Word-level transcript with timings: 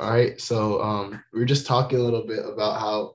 All 0.00 0.10
right. 0.10 0.40
So 0.40 0.80
um, 0.80 1.22
we 1.30 1.40
were 1.40 1.46
just 1.46 1.66
talking 1.66 1.98
a 1.98 2.02
little 2.02 2.26
bit 2.26 2.40
about 2.42 2.80
how 2.80 3.12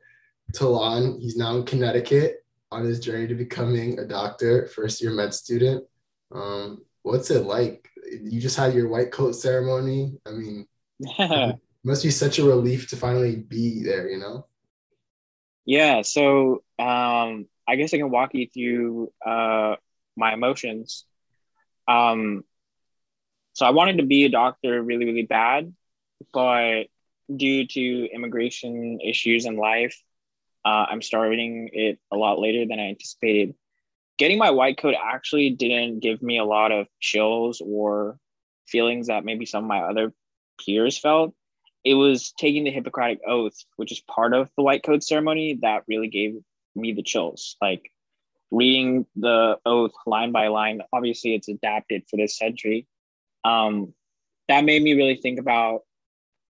Talon, 0.54 1.20
he's 1.20 1.36
now 1.36 1.56
in 1.56 1.66
Connecticut 1.66 2.46
on 2.72 2.86
his 2.86 3.00
journey 3.00 3.26
to 3.26 3.34
becoming 3.34 3.98
a 3.98 4.06
doctor, 4.06 4.68
first 4.68 5.02
year 5.02 5.12
med 5.12 5.34
student. 5.34 5.84
Um, 6.32 6.86
what's 7.02 7.32
it 7.32 7.46
like? 7.46 7.90
You 8.22 8.40
just 8.40 8.56
had 8.56 8.76
your 8.76 8.88
white 8.88 9.12
coat 9.12 9.32
ceremony. 9.32 10.20
I 10.28 10.32
mean, 10.32 10.68
must 11.84 12.04
be 12.04 12.12
such 12.12 12.38
a 12.38 12.46
relief 12.46 12.88
to 12.90 12.96
finally 12.96 13.38
be 13.38 13.82
there, 13.82 14.08
you 14.08 14.20
know? 14.20 14.46
Yeah. 15.66 16.04
So 16.04 16.64
um, 16.78 17.48
I 17.68 17.78
guess 17.78 17.96
I 17.96 17.98
can 17.98 18.12
walk 18.12 18.36
you 18.36 18.48
through 18.54 19.12
uh, 19.26 19.78
my 20.16 20.34
emotions. 20.34 21.06
Um, 21.88 22.44
so 23.54 23.66
I 23.66 23.72
wanted 23.72 23.98
to 23.98 24.06
be 24.06 24.26
a 24.26 24.30
doctor 24.30 24.84
really, 24.84 25.06
really 25.06 25.24
bad, 25.24 25.74
but 26.34 26.86
due 27.34 27.68
to 27.68 28.10
immigration 28.14 29.00
issues 29.02 29.46
in 29.46 29.58
life, 29.58 30.02
uh, 30.64 30.86
I'm 30.90 31.02
starting 31.02 31.70
it 31.74 32.00
a 32.12 32.16
lot 32.16 32.40
later 32.40 32.66
than 32.68 32.80
I 32.80 32.90
anticipated. 32.90 33.56
Getting 34.18 34.38
my 34.38 34.52
white 34.52 34.78
coat 34.78 34.96
actually 35.02 35.52
didn't 35.52 36.00
give 36.00 36.22
me 36.22 36.38
a 36.38 36.46
lot 36.46 36.72
of 36.72 36.88
chills 37.00 37.62
or 37.64 38.18
feelings 38.68 39.08
that 39.08 39.26
maybe 39.26 39.46
some 39.46 39.64
of 39.66 39.68
my 39.68 39.82
other 39.82 40.14
peers 40.64 40.98
felt. 40.98 41.34
It 41.84 41.94
was 41.94 42.32
taking 42.32 42.64
the 42.64 42.72
Hippocratic 42.72 43.20
Oath, 43.28 43.56
which 43.76 43.92
is 43.92 44.00
part 44.00 44.34
of 44.34 44.50
the 44.58 44.64
white 44.64 44.84
coat 44.84 45.04
ceremony, 45.04 45.60
that 45.62 45.84
really 45.88 46.08
gave 46.08 46.36
me 46.76 46.94
the 46.94 47.04
chills. 47.04 47.58
Like 47.62 47.92
reading 48.52 49.06
the 49.16 49.60
oath 49.66 49.94
line 50.06 50.32
by 50.32 50.48
line, 50.48 50.82
obviously 50.92 51.36
it's 51.36 51.48
adapted 51.48 52.04
for 52.10 52.18
this 52.18 52.38
century. 52.38 52.88
Um, 53.44 53.94
that 54.48 54.64
made 54.64 54.82
me 54.82 54.94
really 54.94 55.18
think 55.18 55.40
about 55.40 55.82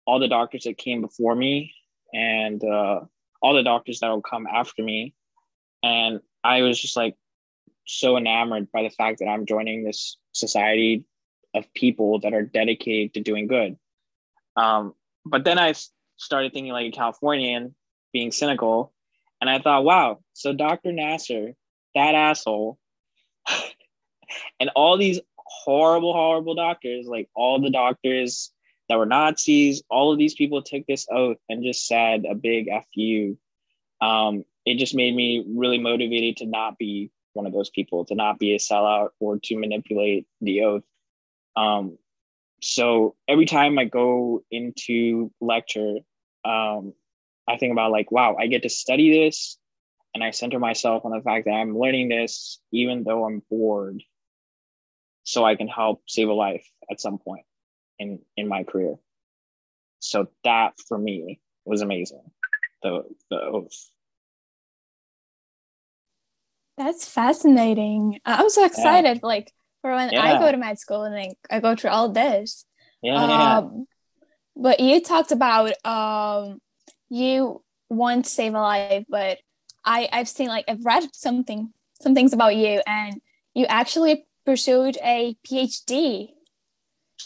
all 0.08 0.20
the 0.20 0.28
doctors 0.28 0.64
that 0.64 0.78
came 0.78 1.02
before 1.02 1.36
me 1.36 1.74
and 2.14 2.64
uh, 2.64 3.02
all 3.42 3.54
the 3.54 3.62
doctors 3.62 4.00
that 4.00 4.10
will 4.10 4.22
come 4.22 4.48
after 4.48 4.82
me. 4.82 5.14
And 5.84 6.22
I 6.44 6.62
was 6.62 6.82
just 6.82 6.96
like 6.96 7.16
so 7.86 8.18
enamored 8.18 8.72
by 8.72 8.84
the 8.84 8.90
fact 8.90 9.20
that 9.20 9.28
I'm 9.28 9.46
joining 9.46 9.84
this 9.84 10.18
society 10.32 11.06
of 11.54 11.72
people 11.74 12.22
that 12.22 12.34
are 12.34 12.42
dedicated 12.42 13.14
to 13.14 13.20
doing 13.20 13.48
good. 13.48 13.78
Um, 14.56 14.94
but 15.26 15.44
then 15.44 15.60
I 15.60 15.74
started 16.16 16.54
thinking 16.54 16.72
like 16.72 16.88
a 16.88 16.96
Californian, 16.96 17.76
being 18.14 18.32
cynical, 18.32 18.94
and 19.42 19.50
I 19.50 19.60
thought, 19.60 19.84
wow, 19.84 20.20
so 20.34 20.54
Dr. 20.54 20.92
Nassar, 20.92 21.54
that 21.96 22.16
asshole, 22.16 22.80
and 24.60 24.72
all 24.74 24.98
these 24.98 25.20
horrible, 25.36 26.14
horrible 26.14 26.56
doctors, 26.56 27.08
like 27.08 27.30
all 27.36 27.62
the 27.62 27.70
doctors 27.70 28.52
that 28.90 28.98
were 28.98 29.06
Nazis, 29.06 29.84
all 29.90 30.12
of 30.12 30.18
these 30.18 30.36
people 30.36 30.62
took 30.62 30.86
this 30.88 31.08
oath 31.12 31.38
and 31.50 31.64
just 31.64 31.88
said 31.88 32.26
a 32.30 32.36
big 32.36 32.68
F 32.70 32.86
you. 32.94 33.38
Um, 34.02 34.46
it 34.66 34.78
just 34.78 34.96
made 34.96 35.16
me 35.16 35.44
really 35.48 35.80
motivated 35.80 36.38
to 36.38 36.46
not 36.46 36.78
be 36.78 37.12
one 37.34 37.46
of 37.46 37.54
those 37.54 37.70
people, 37.70 38.06
to 38.06 38.16
not 38.16 38.40
be 38.40 38.54
a 38.54 38.60
sellout 38.60 39.10
or 39.20 39.40
to 39.44 39.58
manipulate 39.58 40.28
the 40.42 40.64
oath. 40.64 40.84
Um, 41.56 41.98
so 42.62 43.16
every 43.28 43.46
time 43.46 43.78
I 43.78 43.86
go 43.86 44.44
into 44.52 45.32
lecture, 45.40 45.98
um, 46.46 46.94
I 47.48 47.58
think 47.58 47.72
about 47.72 47.92
like, 47.92 48.12
wow, 48.12 48.36
I 48.40 48.48
get 48.48 48.64
to 48.64 48.70
study 48.70 49.12
this 49.12 49.58
and 50.14 50.24
I 50.24 50.32
center 50.32 50.60
myself 50.60 51.06
on 51.06 51.12
the 51.12 51.22
fact 51.22 51.46
that 51.46 51.52
I'm 51.52 51.78
learning 51.78 52.10
this 52.10 52.60
even 52.72 53.04
though 53.04 53.26
I'm 53.26 53.44
bored 53.50 54.02
so 55.24 55.46
I 55.46 55.56
can 55.56 55.68
help 55.68 56.02
save 56.08 56.30
a 56.30 56.34
life 56.34 56.66
at 56.90 57.02
some 57.02 57.18
point 57.18 57.46
in 58.00 58.20
in 58.36 58.48
my 58.48 58.64
career. 58.64 58.96
So 60.00 60.28
that 60.44 60.74
for 60.88 60.98
me 60.98 61.40
was 61.66 61.82
amazing. 61.82 62.24
The 62.84 63.04
the 63.30 63.40
oath. 63.42 63.90
That's 66.78 67.10
fascinating. 67.10 68.20
I'm 68.26 68.50
so 68.50 68.64
excited. 68.66 69.18
Yeah. 69.18 69.28
Like 69.28 69.52
for 69.82 69.92
when 69.92 70.12
yeah. 70.12 70.24
I 70.24 70.40
go 70.40 70.52
to 70.52 70.58
med 70.58 70.80
school 70.80 71.04
and 71.04 71.16
like 71.16 71.38
I 71.50 71.60
go 71.60 71.76
through 71.76 71.90
all 71.92 72.10
this. 72.10 72.66
Yeah, 73.02 73.58
um. 73.58 73.88
But 74.56 74.80
you 74.80 75.02
talked 75.02 75.32
about 75.32 75.74
um 75.86 76.60
you 77.10 77.64
want 77.90 78.26
to 78.26 78.32
save 78.32 78.54
a 78.54 78.60
life, 78.60 79.06
but 79.10 79.40
I 79.84 80.10
I've 80.12 80.30
seen 80.30 80.48
like 80.48 80.66
I've 80.68 80.86
read 80.86 81.08
something 81.14 81.74
some 82.02 82.14
things 82.14 82.34
about 82.34 82.56
you 82.56 82.82
and 82.86 83.22
you 83.56 83.66
actually 83.66 84.28
pursued 84.46 84.98
a 85.04 85.36
PhD 85.46 86.30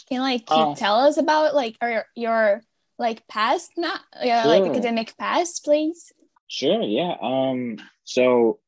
can 0.08 0.16
you 0.16 0.20
like 0.20 0.44
uh, 0.48 0.74
tell 0.74 1.00
us 1.00 1.16
about 1.16 1.54
like 1.54 1.76
your 1.82 2.04
your 2.14 2.62
like 2.98 3.26
past 3.28 3.72
not 3.76 4.00
yeah 4.22 4.42
sure. 4.42 4.50
like 4.50 4.70
academic 4.70 5.16
past, 5.18 5.64
please? 5.64 6.12
Sure. 6.48 6.82
Yeah. 6.82 7.16
Um. 7.20 7.78
So 8.04 8.60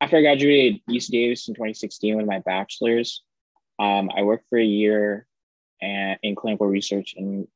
after 0.00 0.16
I 0.16 0.22
graduated 0.22 0.80
UC 0.88 1.08
Davis 1.08 1.48
in 1.48 1.54
2016 1.54 2.16
with 2.16 2.26
my 2.26 2.40
bachelor's, 2.40 3.22
um, 3.78 4.10
I 4.14 4.22
worked 4.22 4.48
for 4.48 4.58
a 4.58 4.64
year 4.64 5.26
and 5.80 6.18
in 6.22 6.34
clinical 6.34 6.66
research, 6.66 7.14
and 7.16 7.46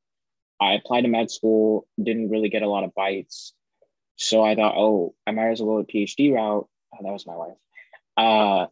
I 0.59 0.73
applied 0.73 1.01
to 1.01 1.07
med 1.07 1.31
school. 1.31 1.87
Didn't 2.01 2.29
really 2.29 2.49
get 2.49 2.63
a 2.63 2.69
lot 2.69 2.83
of 2.83 2.95
bites, 2.95 3.53
so 4.15 4.43
I 4.43 4.55
thought, 4.55 4.75
oh, 4.77 5.15
I 5.25 5.31
might 5.31 5.49
as 5.49 5.61
well 5.61 5.77
go 5.77 5.81
a 5.81 5.85
PhD 5.85 6.33
route. 6.33 6.67
Oh, 6.93 7.03
that 7.03 7.11
was 7.11 7.27
my 7.27 7.35
wife. 7.35 7.57
Uh, 8.17 8.67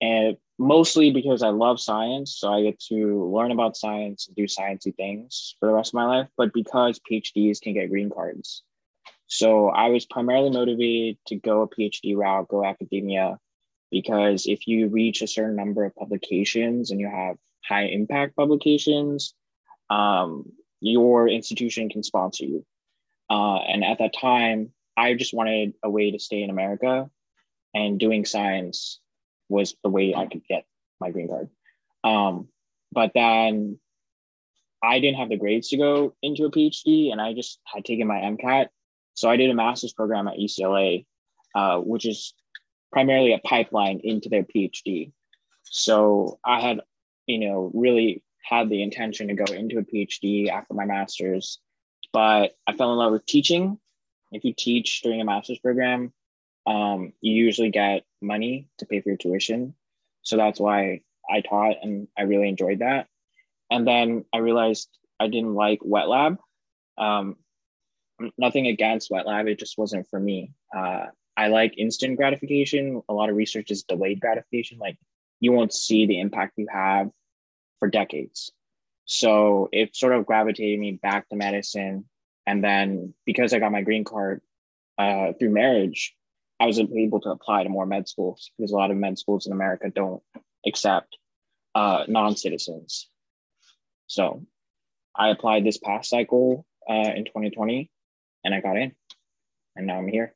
and 0.00 0.36
mostly 0.58 1.10
because 1.10 1.42
I 1.42 1.48
love 1.48 1.80
science. 1.80 2.36
So 2.38 2.52
I 2.52 2.62
get 2.62 2.80
to 2.88 3.30
learn 3.32 3.50
about 3.50 3.76
science 3.76 4.26
and 4.26 4.36
do 4.36 4.44
sciencey 4.44 4.94
things 4.94 5.56
for 5.58 5.66
the 5.68 5.74
rest 5.74 5.90
of 5.90 5.94
my 5.94 6.04
life, 6.04 6.28
but 6.36 6.52
because 6.52 7.00
PhDs 7.10 7.60
can 7.60 7.74
get 7.74 7.90
green 7.90 8.10
cards. 8.10 8.62
So 9.26 9.68
I 9.68 9.88
was 9.88 10.06
primarily 10.06 10.50
motivated 10.50 11.18
to 11.28 11.36
go 11.36 11.62
a 11.62 11.68
PhD 11.68 12.16
route, 12.16 12.48
go 12.48 12.64
academia, 12.64 13.38
because 13.90 14.46
if 14.46 14.66
you 14.66 14.88
reach 14.88 15.22
a 15.22 15.26
certain 15.26 15.56
number 15.56 15.84
of 15.84 15.94
publications 15.96 16.90
and 16.90 17.00
you 17.00 17.08
have 17.08 17.36
high 17.64 17.86
impact 17.86 18.36
publications, 18.36 19.34
um, 19.90 20.52
your 20.80 21.28
institution 21.28 21.88
can 21.88 22.02
sponsor 22.02 22.44
you. 22.44 22.66
Uh, 23.30 23.56
and 23.56 23.82
at 23.82 23.98
that 23.98 24.14
time, 24.14 24.70
I 24.96 25.14
just 25.14 25.34
wanted 25.34 25.74
a 25.82 25.90
way 25.90 26.10
to 26.10 26.18
stay 26.18 26.42
in 26.42 26.50
America 26.50 27.10
and 27.74 27.98
doing 27.98 28.24
science 28.24 29.00
was 29.54 29.74
the 29.82 29.90
way 29.90 30.14
I 30.14 30.26
could 30.26 30.42
get 30.48 30.64
my 31.00 31.10
green 31.10 31.28
card. 31.28 31.48
Um, 32.02 32.48
but 32.92 33.12
then 33.14 33.78
I 34.82 35.00
didn't 35.00 35.18
have 35.18 35.30
the 35.30 35.38
grades 35.38 35.68
to 35.68 35.76
go 35.76 36.14
into 36.22 36.44
a 36.44 36.50
PhD, 36.50 37.10
and 37.10 37.20
I 37.20 37.32
just 37.32 37.58
had 37.64 37.84
taken 37.84 38.06
my 38.06 38.18
MCAT. 38.18 38.68
So 39.14 39.30
I 39.30 39.36
did 39.36 39.50
a 39.50 39.54
master's 39.54 39.92
program 39.92 40.28
at 40.28 40.38
UCLA, 40.38 41.06
uh, 41.54 41.78
which 41.78 42.04
is 42.04 42.34
primarily 42.92 43.32
a 43.32 43.38
pipeline 43.38 44.00
into 44.04 44.28
their 44.28 44.44
PhD. 44.44 45.12
So 45.64 46.38
I 46.44 46.60
had, 46.60 46.80
you 47.26 47.38
know, 47.38 47.70
really 47.74 48.22
had 48.42 48.68
the 48.68 48.82
intention 48.82 49.28
to 49.28 49.34
go 49.34 49.52
into 49.52 49.78
a 49.78 49.82
PhD 49.82 50.48
after 50.48 50.74
my 50.74 50.84
master's, 50.84 51.58
but 52.12 52.52
I 52.66 52.72
fell 52.74 52.92
in 52.92 52.98
love 52.98 53.12
with 53.12 53.26
teaching. 53.26 53.78
If 54.32 54.44
you 54.44 54.52
teach 54.56 55.00
during 55.02 55.20
a 55.20 55.24
master's 55.24 55.58
program, 55.58 56.12
um, 56.66 57.12
you 57.20 57.34
usually 57.34 57.70
get 57.70 58.04
money 58.22 58.68
to 58.78 58.86
pay 58.86 59.00
for 59.00 59.10
your 59.10 59.18
tuition. 59.18 59.74
So 60.22 60.36
that's 60.36 60.60
why 60.60 61.02
I 61.28 61.40
taught 61.40 61.76
and 61.82 62.08
I 62.16 62.22
really 62.22 62.48
enjoyed 62.48 62.80
that. 62.80 63.06
And 63.70 63.86
then 63.86 64.24
I 64.32 64.38
realized 64.38 64.88
I 65.20 65.28
didn't 65.28 65.54
like 65.54 65.80
wet 65.82 66.08
lab. 66.08 66.38
Um, 66.96 67.36
nothing 68.38 68.66
against 68.66 69.10
wet 69.10 69.26
lab, 69.26 69.46
it 69.46 69.58
just 69.58 69.78
wasn't 69.78 70.08
for 70.08 70.20
me. 70.20 70.52
Uh, 70.74 71.06
I 71.36 71.48
like 71.48 71.76
instant 71.76 72.16
gratification. 72.16 73.02
A 73.08 73.12
lot 73.12 73.30
of 73.30 73.36
research 73.36 73.70
is 73.70 73.82
delayed 73.82 74.20
gratification. 74.20 74.78
Like 74.78 74.96
you 75.40 75.52
won't 75.52 75.72
see 75.72 76.06
the 76.06 76.20
impact 76.20 76.54
you 76.56 76.68
have 76.72 77.10
for 77.78 77.88
decades. 77.88 78.52
So 79.04 79.68
it 79.72 79.94
sort 79.96 80.14
of 80.14 80.26
gravitated 80.26 80.78
me 80.78 80.92
back 80.92 81.28
to 81.28 81.36
medicine. 81.36 82.06
And 82.46 82.62
then 82.62 83.14
because 83.26 83.52
I 83.52 83.58
got 83.58 83.72
my 83.72 83.82
green 83.82 84.04
card 84.04 84.40
uh, 84.96 85.32
through 85.38 85.50
marriage, 85.50 86.14
I 86.60 86.66
was 86.66 86.78
able 86.78 87.20
to 87.20 87.30
apply 87.30 87.64
to 87.64 87.68
more 87.68 87.86
med 87.86 88.08
schools 88.08 88.50
because 88.56 88.72
a 88.72 88.76
lot 88.76 88.90
of 88.90 88.96
med 88.96 89.18
schools 89.18 89.46
in 89.46 89.52
America 89.52 89.90
don't 89.94 90.22
accept 90.66 91.18
uh, 91.74 92.04
non-citizens. 92.08 93.08
So 94.06 94.44
I 95.16 95.30
applied 95.30 95.64
this 95.64 95.78
past 95.78 96.10
cycle 96.10 96.64
uh, 96.88 97.12
in 97.16 97.24
2020 97.24 97.90
and 98.44 98.54
I 98.54 98.60
got 98.60 98.76
in 98.76 98.92
and 99.76 99.86
now 99.86 99.98
I'm 99.98 100.08
here. 100.08 100.34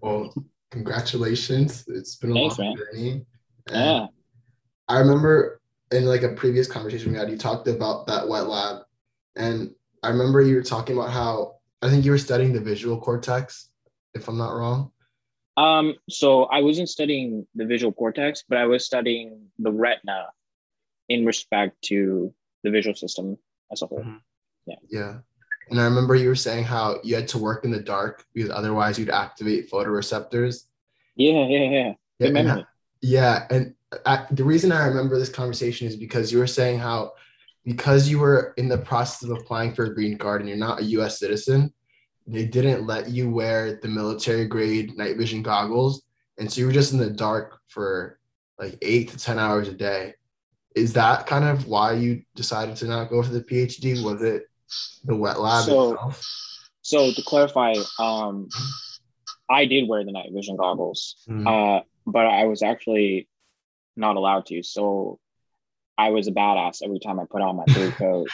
Well, 0.00 0.34
congratulations. 0.70 1.84
It's 1.88 2.16
been 2.16 2.30
a 2.30 2.34
Thanks, 2.34 2.58
long 2.58 2.68
man. 2.68 2.76
journey. 2.76 3.26
yeah. 3.70 4.06
I 4.88 4.98
remember 4.98 5.60
in 5.90 6.06
like 6.06 6.22
a 6.22 6.30
previous 6.30 6.66
conversation 6.66 7.12
we 7.12 7.18
had, 7.18 7.30
you 7.30 7.36
talked 7.36 7.68
about 7.68 8.06
that 8.06 8.28
wet 8.28 8.46
lab. 8.46 8.82
And 9.36 9.74
I 10.02 10.08
remember 10.08 10.40
you 10.40 10.56
were 10.56 10.62
talking 10.62 10.96
about 10.96 11.10
how 11.10 11.57
I 11.82 11.88
think 11.88 12.04
you 12.04 12.10
were 12.10 12.18
studying 12.18 12.52
the 12.52 12.60
visual 12.60 12.98
cortex, 13.00 13.70
if 14.14 14.28
I'm 14.28 14.38
not 14.38 14.54
wrong. 14.54 14.90
Um, 15.56 15.94
so 16.08 16.44
I 16.44 16.60
wasn't 16.60 16.88
studying 16.88 17.46
the 17.54 17.66
visual 17.66 17.92
cortex, 17.92 18.44
but 18.48 18.58
I 18.58 18.66
was 18.66 18.84
studying 18.84 19.46
the 19.58 19.72
retina 19.72 20.26
in 21.08 21.24
respect 21.24 21.80
to 21.82 22.32
the 22.62 22.70
visual 22.70 22.94
system 22.94 23.36
as 23.72 23.82
a 23.82 23.86
whole. 23.86 24.00
Mhm. 24.00 24.20
Yeah. 24.66 24.76
Yeah. 24.88 25.18
And 25.70 25.80
I 25.80 25.84
remember 25.84 26.14
you 26.14 26.28
were 26.28 26.34
saying 26.34 26.64
how 26.64 27.00
you 27.02 27.14
had 27.14 27.28
to 27.28 27.38
work 27.38 27.64
in 27.64 27.70
the 27.70 27.80
dark 27.80 28.24
because 28.32 28.50
otherwise 28.50 28.98
you'd 28.98 29.10
activate 29.10 29.70
photoreceptors. 29.70 30.64
Yeah, 31.16 31.46
yeah, 31.46 31.58
yeah. 31.58 31.94
Yeah, 32.18 32.28
Good 32.28 32.36
and 32.36 32.48
memory. 32.48 32.66
Yeah, 33.00 33.46
and 33.50 33.74
I, 34.06 34.26
the 34.30 34.44
reason 34.44 34.72
I 34.72 34.86
remember 34.86 35.18
this 35.18 35.28
conversation 35.28 35.86
is 35.86 35.96
because 35.96 36.32
you 36.32 36.38
were 36.38 36.46
saying 36.46 36.78
how 36.78 37.12
because 37.68 38.08
you 38.08 38.18
were 38.18 38.54
in 38.56 38.66
the 38.66 38.78
process 38.78 39.28
of 39.28 39.36
applying 39.36 39.74
for 39.74 39.84
a 39.84 39.94
green 39.94 40.16
card 40.16 40.40
and 40.40 40.48
you're 40.48 40.58
not 40.58 40.80
a 40.80 40.84
U.S. 40.84 41.18
citizen, 41.18 41.70
they 42.26 42.46
didn't 42.46 42.86
let 42.86 43.10
you 43.10 43.28
wear 43.30 43.78
the 43.82 43.88
military 43.88 44.46
grade 44.46 44.96
night 44.96 45.16
vision 45.18 45.42
goggles, 45.42 46.02
and 46.38 46.50
so 46.50 46.60
you 46.60 46.66
were 46.66 46.72
just 46.72 46.92
in 46.92 46.98
the 46.98 47.10
dark 47.10 47.58
for 47.68 48.18
like 48.58 48.76
eight 48.82 49.10
to 49.10 49.18
ten 49.18 49.38
hours 49.38 49.68
a 49.68 49.72
day. 49.74 50.14
Is 50.74 50.92
that 50.94 51.26
kind 51.26 51.44
of 51.44 51.66
why 51.66 51.92
you 51.92 52.22
decided 52.36 52.76
to 52.76 52.86
not 52.86 53.10
go 53.10 53.22
for 53.22 53.30
the 53.32 53.42
PhD? 53.42 54.02
Was 54.02 54.22
it 54.22 54.44
the 55.04 55.14
wet 55.16 55.38
lab 55.40 55.64
So- 55.66 55.92
itself? 55.92 56.22
So 56.82 57.12
to 57.12 57.22
clarify, 57.22 57.74
um, 57.98 58.48
I 59.50 59.66
did 59.66 59.88
wear 59.88 60.04
the 60.04 60.12
night 60.12 60.30
vision 60.32 60.56
goggles, 60.56 61.16
Mm. 61.28 61.46
uh, 61.46 61.82
but 62.06 62.26
I 62.26 62.44
was 62.46 62.62
actually 62.62 63.28
not 63.96 64.16
allowed 64.16 64.46
to. 64.46 64.62
So 64.62 65.18
I 65.98 66.10
was 66.10 66.28
a 66.28 66.32
badass 66.32 66.82
every 66.82 67.00
time 67.00 67.18
I 67.20 67.24
put 67.24 67.42
on 67.42 67.56
my 67.56 67.64
blue 67.66 67.90
coat, 68.02 68.28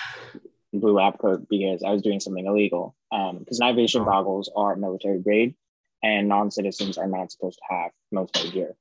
blue 0.73 0.93
lab 0.93 1.19
coat, 1.19 1.49
because 1.49 1.83
I 1.83 1.91
was 1.91 2.03
doing 2.03 2.21
something 2.21 2.47
illegal. 2.47 2.95
Because 3.11 3.59
night 3.59 3.75
vision 3.77 4.03
Oh. 4.03 4.05
goggles 4.05 4.51
are 4.55 4.77
military 4.77 5.21
grade, 5.21 5.55
and 6.03 6.29
non-citizens 6.29 6.99
are 6.99 7.09
not 7.09 7.33
supposed 7.33 7.59
to 7.59 7.75
have 7.75 7.91
military 8.13 8.51
gear. 8.51 8.77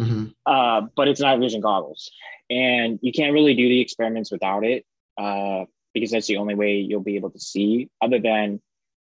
Mhm. 0.00 0.34
uh, 0.44 0.80
but 0.96 1.06
it's 1.06 1.20
night 1.20 1.38
vision 1.38 1.60
goggles, 1.60 2.10
and 2.50 2.98
you 3.00 3.12
can't 3.12 3.32
really 3.32 3.54
do 3.54 3.68
the 3.68 3.80
experiments 3.80 4.32
without 4.32 4.64
it 4.64 4.84
uh, 5.18 5.66
because 5.92 6.10
that's 6.10 6.26
the 6.26 6.38
only 6.38 6.56
way 6.56 6.78
you'll 6.78 7.00
be 7.00 7.14
able 7.14 7.30
to 7.30 7.38
see. 7.38 7.88
Other 8.02 8.18
than 8.18 8.60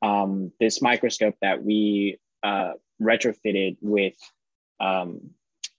um, 0.02 0.52
this 0.60 0.82
microscope 0.82 1.36
that 1.42 1.64
we 1.64 2.20
uh, 2.44 2.74
retrofitted 3.02 3.78
with 3.82 4.16
um, 4.82 5.32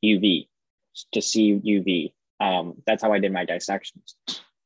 UV 0.03 0.49
to 1.13 1.21
see 1.21 1.53
UV. 1.53 2.13
Um, 2.41 2.75
that's 2.87 3.03
how 3.03 3.13
I 3.13 3.19
did 3.19 3.33
my 3.33 3.45
dissections. 3.45 4.17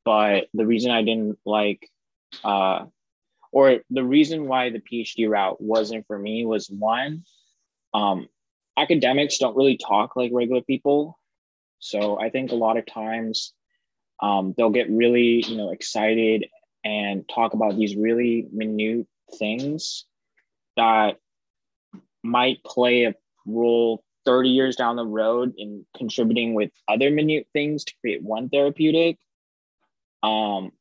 But 0.05 0.49
the 0.55 0.67
reason 0.67 0.91
I 0.91 1.03
didn't 1.03 1.39
like, 1.45 1.89
uh, 2.43 2.87
or 3.53 3.81
the 3.91 4.05
reason 4.05 4.47
why 4.47 4.71
the 4.71 4.81
PhD 4.81 5.29
route 5.29 5.61
wasn't 5.61 6.07
for 6.07 6.19
me 6.19 6.45
was 6.45 6.69
one, 6.69 7.25
um, 7.93 8.29
academics 8.77 9.39
don't 9.39 9.57
really 9.57 9.77
talk 9.77 10.17
like 10.17 10.31
regular 10.33 10.63
people. 10.63 11.19
So 11.79 12.19
I 12.19 12.31
think 12.31 12.53
a 12.53 12.57
lot 12.57 12.77
of 12.77 12.87
times 12.87 13.53
um, 14.23 14.55
they'll 14.57 14.71
get 14.71 14.91
really, 14.91 15.45
you 15.47 15.57
know, 15.57 15.71
excited 15.71 16.47
and 16.85 17.29
talk 17.29 17.55
about 17.55 17.77
these 17.77 17.97
really 17.97 18.47
minute 18.53 19.07
things 19.39 20.07
that 20.77 21.17
might 22.23 22.63
play 22.65 23.05
a 23.05 23.15
role 23.47 24.05
30 24.25 24.51
years 24.51 24.77
down 24.77 24.97
the 24.97 25.07
road 25.07 25.55
in 25.57 25.85
contributing 25.97 26.55
with 26.55 26.71
other 26.89 27.11
minute 27.11 27.47
things 27.53 27.85
to 27.85 27.95
create 28.01 28.23
one 28.23 28.49
therapeutic. 28.49 29.19
Um, 30.23 30.73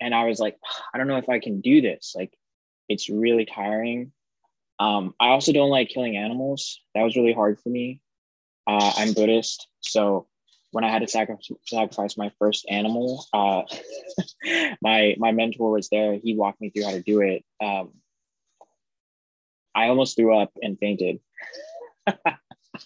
and 0.00 0.14
I 0.14 0.24
was 0.24 0.38
like, 0.38 0.56
I 0.92 0.98
don't 0.98 1.08
know 1.08 1.16
if 1.16 1.28
I 1.28 1.38
can 1.38 1.60
do 1.60 1.80
this. 1.80 2.14
Like, 2.16 2.32
it's 2.88 3.10
really 3.10 3.44
tiring. 3.44 4.12
Um, 4.78 5.14
I 5.20 5.28
also 5.28 5.52
don't 5.52 5.70
like 5.70 5.88
killing 5.88 6.16
animals. 6.16 6.80
That 6.94 7.02
was 7.02 7.16
really 7.16 7.32
hard 7.32 7.58
for 7.60 7.68
me. 7.68 8.00
Uh, 8.66 8.92
I'm 8.96 9.12
Buddhist, 9.12 9.66
so 9.80 10.26
when 10.72 10.84
I 10.84 10.90
had 10.90 11.00
to 11.00 11.08
sacri- 11.08 11.36
sacrifice 11.66 12.16
my 12.16 12.30
first 12.38 12.66
animal, 12.68 13.24
uh, 13.32 13.62
my 14.82 15.14
my 15.18 15.32
mentor 15.32 15.70
was 15.70 15.88
there. 15.88 16.18
He 16.22 16.36
walked 16.36 16.60
me 16.60 16.70
through 16.70 16.84
how 16.84 16.90
to 16.90 17.02
do 17.02 17.22
it. 17.22 17.44
Um, 17.62 17.92
I 19.74 19.88
almost 19.88 20.16
threw 20.16 20.36
up 20.36 20.52
and 20.60 20.78
fainted. 20.78 21.20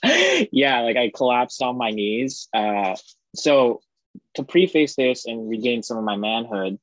yeah, 0.53 0.81
like 0.81 0.97
I 0.97 1.11
collapsed 1.15 1.63
on 1.63 1.77
my 1.77 1.91
knees. 1.91 2.49
Uh, 2.55 2.97
so 3.35 3.81
to 4.35 4.43
preface 4.43 4.97
this 4.97 5.27
and 5.27 5.49
regain 5.49 5.83
some 5.83 5.97
of 5.97 6.05
my 6.05 6.17
manhood, 6.17 6.79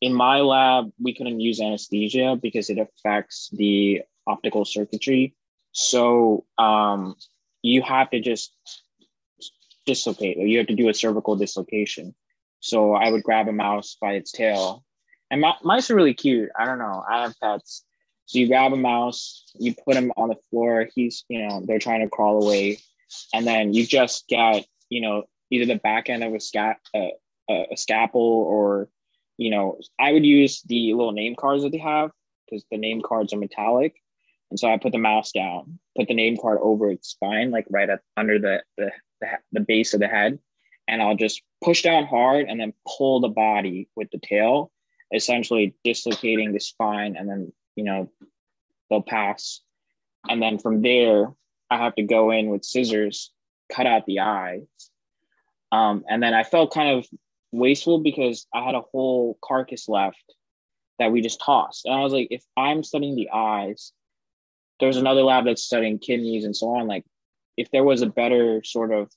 in 0.00 0.12
my 0.12 0.40
lab 0.40 0.90
we 1.00 1.14
couldn't 1.14 1.40
use 1.40 1.60
anesthesia 1.60 2.38
because 2.40 2.70
it 2.70 2.78
affects 2.78 3.50
the 3.52 4.02
optical 4.26 4.64
circuitry. 4.64 5.34
So 5.72 6.44
um, 6.58 7.16
you 7.62 7.82
have 7.82 8.10
to 8.10 8.20
just 8.20 8.52
dislocate, 9.86 10.38
or 10.38 10.46
you 10.46 10.58
have 10.58 10.66
to 10.66 10.74
do 10.74 10.88
a 10.88 10.94
cervical 10.94 11.36
dislocation. 11.36 12.14
So 12.60 12.94
I 12.94 13.10
would 13.10 13.22
grab 13.22 13.48
a 13.48 13.52
mouse 13.52 13.96
by 14.00 14.12
its 14.14 14.32
tail, 14.32 14.84
and 15.30 15.40
mi- 15.40 15.54
mice 15.62 15.90
are 15.90 15.94
really 15.94 16.14
cute. 16.14 16.50
I 16.58 16.64
don't 16.64 16.78
know. 16.78 17.02
I 17.08 17.22
have 17.22 17.34
pets. 17.40 17.84
So 18.26 18.38
you 18.40 18.48
grab 18.48 18.72
a 18.72 18.76
mouse, 18.76 19.44
you 19.54 19.74
put 19.74 19.96
him 19.96 20.12
on 20.16 20.28
the 20.28 20.36
floor. 20.50 20.88
He's, 20.94 21.24
you 21.28 21.46
know, 21.46 21.62
they're 21.64 21.78
trying 21.78 22.00
to 22.00 22.08
crawl 22.08 22.42
away, 22.42 22.78
and 23.32 23.46
then 23.46 23.72
you 23.72 23.86
just 23.86 24.26
get, 24.28 24.66
you 24.90 25.00
know, 25.00 25.24
either 25.50 25.64
the 25.64 25.78
back 25.78 26.10
end 26.10 26.24
of 26.24 26.34
a 26.34 26.40
scat, 26.40 26.78
a, 26.94 27.12
a 27.48 27.76
scalpel, 27.76 28.20
or, 28.20 28.88
you 29.36 29.50
know, 29.50 29.78
I 29.98 30.10
would 30.12 30.26
use 30.26 30.62
the 30.62 30.92
little 30.92 31.12
name 31.12 31.36
cards 31.36 31.62
that 31.62 31.70
they 31.70 31.78
have 31.78 32.10
because 32.44 32.64
the 32.70 32.78
name 32.78 33.00
cards 33.00 33.32
are 33.32 33.38
metallic. 33.38 33.94
And 34.50 34.58
so 34.58 34.68
I 34.68 34.76
put 34.76 34.92
the 34.92 34.98
mouse 34.98 35.30
down, 35.30 35.78
put 35.96 36.08
the 36.08 36.14
name 36.14 36.36
card 36.36 36.58
over 36.60 36.90
its 36.90 37.08
spine, 37.08 37.52
like 37.52 37.66
right 37.70 37.90
up 37.90 38.00
under 38.16 38.38
the, 38.38 38.62
the, 38.76 38.90
the, 39.20 39.26
the 39.52 39.60
base 39.60 39.94
of 39.94 40.00
the 40.00 40.08
head. 40.08 40.38
And 40.88 41.02
I'll 41.02 41.16
just 41.16 41.42
push 41.64 41.82
down 41.82 42.06
hard 42.06 42.46
and 42.48 42.60
then 42.60 42.72
pull 42.86 43.20
the 43.20 43.28
body 43.28 43.88
with 43.96 44.08
the 44.10 44.18
tail, 44.18 44.70
essentially 45.12 45.74
dislocating 45.84 46.52
the 46.52 46.60
spine. 46.60 47.16
And 47.16 47.28
then, 47.28 47.52
you 47.76 47.84
know, 47.84 48.10
they'll 48.90 49.02
pass. 49.02 49.60
And 50.28 50.42
then 50.42 50.58
from 50.58 50.82
there, 50.82 51.32
I 51.70 51.78
have 51.78 51.94
to 51.96 52.02
go 52.02 52.32
in 52.32 52.48
with 52.48 52.64
scissors, 52.64 53.30
cut 53.72 53.86
out 53.86 54.06
the 54.06 54.20
eyes. 54.20 54.66
Um, 55.70 56.04
and 56.08 56.22
then 56.22 56.34
I 56.34 56.42
felt 56.42 56.74
kind 56.74 56.98
of 56.98 57.06
wasteful 57.52 57.98
because 58.00 58.46
I 58.52 58.64
had 58.64 58.74
a 58.74 58.80
whole 58.80 59.38
carcass 59.42 59.88
left 59.88 60.34
that 60.98 61.12
we 61.12 61.20
just 61.20 61.40
tossed. 61.44 61.84
And 61.84 61.94
I 61.94 62.00
was 62.00 62.12
like, 62.12 62.28
if 62.30 62.42
I'm 62.56 62.82
studying 62.82 63.16
the 63.16 63.30
eyes, 63.32 63.92
there's 64.80 64.96
another 64.96 65.22
lab 65.22 65.44
that's 65.44 65.62
studying 65.62 65.98
kidneys 65.98 66.44
and 66.44 66.56
so 66.56 66.68
on. 66.74 66.86
Like, 66.86 67.04
if 67.56 67.70
there 67.70 67.84
was 67.84 68.02
a 68.02 68.06
better 68.06 68.62
sort 68.64 68.92
of 68.92 69.10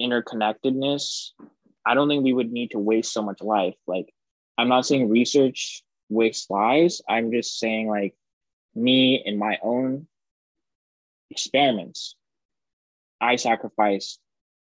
interconnectedness, 0.00 1.30
I 1.84 1.94
don't 1.94 2.08
think 2.08 2.24
we 2.24 2.32
would 2.32 2.52
need 2.52 2.72
to 2.72 2.78
waste 2.78 3.12
so 3.12 3.22
much 3.22 3.42
life. 3.42 3.74
Like, 3.86 4.12
I'm 4.58 4.68
not 4.68 4.86
saying 4.86 5.08
research 5.08 5.82
wastes 6.10 6.50
lives. 6.50 7.00
I'm 7.08 7.32
just 7.32 7.58
saying, 7.58 7.88
like, 7.88 8.14
me 8.74 9.22
in 9.24 9.38
my 9.38 9.58
own 9.62 10.06
experiments, 11.30 12.16
I 13.20 13.36
sacrificed 13.36 14.20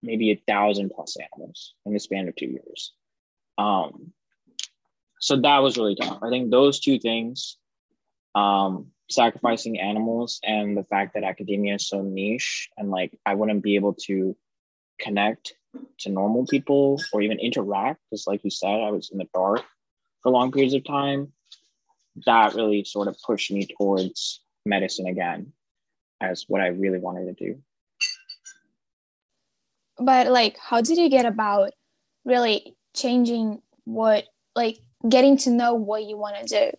maybe 0.02 0.30
a 0.30 0.42
thousand 0.46 0.90
plus 0.94 1.16
animals 1.16 1.74
in 1.86 1.94
the 1.94 2.00
span 2.00 2.28
of 2.28 2.36
two 2.36 2.46
years. 2.46 2.92
Um, 3.56 4.12
so 5.20 5.36
that 5.40 5.58
was 5.58 5.76
really 5.76 5.96
tough. 5.96 6.18
I 6.22 6.30
think 6.30 6.50
those 6.50 6.78
two 6.80 6.98
things, 6.98 7.56
um, 8.34 8.88
sacrificing 9.10 9.80
animals 9.80 10.38
and 10.44 10.76
the 10.76 10.84
fact 10.84 11.14
that 11.14 11.24
academia 11.24 11.76
is 11.76 11.88
so 11.88 12.02
niche 12.02 12.68
and 12.76 12.90
like 12.90 13.18
I 13.24 13.34
wouldn't 13.34 13.62
be 13.62 13.74
able 13.74 13.94
to 14.06 14.36
connect 15.00 15.54
to 16.00 16.10
normal 16.10 16.46
people 16.46 17.00
or 17.12 17.22
even 17.22 17.38
interact, 17.38 18.00
because 18.10 18.26
like 18.26 18.44
you 18.44 18.50
said, 18.50 18.80
I 18.80 18.90
was 18.90 19.10
in 19.10 19.18
the 19.18 19.28
dark 19.34 19.64
for 20.28 20.32
long 20.32 20.52
periods 20.52 20.74
of 20.74 20.84
time. 20.84 21.32
That 22.26 22.54
really 22.54 22.84
sort 22.84 23.08
of 23.08 23.16
pushed 23.24 23.50
me 23.50 23.66
towards 23.78 24.40
medicine 24.66 25.06
again 25.06 25.52
as 26.20 26.44
what 26.48 26.60
I 26.60 26.68
really 26.68 26.98
wanted 26.98 27.26
to 27.26 27.44
do. 27.44 27.60
but 30.00 30.28
like 30.28 30.56
how 30.58 30.80
did 30.80 30.96
you 30.96 31.08
get 31.08 31.26
about 31.26 31.72
really 32.24 32.76
changing 32.94 33.60
what 33.84 34.24
like 34.54 34.78
getting 35.08 35.36
to 35.36 35.50
know 35.50 35.74
what 35.74 36.04
you 36.04 36.16
want 36.16 36.36
to 36.36 36.46
do 36.46 36.70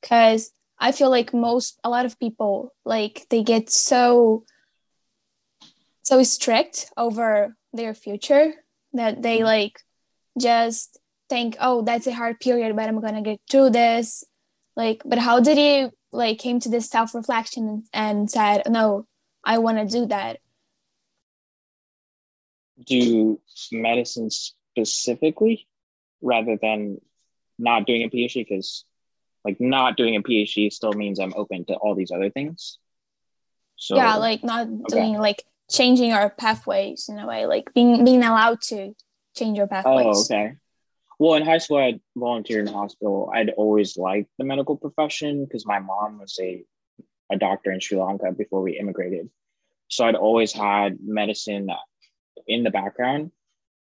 because 0.00 0.52
i 0.78 0.92
feel 0.92 1.08
like 1.08 1.32
most 1.32 1.80
a 1.84 1.88
lot 1.88 2.04
of 2.04 2.18
people 2.18 2.74
like 2.84 3.24
they 3.30 3.42
get 3.42 3.70
so 3.70 4.44
so 6.02 6.22
strict 6.22 6.90
over 6.98 7.56
their 7.72 7.94
future 7.94 8.52
that 8.92 9.22
they 9.22 9.42
like 9.42 9.80
just 10.38 11.00
think 11.28 11.56
oh 11.60 11.82
that's 11.82 12.06
a 12.06 12.14
hard 12.14 12.38
period 12.40 12.74
but 12.76 12.88
i'm 12.88 13.00
gonna 13.00 13.22
get 13.22 13.40
through 13.50 13.70
this 13.70 14.24
like 14.76 15.02
but 15.04 15.18
how 15.18 15.40
did 15.40 15.58
you 15.58 15.90
like 16.12 16.38
came 16.38 16.60
to 16.60 16.68
this 16.68 16.88
self-reflection 16.88 17.84
and 17.92 18.30
said 18.30 18.62
no 18.68 19.06
i 19.44 19.58
want 19.58 19.78
to 19.78 19.84
do 19.86 20.06
that 20.06 20.38
do 22.84 23.40
medicine 23.72 24.30
specifically 24.30 25.66
rather 26.20 26.56
than 26.60 26.98
not 27.58 27.86
doing 27.86 28.02
a 28.02 28.08
PhD 28.08 28.46
because 28.46 28.84
like 29.44 29.60
not 29.60 29.96
doing 29.96 30.16
a 30.16 30.22
PhD 30.22 30.72
still 30.72 30.92
means 30.92 31.18
I'm 31.18 31.32
open 31.36 31.64
to 31.66 31.74
all 31.74 31.94
these 31.94 32.10
other 32.10 32.30
things. 32.30 32.78
So 33.76 33.96
yeah 33.96 34.16
like 34.16 34.42
not 34.42 34.68
doing 34.88 35.18
like 35.18 35.44
changing 35.70 36.12
our 36.12 36.30
pathways 36.30 37.08
in 37.08 37.18
a 37.18 37.26
way 37.26 37.46
like 37.46 37.72
being 37.74 38.04
being 38.04 38.22
allowed 38.22 38.60
to 38.62 38.94
change 39.36 39.56
your 39.56 39.66
oh, 39.66 39.68
pathways. 39.68 40.06
oh 40.06 40.34
okay. 40.34 40.56
Well, 41.18 41.34
in 41.34 41.44
high 41.44 41.58
school, 41.58 41.78
I 41.78 41.98
volunteered 42.16 42.66
in 42.66 42.72
the 42.72 42.78
hospital. 42.78 43.30
I'd 43.34 43.50
always 43.50 43.96
liked 43.96 44.30
the 44.38 44.44
medical 44.44 44.76
profession 44.76 45.44
because 45.44 45.66
my 45.66 45.78
mom 45.78 46.18
was 46.18 46.38
a, 46.40 46.62
a 47.30 47.36
doctor 47.36 47.72
in 47.72 47.80
Sri 47.80 47.98
Lanka 47.98 48.32
before 48.32 48.62
we 48.62 48.78
immigrated. 48.78 49.30
So 49.88 50.04
I'd 50.04 50.14
always 50.14 50.52
had 50.52 50.98
medicine 51.02 51.70
in 52.46 52.64
the 52.64 52.70
background. 52.70 53.30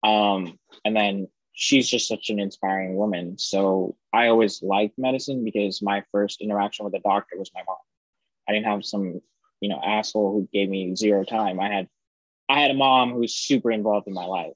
Um, 0.03 0.59
and 0.85 0.95
then 0.95 1.29
she's 1.55 1.89
just 1.89 2.09
such 2.09 2.29
an 2.29 2.39
inspiring 2.39 2.97
woman. 2.97 3.39
So 3.39 3.97
I 4.13 4.29
always 4.29 4.63
liked 4.63 4.99
medicine 4.99 5.45
because 5.45 5.81
my 5.81 6.03
first 6.13 6.43
interaction 6.43 6.85
with 6.85 6.95
a 6.95 7.01
doctor 7.01 7.39
was 7.39 7.51
my 7.55 7.63
mom. 7.67 7.77
I 8.47 8.53
didn't 8.53 8.67
have 8.67 8.85
some, 8.85 9.23
you 9.61 9.71
know, 9.71 9.81
asshole 9.83 10.33
who 10.33 10.49
gave 10.53 10.69
me 10.69 10.95
zero 10.95 11.25
time. 11.25 11.59
I 11.59 11.73
had 11.73 11.89
I 12.51 12.61
had 12.61 12.71
a 12.71 12.75
mom 12.75 13.13
who 13.13 13.21
was 13.21 13.35
super 13.35 13.71
involved 13.71 14.07
in 14.07 14.13
my 14.13 14.27
life. 14.27 14.53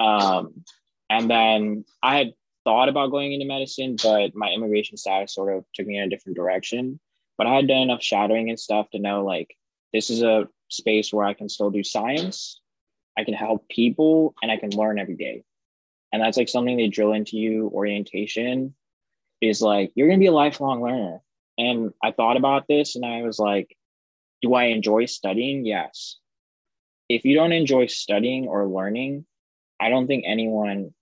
Um, 0.00 0.64
and 1.10 1.28
then 1.28 1.84
I 2.02 2.16
had 2.16 2.32
thought 2.64 2.88
about 2.88 3.10
going 3.10 3.32
into 3.32 3.44
medicine, 3.44 3.96
but 4.02 4.34
my 4.34 4.48
immigration 4.50 4.96
status 4.96 5.34
sort 5.34 5.54
of 5.54 5.64
took 5.74 5.86
me 5.86 5.98
in 5.98 6.04
a 6.04 6.08
different 6.08 6.36
direction. 6.36 7.00
But 7.36 7.48
I 7.48 7.56
had 7.56 7.68
done 7.68 7.78
enough 7.78 8.02
shadowing 8.02 8.48
and 8.48 8.60
stuff 8.60 8.88
to 8.90 8.98
know 8.98 9.24
like 9.24 9.56
this 9.92 10.08
is 10.08 10.22
a 10.22 10.48
space 10.68 11.12
where 11.12 11.26
I 11.26 11.34
can 11.34 11.48
still 11.48 11.70
do 11.70 11.82
science, 11.82 12.60
I 13.18 13.24
can 13.24 13.34
help 13.34 13.68
people, 13.68 14.34
and 14.40 14.52
I 14.52 14.56
can 14.56 14.70
learn 14.70 14.98
every 15.00 15.16
day. 15.16 15.42
And 16.12 16.22
that's 16.22 16.36
like 16.36 16.48
something 16.48 16.76
they 16.76 16.88
drill 16.88 17.12
into 17.12 17.36
you 17.36 17.70
orientation 17.74 18.74
is 19.40 19.60
like 19.60 19.90
you're 19.94 20.08
gonna 20.08 20.18
be 20.18 20.26
a 20.26 20.32
lifelong 20.32 20.82
learner. 20.82 21.22
And 21.58 21.92
I 22.02 22.12
thought 22.12 22.36
about 22.36 22.68
this 22.68 22.94
and 22.94 23.04
I 23.04 23.22
was 23.22 23.38
like, 23.38 23.76
do 24.42 24.54
I 24.54 24.64
enjoy 24.64 25.06
studying? 25.06 25.64
Yes. 25.66 26.16
If 27.08 27.24
you 27.24 27.34
don't 27.34 27.52
enjoy 27.52 27.86
studying 27.86 28.46
or 28.46 28.68
learning, 28.68 29.26
I 29.80 29.88
don't 29.88 30.06
think 30.06 30.24
anyone 30.26 30.94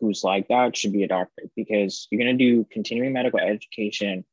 who's 0.00 0.24
like 0.24 0.48
that 0.48 0.76
should 0.76 0.92
be 0.92 1.02
a 1.02 1.08
doctor 1.08 1.44
because 1.54 2.08
you're 2.10 2.22
going 2.22 2.36
to 2.36 2.44
do 2.44 2.66
continuing 2.70 3.12
medical 3.12 3.40
education 3.40 4.24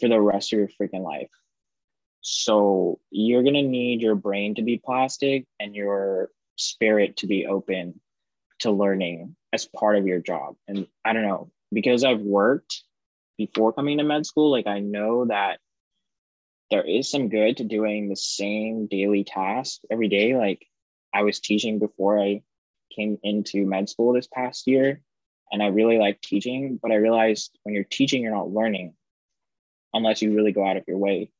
for 0.00 0.08
the 0.08 0.20
rest 0.20 0.52
of 0.52 0.58
your 0.58 0.68
freaking 0.68 1.04
life. 1.04 1.30
So 2.20 3.00
you're 3.10 3.42
going 3.42 3.54
to 3.54 3.62
need 3.62 4.00
your 4.00 4.14
brain 4.14 4.54
to 4.54 4.62
be 4.62 4.80
plastic 4.82 5.46
and 5.60 5.74
your 5.74 6.30
spirit 6.56 7.18
to 7.18 7.26
be 7.26 7.46
open 7.46 8.00
to 8.60 8.70
learning 8.70 9.36
as 9.52 9.66
part 9.66 9.96
of 9.96 10.06
your 10.06 10.20
job. 10.20 10.56
And 10.66 10.86
I 11.04 11.12
don't 11.12 11.26
know, 11.26 11.50
because 11.72 12.02
I've 12.02 12.20
worked 12.20 12.82
before 13.36 13.72
coming 13.72 13.98
to 13.98 14.04
med 14.04 14.26
school, 14.26 14.50
like 14.50 14.66
I 14.66 14.80
know 14.80 15.26
that 15.26 15.58
there 16.70 16.82
is 16.82 17.10
some 17.10 17.28
good 17.28 17.58
to 17.58 17.64
doing 17.64 18.08
the 18.08 18.16
same 18.16 18.86
daily 18.86 19.24
task 19.24 19.80
every 19.90 20.08
day. 20.08 20.36
Like 20.36 20.66
I 21.12 21.22
was 21.22 21.40
teaching 21.40 21.78
before 21.78 22.18
I 22.18 22.42
came 22.94 23.18
into 23.22 23.66
med 23.66 23.88
school 23.88 24.12
this 24.12 24.28
past 24.28 24.66
year 24.66 25.00
and 25.52 25.62
I 25.62 25.66
really 25.66 25.98
like 25.98 26.20
teaching, 26.20 26.78
but 26.82 26.90
I 26.90 26.96
realized 26.96 27.56
when 27.62 27.74
you're 27.74 27.84
teaching, 27.84 28.22
you're 28.22 28.34
not 28.34 28.50
learning 28.50 28.94
unless 29.92 30.20
you 30.20 30.34
really 30.34 30.52
go 30.52 30.66
out 30.66 30.76
of 30.76 30.84
your 30.88 30.98
way. 30.98 31.30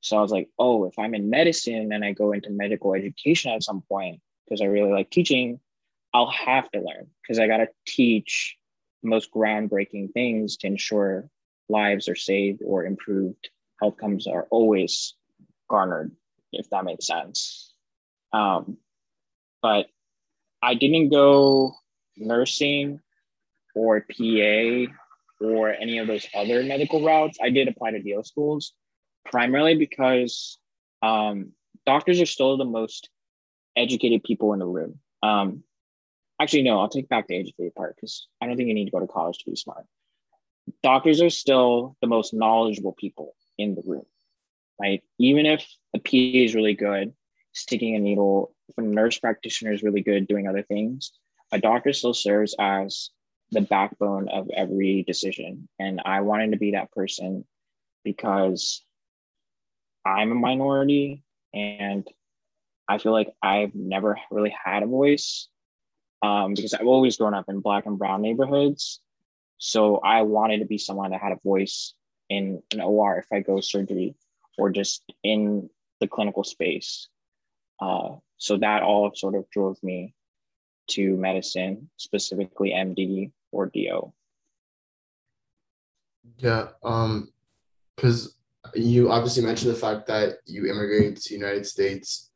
So 0.00 0.16
I 0.16 0.22
was 0.22 0.30
like, 0.30 0.48
oh, 0.58 0.84
if 0.84 0.98
I'm 0.98 1.14
in 1.14 1.28
medicine 1.28 1.92
and 1.92 2.04
I 2.04 2.12
go 2.12 2.32
into 2.32 2.50
medical 2.50 2.94
education 2.94 3.50
at 3.50 3.64
some 3.64 3.82
point, 3.88 4.20
because 4.44 4.60
I 4.60 4.66
really 4.66 4.92
like 4.92 5.10
teaching, 5.10 5.58
I'll 6.14 6.30
have 6.30 6.70
to 6.70 6.78
learn 6.78 7.08
because 7.22 7.38
I 7.38 7.48
got 7.48 7.58
to 7.58 7.68
teach 7.86 8.56
most 9.02 9.32
groundbreaking 9.32 10.12
things 10.12 10.56
to 10.58 10.68
ensure 10.68 11.28
lives 11.68 12.08
are 12.08 12.14
saved 12.14 12.62
or 12.64 12.84
improved. 12.86 13.50
Outcomes 13.82 14.26
are 14.26 14.46
always 14.50 15.14
garnered, 15.68 16.12
if 16.52 16.70
that 16.70 16.84
makes 16.84 17.06
sense. 17.06 17.74
Um, 18.32 18.78
but 19.62 19.88
I 20.62 20.74
didn't 20.74 21.10
go 21.10 21.74
nursing 22.16 23.00
or 23.74 24.00
PA 24.00 24.92
or 25.40 25.70
any 25.70 25.98
of 25.98 26.06
those 26.06 26.26
other 26.34 26.62
medical 26.62 27.04
routes. 27.04 27.38
I 27.42 27.50
did 27.50 27.68
apply 27.68 27.92
to 27.92 28.02
DO 28.02 28.22
schools 28.24 28.72
primarily 29.24 29.76
because 29.76 30.58
um, 31.02 31.52
doctors 31.86 32.20
are 32.20 32.26
still 32.26 32.56
the 32.56 32.64
most 32.64 33.08
educated 33.76 34.24
people 34.24 34.52
in 34.52 34.58
the 34.58 34.66
room. 34.66 34.98
Um, 35.22 35.62
actually, 36.40 36.62
no, 36.62 36.80
I'll 36.80 36.88
take 36.88 37.08
back 37.08 37.28
the 37.28 37.38
educated 37.38 37.74
part 37.74 37.96
because 37.96 38.26
I 38.40 38.46
don't 38.46 38.56
think 38.56 38.68
you 38.68 38.74
need 38.74 38.86
to 38.86 38.90
go 38.90 39.00
to 39.00 39.06
college 39.06 39.38
to 39.38 39.50
be 39.50 39.56
smart. 39.56 39.84
Doctors 40.82 41.22
are 41.22 41.30
still 41.30 41.96
the 42.00 42.06
most 42.06 42.34
knowledgeable 42.34 42.92
people 42.92 43.34
in 43.56 43.74
the 43.74 43.82
room, 43.84 44.04
right? 44.80 45.02
Even 45.18 45.46
if 45.46 45.66
a 45.94 45.98
PA 45.98 46.10
is 46.12 46.54
really 46.54 46.74
good, 46.74 47.12
sticking 47.58 47.94
a 47.94 47.98
needle, 47.98 48.54
if 48.68 48.78
a 48.78 48.82
nurse 48.82 49.18
practitioner 49.18 49.72
is 49.72 49.82
really 49.82 50.02
good 50.02 50.26
doing 50.26 50.46
other 50.46 50.62
things, 50.62 51.12
a 51.52 51.58
doctor 51.58 51.92
still 51.92 52.14
serves 52.14 52.54
as 52.58 53.10
the 53.50 53.60
backbone 53.60 54.28
of 54.28 54.48
every 54.54 55.04
decision. 55.06 55.68
And 55.78 56.00
I 56.04 56.20
wanted 56.20 56.52
to 56.52 56.58
be 56.58 56.72
that 56.72 56.92
person 56.92 57.44
because 58.04 58.84
I'm 60.04 60.32
a 60.32 60.34
minority 60.34 61.22
and 61.54 62.06
I 62.88 62.98
feel 62.98 63.12
like 63.12 63.32
I've 63.42 63.74
never 63.74 64.18
really 64.30 64.54
had 64.64 64.82
a 64.82 64.86
voice 64.86 65.48
um, 66.22 66.54
because 66.54 66.74
I've 66.74 66.86
always 66.86 67.16
grown 67.16 67.34
up 67.34 67.46
in 67.48 67.60
black 67.60 67.86
and 67.86 67.98
brown 67.98 68.22
neighborhoods. 68.22 69.00
So 69.58 69.96
I 69.98 70.22
wanted 70.22 70.60
to 70.60 70.66
be 70.66 70.78
someone 70.78 71.10
that 71.10 71.20
had 71.20 71.32
a 71.32 71.40
voice 71.44 71.94
in 72.28 72.62
an 72.72 72.80
OR 72.80 73.18
if 73.18 73.26
I 73.32 73.40
go 73.40 73.60
surgery 73.60 74.14
or 74.56 74.70
just 74.70 75.02
in 75.22 75.68
the 76.00 76.06
clinical 76.06 76.44
space. 76.44 77.08
Uh, 77.80 78.16
so 78.36 78.56
that 78.58 78.82
all 78.82 79.10
sort 79.14 79.34
of 79.34 79.48
drove 79.50 79.82
me 79.82 80.14
to 80.88 81.16
medicine, 81.16 81.90
specifically 81.96 82.70
MD 82.70 83.30
or 83.52 83.66
DO. 83.66 84.12
Yeah, 86.38 86.68
um, 86.84 87.32
because 87.96 88.36
you 88.74 89.10
obviously 89.10 89.44
mentioned 89.44 89.70
the 89.70 89.78
fact 89.78 90.06
that 90.06 90.38
you 90.46 90.66
immigrated 90.66 91.16
to 91.16 91.28
the 91.28 91.34
United 91.34 91.66
States. 91.66 92.30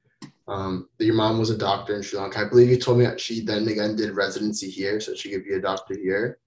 Um, 0.48 0.88
that 0.98 1.04
your 1.04 1.14
mom 1.14 1.38
was 1.38 1.50
a 1.50 1.56
doctor 1.58 1.94
in 1.94 2.02
Sri 2.02 2.18
Lanka. 2.18 2.40
I 2.40 2.48
believe 2.48 2.68
you 2.68 2.76
told 2.76 2.98
me 2.98 3.04
that 3.04 3.20
she 3.20 3.44
then 3.44 3.66
again 3.68 3.94
did 3.94 4.14
residency 4.14 4.68
here, 4.68 5.00
so 5.00 5.14
she 5.14 5.30
could 5.30 5.44
be 5.44 5.54
a 5.54 5.60
doctor 5.60 5.94
here. 5.96 6.38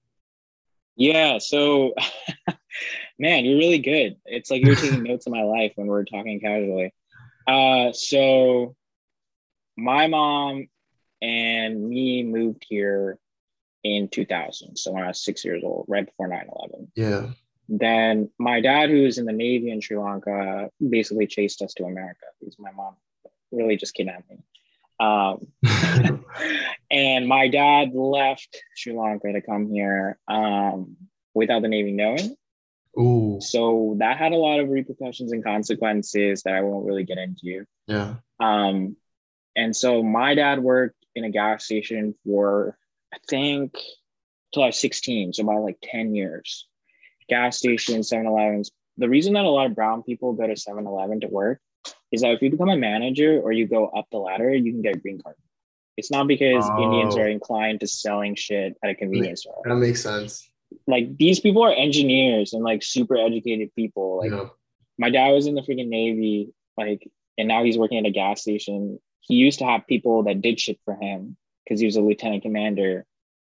Yeah. 0.98 1.38
So, 1.40 1.94
man, 3.20 3.46
you're 3.46 3.58
really 3.58 3.80
good. 3.80 4.18
It's 4.26 4.52
like 4.52 4.64
you're 4.64 4.76
taking 4.76 5.04
notes 5.04 5.28
of 5.28 5.34
my 5.34 5.44
life 5.44 5.74
when 5.76 5.88
we're 5.88 6.04
talking 6.04 6.40
casually. 6.40 6.94
Uh, 7.48 7.92
so 7.94 8.76
my 9.78 10.08
mom 10.08 10.68
and 11.22 11.88
me 11.88 12.24
moved 12.24 12.66
here 12.68 13.20
in 13.84 14.10
2000. 14.10 14.78
So 14.78 14.92
when 14.92 15.04
I 15.04 15.08
was 15.08 15.24
six 15.24 15.46
years 15.46 15.64
old, 15.64 15.86
right 15.88 16.06
before 16.06 16.28
9 16.28 16.48
11. 16.72 16.92
Yeah. 16.96 17.30
Then 17.68 18.30
my 18.38 18.62
dad, 18.62 18.90
who 18.90 19.04
was 19.04 19.18
in 19.18 19.26
the 19.26 19.34
Navy 19.34 19.72
in 19.72 19.82
Sri 19.82 19.98
Lanka, 19.98 20.70
basically 20.88 21.28
chased 21.28 21.62
us 21.62 21.74
to 21.76 21.86
America 21.86 22.26
because 22.40 22.58
my 22.60 22.72
mom 22.72 22.96
really 23.52 23.76
just 23.76 23.96
kidnapped 23.96 24.30
me. 24.30 24.38
Um, 25.00 25.48
and 26.92 27.28
my 27.28 27.48
dad 27.48 27.94
left 27.94 28.58
Sri 28.76 28.94
Lanka 28.94 29.34
to 29.34 29.42
come 29.42 29.68
here 29.70 30.18
um, 30.28 30.96
without 31.34 31.62
the 31.62 31.68
Navy 31.68 31.92
knowing. 31.92 32.36
Ooh. 32.98 33.40
So 33.42 33.96
that 34.00 34.18
had 34.18 34.32
a 34.32 34.38
lot 34.38 34.60
of 34.60 34.70
repercussions 34.70 35.32
and 35.32 35.44
consequences 35.44 36.44
that 36.44 36.54
I 36.54 36.62
won't 36.62 36.86
really 36.86 37.04
get 37.04 37.18
into. 37.18 37.66
Yeah. 37.88 38.16
Um, 38.40 38.96
and 39.56 39.76
so 39.76 40.04
my 40.04 40.36
dad 40.36 40.60
worked 40.60 41.06
in 41.16 41.24
a 41.24 41.30
gas 41.30 41.66
station 41.66 42.14
for, 42.26 42.78
I 43.14 43.18
think, 43.30 43.74
till 44.54 44.64
I 44.64 44.68
was 44.68 44.80
16. 44.80 45.34
So 45.34 45.44
about 45.44 45.64
like 45.64 45.78
10 45.84 46.14
years. 46.14 46.68
Gas 47.30 47.58
stations, 47.58 48.10
7 48.10 48.26
Elevens. 48.26 48.72
The 48.98 49.10
reason 49.10 49.34
that 49.34 49.46
a 49.46 49.50
lot 49.50 49.66
of 49.66 49.76
brown 49.76 50.04
people 50.04 50.34
go 50.34 50.48
to 50.48 50.56
7 50.56 50.86
Eleven 50.86 51.20
to 51.22 51.28
work 51.28 51.60
is 52.12 52.22
that 52.22 52.32
if 52.32 52.42
you 52.42 52.50
become 52.50 52.70
a 52.70 52.78
manager 52.78 53.42
or 53.42 53.52
you 53.52 53.68
go 53.68 53.88
up 53.88 54.06
the 54.12 54.18
ladder, 54.18 54.54
you 54.54 54.72
can 54.72 54.82
get 54.82 54.96
a 54.96 55.00
green 55.00 55.20
card. 55.22 55.36
It's 55.98 56.12
not 56.12 56.28
because 56.28 56.64
oh. 56.68 56.84
Indians 56.84 57.16
are 57.16 57.28
inclined 57.28 57.80
to 57.80 57.88
selling 57.88 58.36
shit 58.36 58.78
at 58.84 58.90
a 58.90 58.96
convenience 58.96 59.42
store. 59.42 59.62
That 59.64 59.76
makes 59.76 60.04
sense. 60.04 60.50
Like 60.88 61.18
these 61.18 61.40
people 61.40 61.64
are 61.64 61.72
engineers 61.72 62.54
and 62.54 62.64
like 62.64 62.84
super 62.84 63.16
educated 63.18 63.74
people. 63.76 64.18
Like 64.20 64.32
yeah. 64.32 64.50
my 64.98 65.10
dad 65.10 65.32
was 65.32 65.48
in 65.48 65.56
the 65.56 65.62
freaking 65.62 65.88
Navy, 65.88 66.54
like, 66.78 67.10
and 67.38 67.48
now 67.48 67.64
he's 67.64 67.78
working 67.78 67.98
at 67.98 68.06
a 68.06 68.12
gas 68.12 68.42
station 68.42 69.00
he 69.28 69.36
used 69.36 69.60
to 69.60 69.66
have 69.66 69.88
people 69.88 70.24
that 70.24 70.42
did 70.42 70.60
shit 70.60 70.80
for 70.86 70.96
him 70.96 71.36
because 71.64 71.80
he 71.80 71.86
was 71.86 71.96
a 71.96 72.02
lieutenant 72.02 72.44
commander, 72.44 73.06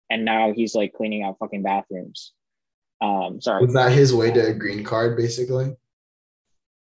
and 0.10 0.24
now 0.24 0.54
he's 0.54 0.74
like 0.74 0.94
cleaning 0.94 1.24
out 1.24 1.38
fucking 1.40 1.64
bathrooms. 1.64 2.32
Um, 3.02 3.42
sorry. 3.42 3.64
Was 3.66 3.74
that 3.74 3.92
his 3.92 4.14
way 4.14 4.32
to 4.32 4.48
a 4.48 4.54
green 4.54 4.84
card, 4.84 5.18
basically? 5.18 5.76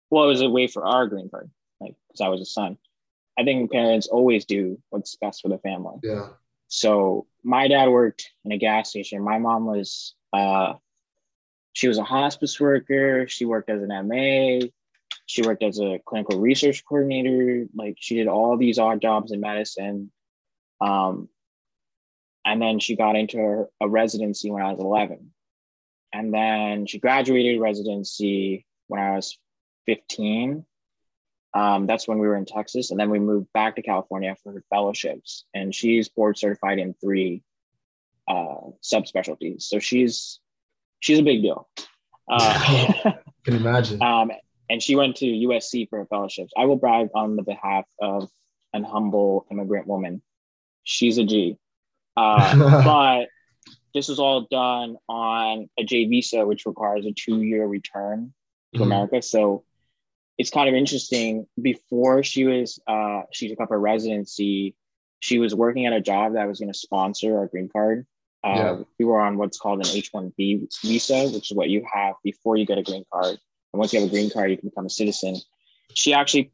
Well, 0.09 0.25
it 0.25 0.29
was 0.29 0.41
a 0.41 0.49
way 0.49 0.67
for 0.67 0.87
our 0.87 1.07
green 1.07 1.29
card, 1.29 1.51
like 1.81 1.95
because 2.09 2.21
I 2.23 2.29
was 2.29 2.41
a 2.41 2.47
son. 2.47 2.79
I 3.39 3.45
think 3.45 3.71
parents 3.71 4.07
always 4.07 4.45
do 4.45 4.81
what's 4.91 5.15
best 5.17 5.43
for 5.43 5.49
the 5.49 5.59
family. 5.59 5.97
Yeah. 6.03 6.29
So 6.69 7.27
my 7.43 7.69
dad 7.69 7.89
worked 7.89 8.31
in 8.45 8.53
a 8.53 8.59
gas 8.59 8.91
station. 8.91 9.23
My 9.23 9.39
mom 9.39 9.67
was 9.67 10.15
uh, 10.33 10.75
she 11.75 11.87
was 11.87 11.99
a 11.99 12.05
hospice 12.05 12.59
worker. 12.59 13.27
She 13.29 13.45
worked 13.45 13.71
as 13.71 13.83
an 13.83 13.89
MA. 14.09 14.67
She 15.31 15.43
worked 15.43 15.63
as 15.63 15.79
a 15.79 16.01
clinical 16.05 16.41
research 16.41 16.85
coordinator. 16.85 17.67
Like 17.73 17.97
she 18.01 18.17
did 18.17 18.27
all 18.27 18.57
these 18.57 18.81
odd 18.81 19.01
jobs 19.01 19.31
in 19.31 19.41
medicine. 19.41 20.11
Um, 20.81 21.29
and 22.45 22.61
then 22.61 22.81
she 22.81 22.97
got 22.97 23.15
into 23.15 23.39
her, 23.39 23.69
a 23.81 23.89
residency 23.89 24.51
when 24.51 24.63
I 24.63 24.73
was 24.73 24.81
11. 24.81 25.31
And 26.13 26.35
then 26.35 26.87
she 26.87 26.99
graduated 26.99 27.61
residency 27.61 28.67
when 28.89 29.01
I 29.01 29.15
was 29.15 29.39
15. 29.87 30.65
Um, 31.55 31.87
that's 31.87 32.09
when 32.09 32.19
we 32.19 32.27
were 32.27 32.37
in 32.37 32.45
Texas. 32.45 32.91
And 32.91 32.99
then 32.99 33.11
we 33.11 33.21
moved 33.21 33.53
back 33.53 33.77
to 33.77 33.83
California 33.83 34.35
for 34.43 34.53
her 34.53 34.65
fellowships. 34.69 35.45
And 35.55 35.73
she's 35.73 36.09
board 36.09 36.39
certified 36.39 36.81
in 36.81 36.95
three 36.95 37.45
uh, 38.27 38.73
subspecialties. 38.83 39.63
So 39.63 39.79
she's 39.79 40.41
she's 40.99 41.21
a 41.21 41.23
big 41.23 41.43
deal. 41.43 41.69
Uh, 42.29 42.39
I 42.41 43.19
can 43.45 43.55
imagine. 43.55 44.03
um, 44.03 44.33
and 44.71 44.81
she 44.83 44.95
went 44.97 45.17
to 45.17 45.27
USC 45.27 45.91
for 45.91 45.99
her 45.99 46.07
fellowships. 46.07 46.53
I 46.57 46.65
will 46.65 46.77
brag 46.77 47.09
on 47.15 47.35
the 47.37 47.43
behalf 47.43 47.85
of 48.01 48.31
an 48.73 48.85
humble 48.85 49.45
immigrant 49.51 49.89
woman. 49.89 50.23
She's 50.85 51.19
a 51.19 51.25
G. 51.25 51.57
Uh, 52.17 52.85
but 52.85 53.29
this 53.93 54.09
was 54.09 54.21
all 54.21 54.47
done 54.51 54.97
on 55.09 55.69
a 55.77 55.83
J 55.85 56.07
visa, 56.07 56.47
which 56.47 56.65
requires 56.67 57.05
a 57.05 57.13
two 57.13 57.43
year 57.43 57.67
return 57.67 58.33
to 58.75 58.81
Mhm. 58.81 58.85
America. 58.85 59.21
So 59.21 59.65
it's 60.39 60.51
kind 60.51 60.69
of 60.69 60.75
interesting. 60.77 61.47
Before 61.61 62.23
she 62.23 62.45
was, 62.45 62.81
uh, 62.87 63.23
she 63.33 63.49
took 63.49 63.61
up 63.61 63.71
her 63.71 63.81
residency, 63.81 64.77
she 65.19 65.39
was 65.41 65.53
working 65.55 65.85
at 65.87 65.93
a 65.93 66.01
job 66.01 66.35
that 66.35 66.47
was 66.47 66.61
going 66.61 66.73
to 66.73 66.79
sponsor 66.79 67.37
our 67.39 67.49
green 67.49 67.69
card. 67.69 68.07
Uh, 68.45 68.55
Yeah. 68.57 68.79
We 69.01 69.05
were 69.05 69.21
on 69.21 69.37
what's 69.37 69.59
called 69.59 69.85
an 69.85 69.93
H 69.93 70.13
1B 70.13 70.69
visa, 70.83 71.29
which 71.29 71.51
is 71.51 71.57
what 71.57 71.69
you 71.69 71.85
have 71.93 72.15
before 72.23 72.57
you 72.57 72.65
get 72.65 72.79
a 72.79 72.83
green 72.85 73.05
card. 73.13 73.39
And 73.73 73.79
once 73.79 73.93
you 73.93 74.01
have 74.01 74.09
a 74.09 74.13
green 74.13 74.31
card, 74.31 74.51
you 74.51 74.57
can 74.57 74.69
become 74.69 74.87
a 74.87 74.91
citizen. 74.91 75.37
She 75.95 76.13
actually 76.13 76.53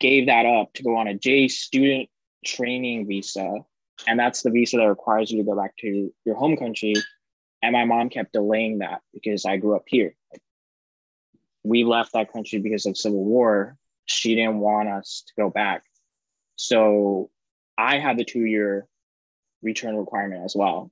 gave 0.00 0.26
that 0.26 0.46
up 0.46 0.72
to 0.74 0.82
go 0.82 0.96
on 0.96 1.08
a 1.08 1.14
J 1.14 1.48
student 1.48 2.08
training 2.44 3.06
visa. 3.06 3.58
And 4.06 4.18
that's 4.18 4.42
the 4.42 4.50
visa 4.50 4.76
that 4.76 4.88
requires 4.88 5.30
you 5.30 5.38
to 5.38 5.44
go 5.44 5.56
back 5.56 5.76
to 5.78 6.12
your 6.24 6.36
home 6.36 6.56
country. 6.56 6.94
And 7.62 7.72
my 7.72 7.84
mom 7.84 8.08
kept 8.10 8.32
delaying 8.32 8.78
that 8.78 9.00
because 9.12 9.44
I 9.44 9.56
grew 9.56 9.74
up 9.74 9.84
here. 9.86 10.14
We 11.64 11.84
left 11.84 12.12
that 12.12 12.32
country 12.32 12.60
because 12.60 12.86
of 12.86 12.96
civil 12.96 13.24
war. 13.24 13.76
She 14.06 14.34
didn't 14.34 14.60
want 14.60 14.88
us 14.88 15.24
to 15.26 15.32
go 15.36 15.50
back. 15.50 15.82
So 16.56 17.30
I 17.76 17.98
had 17.98 18.16
the 18.16 18.24
two 18.24 18.44
year 18.44 18.86
return 19.62 19.96
requirement 19.96 20.44
as 20.44 20.54
well. 20.54 20.90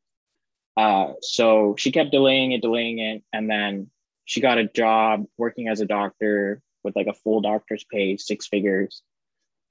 Uh, 0.77 1.13
so 1.23 1.75
she 1.79 1.93
kept 1.93 2.11
delaying 2.11 2.53
it, 2.53 2.63
delaying 2.63 2.99
it. 2.99 3.23
And 3.33 3.49
then 3.49 3.91
she 4.27 4.41
got 4.41 4.59
a 4.59 4.65
job 4.69 5.25
working 5.39 5.69
as 5.69 5.81
a 5.81 5.87
doctor 5.87 6.61
with 6.85 6.95
like 6.97 7.07
a 7.07 7.15
full 7.15 7.41
doctor's 7.41 7.85
pay, 7.85 8.17
six 8.17 8.47
figures 8.47 9.03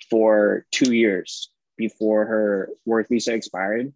for 0.09 0.65
two 0.71 0.93
years 0.93 1.51
before 1.77 2.25
her 2.25 2.69
work 2.85 3.07
visa 3.09 3.33
expired. 3.33 3.93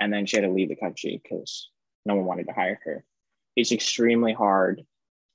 And 0.00 0.12
then 0.12 0.26
she 0.26 0.36
had 0.36 0.42
to 0.44 0.50
leave 0.50 0.68
the 0.68 0.76
country 0.76 1.20
because 1.22 1.70
no 2.04 2.16
one 2.16 2.24
wanted 2.24 2.46
to 2.48 2.52
hire 2.52 2.80
her. 2.84 3.04
It's 3.56 3.72
extremely 3.72 4.32
hard 4.32 4.84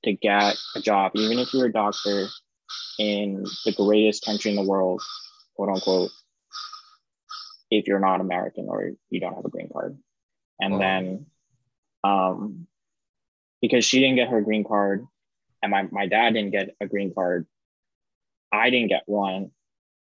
to 0.04 0.12
get 0.12 0.56
a 0.74 0.80
job, 0.80 1.12
even 1.14 1.38
if 1.38 1.52
you're 1.54 1.66
a 1.66 1.72
doctor 1.72 2.28
in 2.98 3.44
the 3.64 3.72
greatest 3.72 4.24
country 4.24 4.50
in 4.50 4.56
the 4.56 4.68
world, 4.68 5.02
quote 5.54 5.70
unquote, 5.70 6.10
if 7.70 7.86
you're 7.86 8.00
not 8.00 8.20
American 8.20 8.66
or 8.68 8.92
you 9.10 9.20
don't 9.20 9.34
have 9.34 9.44
a 9.44 9.50
green 9.50 9.70
card. 9.72 9.98
And 10.60 10.74
Wow. 10.74 10.78
then 10.80 11.26
um, 12.04 12.66
because 13.66 13.84
she 13.84 13.98
didn't 13.98 14.14
get 14.14 14.28
her 14.28 14.40
green 14.40 14.62
card 14.62 15.04
and 15.60 15.72
my, 15.72 15.88
my 15.90 16.06
dad 16.06 16.34
didn't 16.34 16.52
get 16.52 16.76
a 16.80 16.86
green 16.86 17.12
card, 17.12 17.48
I 18.52 18.70
didn't 18.70 18.90
get 18.90 19.02
one. 19.06 19.50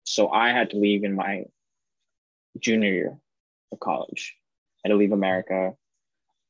So 0.03 0.29
I 0.29 0.49
had 0.49 0.71
to 0.71 0.77
leave 0.77 1.05
in 1.05 1.15
my 1.15 1.45
junior 2.59 2.91
year 2.91 3.17
of 3.71 3.79
college. 3.79 4.35
I 4.83 4.89
had 4.89 4.93
to 4.93 4.97
leave 4.97 5.13
America 5.13 5.75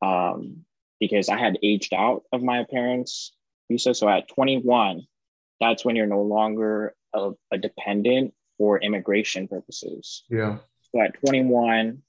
um, 0.02 0.66
because 1.00 1.30
I 1.30 1.38
had 1.38 1.60
aged 1.62 1.94
out 1.94 2.24
of 2.34 2.42
my 2.42 2.66
parents' 2.72 3.32
visa. 3.70 3.94
So 3.94 4.10
at 4.10 4.28
21, 4.30 5.04
that's 5.62 5.86
when 5.86 5.96
you're 5.96 6.08
no 6.08 6.24
longer 6.24 6.96
a, 7.14 7.34
a 7.52 7.60
dependent 7.60 8.34
for 8.58 8.80
immigration 8.80 9.48
purposes. 9.48 10.24
Yeah. 10.30 10.58
So 10.92 11.02
at 11.02 11.20
21, 11.20 12.02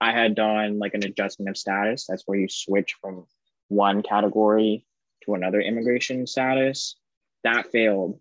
I 0.00 0.10
had 0.10 0.34
done 0.34 0.80
like 0.80 0.94
an 0.94 1.04
adjustment 1.04 1.50
of 1.50 1.56
status. 1.56 2.06
That's 2.08 2.24
where 2.26 2.38
you 2.38 2.48
switch 2.48 2.96
from 3.00 3.26
one 3.74 4.02
category 4.02 4.86
to 5.24 5.34
another 5.34 5.60
immigration 5.60 6.26
status. 6.26 6.96
That 7.42 7.70
failed. 7.70 8.18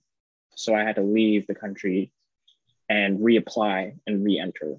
So 0.56 0.76
I 0.76 0.84
had 0.84 0.96
to 0.96 1.02
leave 1.02 1.48
the 1.48 1.56
country 1.56 2.12
and 2.90 3.20
reapply 3.20 3.98
and 4.06 4.24
re 4.24 4.40
enter. 4.40 4.78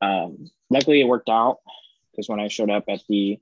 Um, 0.00 0.50
luckily, 0.70 1.00
it 1.00 1.08
worked 1.08 1.28
out 1.28 1.58
because 2.10 2.28
when 2.28 2.40
I 2.40 2.48
showed 2.48 2.70
up 2.70 2.84
at 2.88 3.00
the, 3.08 3.38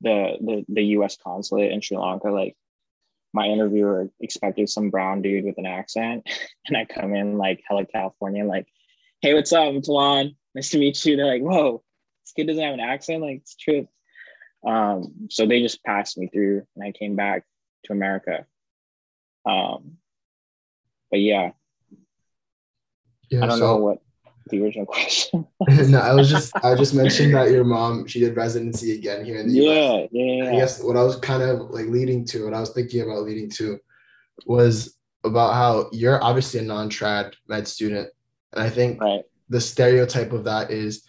the 0.00 0.36
the 0.40 0.64
the 0.68 0.82
U.S. 0.96 1.16
consulate 1.22 1.72
in 1.72 1.80
Sri 1.80 1.96
Lanka, 1.96 2.30
like 2.30 2.56
my 3.32 3.46
interviewer 3.46 4.10
expected 4.20 4.68
some 4.68 4.90
brown 4.90 5.22
dude 5.22 5.44
with 5.44 5.58
an 5.58 5.66
accent, 5.66 6.28
and 6.66 6.76
I 6.76 6.84
come 6.84 7.14
in 7.14 7.38
like 7.38 7.62
hella 7.66 7.86
California, 7.86 8.44
like, 8.44 8.66
"Hey, 9.20 9.34
what's 9.34 9.52
up? 9.52 9.68
I'm 9.68 9.82
Talon. 9.82 10.36
Nice 10.54 10.70
to 10.70 10.78
meet 10.78 11.04
you." 11.04 11.16
They're 11.16 11.26
like, 11.26 11.42
"Whoa, 11.42 11.82
this 12.24 12.32
kid 12.32 12.46
doesn't 12.46 12.62
have 12.62 12.74
an 12.74 12.80
accent. 12.80 13.22
Like, 13.22 13.38
it's 13.38 13.56
true." 13.56 13.88
Um, 14.66 15.28
so 15.30 15.46
they 15.46 15.62
just 15.62 15.82
passed 15.84 16.18
me 16.18 16.28
through, 16.28 16.66
and 16.74 16.84
I 16.84 16.92
came 16.92 17.16
back 17.16 17.44
to 17.84 17.92
America. 17.92 18.46
Um, 19.46 19.98
but 21.10 21.20
yeah, 21.20 21.52
Yeah. 23.30 23.44
I 23.44 23.46
don't 23.46 23.58
so, 23.58 23.66
know 23.66 23.76
what 23.76 23.98
the 24.50 24.62
original 24.62 24.86
question. 24.96 25.46
no, 25.68 25.98
I 25.98 26.14
was 26.14 26.28
just 26.28 26.52
I 26.64 26.74
just 26.74 26.94
mentioned 26.94 27.34
that 27.34 27.50
your 27.50 27.64
mom 27.64 28.06
she 28.06 28.20
did 28.20 28.36
residency 28.36 28.92
again 28.98 29.24
here 29.24 29.38
in 29.38 29.48
the 29.48 29.54
US. 29.68 30.08
yeah, 30.10 30.22
yeah, 30.24 30.50
I 30.50 30.56
guess 30.56 30.82
what 30.82 30.96
I 30.96 31.02
was 31.02 31.16
kind 31.16 31.42
of 31.42 31.70
like 31.70 31.86
leading 31.86 32.24
to, 32.26 32.44
what 32.44 32.54
I 32.54 32.60
was 32.60 32.70
thinking 32.70 33.02
about 33.02 33.22
leading 33.24 33.50
to, 33.50 33.78
was 34.46 34.96
about 35.24 35.54
how 35.54 35.88
you're 35.92 36.22
obviously 36.22 36.60
a 36.60 36.62
non-trad 36.62 37.34
med 37.48 37.66
student, 37.68 38.08
and 38.52 38.62
I 38.62 38.70
think 38.70 39.00
Right. 39.00 39.24
the 39.48 39.60
stereotype 39.60 40.32
of 40.32 40.44
that 40.44 40.70
is, 40.70 41.04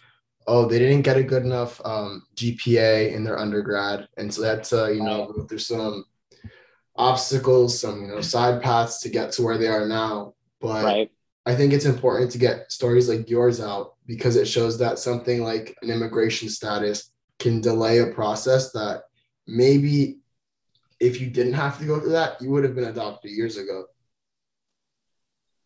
oh, 0.50 0.66
they 0.66 0.80
didn't 0.80 1.02
get 1.02 1.16
a 1.16 1.22
good 1.22 1.44
enough 1.44 1.80
um, 1.84 2.26
GPA 2.34 3.12
in 3.12 3.22
their 3.22 3.38
undergrad, 3.38 4.08
and 4.16 4.34
so 4.34 4.42
they 4.42 4.48
had 4.48 4.64
to, 4.64 4.92
you 4.92 5.00
know, 5.00 5.32
go 5.32 5.44
through 5.44 5.58
some 5.58 6.04
obstacles, 6.96 7.80
some 7.80 8.02
you 8.02 8.08
know 8.08 8.20
side 8.20 8.60
paths 8.60 9.00
to 9.02 9.08
get 9.08 9.30
to 9.32 9.42
where 9.42 9.56
they 9.58 9.68
are 9.68 9.86
now. 9.86 10.34
But 10.60 10.84
Right. 10.84 11.10
I 11.46 11.54
think 11.54 11.72
it's 11.72 11.84
important 11.84 12.32
to 12.32 12.38
get 12.38 12.70
stories 12.72 13.08
like 13.08 13.30
yours 13.30 13.60
out 13.60 13.94
because 14.06 14.34
it 14.34 14.48
shows 14.48 14.76
that 14.78 14.98
something 14.98 15.44
like 15.44 15.76
an 15.82 15.90
immigration 15.90 16.48
status 16.48 17.12
can 17.38 17.60
delay 17.60 17.98
a 17.98 18.08
process 18.08 18.72
that 18.72 19.04
maybe 19.46 20.18
if 20.98 21.20
you 21.20 21.30
didn't 21.30 21.54
have 21.54 21.78
to 21.78 21.86
go 21.86 22.00
through 22.00 22.10
that, 22.10 22.42
you 22.42 22.50
would 22.50 22.64
have 22.64 22.74
been 22.74 22.92
adopted 22.92 23.30
years 23.30 23.56
ago. 23.56 23.84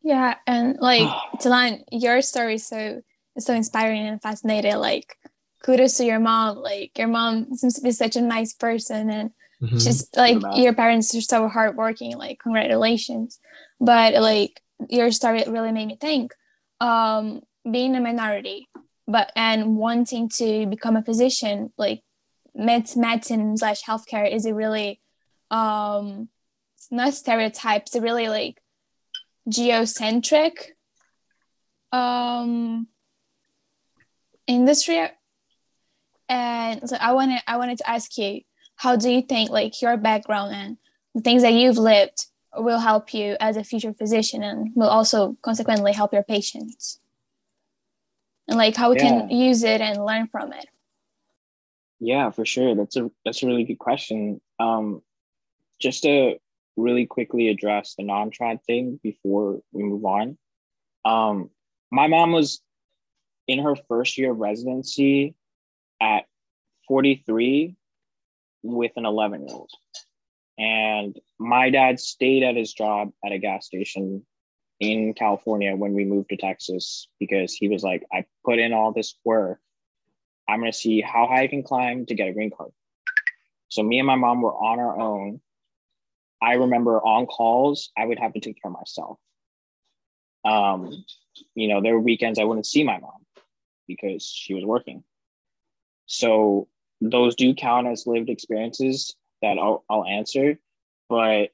Yeah, 0.03 0.35
and 0.47 0.77
like 0.79 1.09
Talon, 1.41 1.85
your 1.91 2.21
story 2.21 2.57
is 2.57 2.67
so 2.67 3.01
is 3.37 3.45
so 3.45 3.55
inspiring 3.55 4.07
and 4.07 4.21
fascinated. 4.23 4.75
Like, 4.77 5.17
kudos 5.63 5.97
to 5.99 6.05
your 6.05 6.21
mom. 6.21 6.59
Like, 6.59 6.97
your 6.99 7.09
mom 7.09 7.55
seems 7.55 7.75
to 7.75 7.83
be 7.83 7.91
such 7.93 8.17
a 8.17 8.21
nice 8.21 8.53
person, 8.53 9.11
and 9.11 9.31
Mhm. 9.63 9.83
she's 9.83 10.09
like 10.17 10.41
best. 10.41 10.59
your 10.59 10.75
parents 10.75 11.15
are 11.15 11.21
so 11.21 11.49
hardworking. 11.49 12.17
Like, 12.17 12.39
congratulations. 12.41 13.39
But 13.81 14.15
like 14.15 14.61
your 14.89 15.11
story 15.13 15.45
really 15.47 15.73
made 15.73 15.87
me 15.87 15.97
think. 15.97 16.33
Um, 16.81 17.41
being 17.71 17.95
a 17.97 18.01
minority, 18.01 18.69
but 19.07 19.33
and 19.37 19.77
wanting 19.77 20.29
to 20.41 20.67
become 20.67 20.97
a 20.97 21.03
physician, 21.03 21.73
like 21.79 22.03
med- 22.55 22.95
medicine 22.97 23.57
slash 23.57 23.83
healthcare, 23.83 24.31
is 24.31 24.45
a 24.45 24.53
really 24.55 25.01
um, 25.51 26.29
it's 26.77 26.91
not 26.91 27.15
stereotypes. 27.15 27.95
It's 27.95 28.03
really 28.03 28.29
like 28.29 28.61
geocentric 29.49 30.73
um 31.93 32.87
industry 34.47 35.09
and 36.29 36.89
so 36.89 36.97
i 37.01 37.13
wanted 37.13 37.41
i 37.47 37.57
wanted 37.57 37.79
to 37.79 37.89
ask 37.89 38.17
you 38.19 38.41
how 38.77 38.97
do 38.97 39.11
you 39.11 39.23
think 39.23 39.51
like 39.51 39.81
your 39.81 39.97
background 39.97 40.55
and 40.55 40.77
the 41.15 41.21
things 41.21 41.43
that 41.43 41.53
you've 41.53 41.79
lived 41.79 42.27
will 42.57 42.79
help 42.79 43.13
you 43.13 43.37
as 43.41 43.57
a 43.57 43.65
future 43.65 43.93
physician 43.93 44.43
and 44.43 44.71
will 44.75 44.89
also 44.89 45.37
consequently 45.43 45.93
help 45.93 46.13
your 46.13 46.23
patients 46.23 47.01
and 48.49 48.59
like 48.59 48.77
how 48.77 48.91
we 48.91 48.97
can 48.97 49.31
use 49.31 49.63
it 49.63 49.81
and 49.81 50.05
learn 50.05 50.27
from 50.29 50.53
it 50.53 50.67
Yeah, 52.01 52.31
for 52.31 52.45
sure. 52.45 52.75
That's 52.75 52.97
a 52.97 53.11
that's 53.25 53.43
a 53.43 53.47
really 53.47 53.65
good 53.65 53.79
question. 53.79 54.41
Um, 54.59 55.01
just 55.81 56.03
to 56.03 56.39
really 56.77 57.07
quickly 57.07 57.49
address 57.49 57.95
the 57.97 58.05
non-trad 58.05 58.63
thing 58.65 59.01
before 59.03 59.61
we 59.73 59.83
move 59.85 60.05
on. 60.05 60.37
Um, 61.05 61.51
my 61.91 62.07
mom 62.09 62.33
was 62.33 62.61
in 63.47 63.61
her 63.61 63.75
first 63.89 64.19
year 64.19 64.33
of 64.33 64.39
residency 64.39 65.35
at 66.01 66.25
43 66.89 67.77
with 68.63 68.93
an 68.97 69.07
11 69.07 69.47
year 69.47 69.57
old. 69.57 69.71
And 70.59 71.19
my 71.39 71.71
dad 71.71 71.99
stayed 71.99 72.43
at 72.43 72.57
his 72.57 72.73
job 72.73 73.11
at 73.25 73.33
a 73.33 73.39
gas 73.39 73.67
station 73.67 74.25
in 74.81 75.15
California 75.15 75.75
when 75.75 75.95
we 75.95 76.05
moved 76.05 76.31
to 76.31 76.37
Texas 76.37 77.09
because 77.19 77.53
he 77.53 77.69
was 77.69 77.83
like, 77.83 78.05
I 78.13 78.25
put 78.45 78.59
in 78.59 78.73
all 78.73 78.93
this 78.93 79.15
work 79.25 79.61
I'm 80.49 80.61
going 80.61 80.71
to 80.71 80.77
see 80.77 81.01
how 81.01 81.27
high 81.27 81.43
I 81.43 81.47
can 81.47 81.63
climb 81.63 82.07
to 82.07 82.15
get 82.15 82.29
a 82.29 82.33
green 82.33 82.51
card. 82.51 82.71
So 83.69 83.83
me 83.83 83.99
and 83.99 84.07
my 84.07 84.15
mom 84.15 84.43
were 84.43 84.55
on 84.55 84.79
our 84.79 84.99
own. 84.99 85.41
I 86.43 86.55
remember 86.55 87.01
on 87.01 87.27
calls, 87.27 87.91
I 87.97 88.05
would 88.05 88.19
have 88.19 88.35
to 88.35 88.41
take 88.41 88.61
care 88.61 88.71
of 88.71 88.77
myself. 88.77 89.19
Um, 90.45 91.05
you 91.55 91.69
know, 91.69 91.81
there 91.81 91.95
were 91.95 92.01
weekends 92.01 92.39
I 92.39 92.45
wouldn't 92.45 92.67
see 92.67 92.85
my 92.85 92.99
mom 92.99 93.25
because 93.87 94.25
she 94.25 94.55
was 94.55 94.65
working. 94.65 95.05
So 96.07 96.69
those 97.01 97.35
do 97.35 97.55
count 97.55 97.87
as 97.87 98.07
lived 98.07 98.31
experiences 98.31 99.15
that 99.43 99.59
I'll, 99.59 99.85
I'll 99.89 100.05
answer, 100.05 100.59
but 101.09 101.51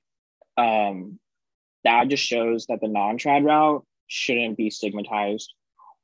um, 0.57 1.19
that 1.85 2.09
just 2.09 2.25
shows 2.25 2.67
that 2.67 2.81
the 2.81 2.89
non-trad 2.89 3.45
route 3.45 3.85
shouldn't 4.07 4.57
be 4.57 4.71
stigmatized 4.71 5.53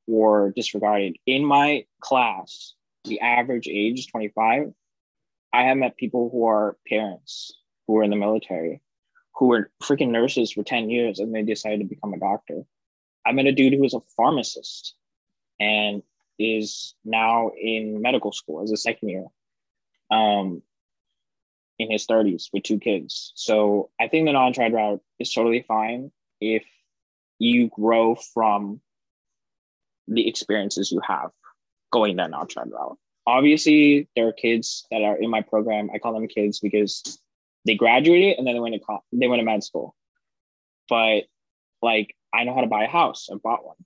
or 0.06 0.52
disregarded. 0.54 1.16
In 1.26 1.44
my 1.44 1.84
class, 2.00 2.74
the 3.04 3.20
average 3.20 3.68
age 3.68 4.00
is 4.00 4.06
25. 4.06 4.72
I 5.52 5.62
have 5.62 5.76
met 5.76 5.96
people 5.96 6.30
who 6.30 6.46
are 6.46 6.76
parents 6.88 7.52
who 7.86 7.94
were 7.94 8.02
in 8.02 8.10
the 8.10 8.16
military, 8.16 8.80
who 9.36 9.46
were 9.46 9.70
freaking 9.82 10.10
nurses 10.10 10.52
for 10.52 10.62
10 10.62 10.90
years 10.90 11.18
and 11.18 11.34
they 11.34 11.42
decided 11.42 11.80
to 11.80 11.84
become 11.84 12.14
a 12.14 12.18
doctor. 12.18 12.62
I 13.24 13.32
met 13.32 13.46
a 13.46 13.52
dude 13.52 13.72
who 13.72 13.80
was 13.80 13.94
a 13.94 14.00
pharmacist 14.16 14.94
and 15.58 16.02
is 16.38 16.94
now 17.04 17.50
in 17.60 18.00
medical 18.02 18.32
school 18.32 18.62
as 18.62 18.70
a 18.70 18.76
second 18.76 19.08
year 19.08 19.24
um, 20.10 20.62
in 21.78 21.90
his 21.90 22.06
30s 22.06 22.48
with 22.52 22.62
two 22.62 22.78
kids. 22.78 23.32
So 23.34 23.90
I 24.00 24.08
think 24.08 24.26
the 24.26 24.32
non 24.32 24.52
trad 24.52 24.72
route 24.72 25.00
is 25.18 25.32
totally 25.32 25.64
fine 25.66 26.10
if 26.40 26.64
you 27.38 27.68
grow 27.68 28.14
from 28.14 28.80
the 30.08 30.28
experiences 30.28 30.92
you 30.92 31.00
have 31.06 31.30
going 31.92 32.16
that 32.16 32.30
non 32.30 32.46
trad 32.46 32.70
route. 32.70 32.98
Obviously, 33.26 34.08
there 34.14 34.28
are 34.28 34.32
kids 34.32 34.86
that 34.90 35.02
are 35.02 35.16
in 35.16 35.30
my 35.30 35.42
program. 35.42 35.90
I 35.92 35.98
call 35.98 36.14
them 36.14 36.28
kids 36.28 36.60
because 36.60 37.18
they 37.66 37.74
graduated 37.74 38.38
and 38.38 38.46
then 38.46 38.54
they 38.54 38.60
went 38.60 38.74
to 38.74 38.98
they 39.12 39.26
went 39.26 39.40
to 39.40 39.44
med 39.44 39.64
school. 39.64 39.94
But 40.88 41.24
like, 41.82 42.14
I 42.32 42.44
know 42.44 42.54
how 42.54 42.60
to 42.60 42.68
buy 42.68 42.84
a 42.84 42.88
house. 42.88 43.28
I 43.30 43.36
bought 43.36 43.64
one. 43.64 43.76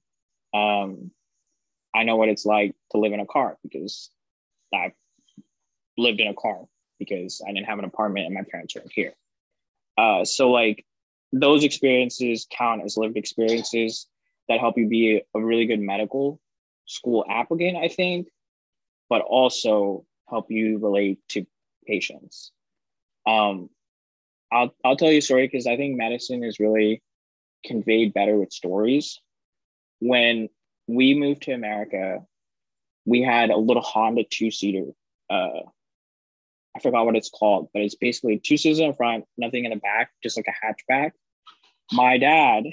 Um, 0.53 1.11
I 1.95 2.05
know 2.05 2.17
what 2.17 2.29
it's 2.29 2.47
like 2.47 2.75
to 2.93 2.99
live 2.99 3.13
in 3.13 3.21
a 3.21 3.27
car 3.27 3.59
because 3.63 4.11
I've 4.73 4.93
lived 5.97 6.21
in 6.21 6.29
a 6.29 6.35
car 6.35 6.67
because 6.99 7.43
I 7.47 7.53
didn't 7.53 7.67
have 7.67 7.79
an 7.79 7.85
apartment 7.85 8.27
and 8.27 8.35
my 8.35 8.43
parents 8.51 8.75
weren't 8.75 8.93
here. 8.93 9.15
Uh, 9.99 10.25
so 10.25 10.51
like 10.51 10.85
those 11.33 11.65
experiences 11.65 12.47
count 12.51 12.83
as 12.85 12.97
lived 12.97 13.17
experiences 13.17 14.07
that 14.49 14.61
help 14.61 14.77
you 14.79 14.89
be 14.89 15.23
a 15.35 15.41
really 15.41 15.67
good 15.67 15.81
medical 15.81 16.41
school 16.87 17.25
applicant, 17.29 17.77
I 17.77 17.89
think, 17.89 18.29
but 19.09 19.23
also 19.23 20.05
help 20.29 20.51
you 20.51 20.79
relate 20.79 21.19
to 21.31 21.47
patients. 21.87 22.53
Um, 23.27 23.71
I'll 24.53 24.75
I'll 24.85 24.97
tell 24.97 25.11
you 25.11 25.19
a 25.19 25.23
story 25.23 25.47
because 25.47 25.67
I 25.67 25.77
think 25.77 25.97
medicine 25.97 26.43
is 26.43 26.59
really 26.59 27.03
conveyed 27.65 28.13
better 28.13 28.37
with 28.37 28.53
stories. 28.53 29.21
When 30.01 30.49
we 30.91 31.15
moved 31.15 31.43
to 31.43 31.53
America, 31.53 32.21
we 33.05 33.23
had 33.23 33.51
a 33.51 33.57
little 33.57 33.83
Honda 33.83 34.25
two 34.29 34.51
seater. 34.51 34.91
Uh, 35.29 35.61
I 36.77 36.81
forgot 36.81 37.05
what 37.05 37.17
it's 37.17 37.31
called, 37.31 37.69
but 37.73 37.83
it's 37.83 37.95
basically 37.95 38.39
two 38.39 38.57
seats 38.57 38.79
in 38.79 38.89
the 38.89 38.95
front, 38.95 39.25
nothing 39.37 39.65
in 39.65 39.71
the 39.71 39.77
back, 39.77 40.11
just 40.23 40.37
like 40.37 40.47
a 40.49 40.93
hatchback. 40.93 41.13
My 41.93 42.19
dad, 42.19 42.65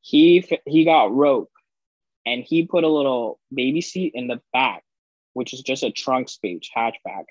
he 0.00 0.48
he 0.66 0.84
got 0.84 1.14
rope, 1.14 1.50
and 2.26 2.42
he 2.42 2.66
put 2.66 2.84
a 2.84 2.88
little 2.88 3.40
baby 3.52 3.80
seat 3.80 4.12
in 4.14 4.28
the 4.28 4.40
back, 4.52 4.82
which 5.32 5.52
is 5.52 5.62
just 5.62 5.82
a 5.82 5.90
trunk 5.90 6.28
space 6.28 6.68
hatchback, 6.76 7.24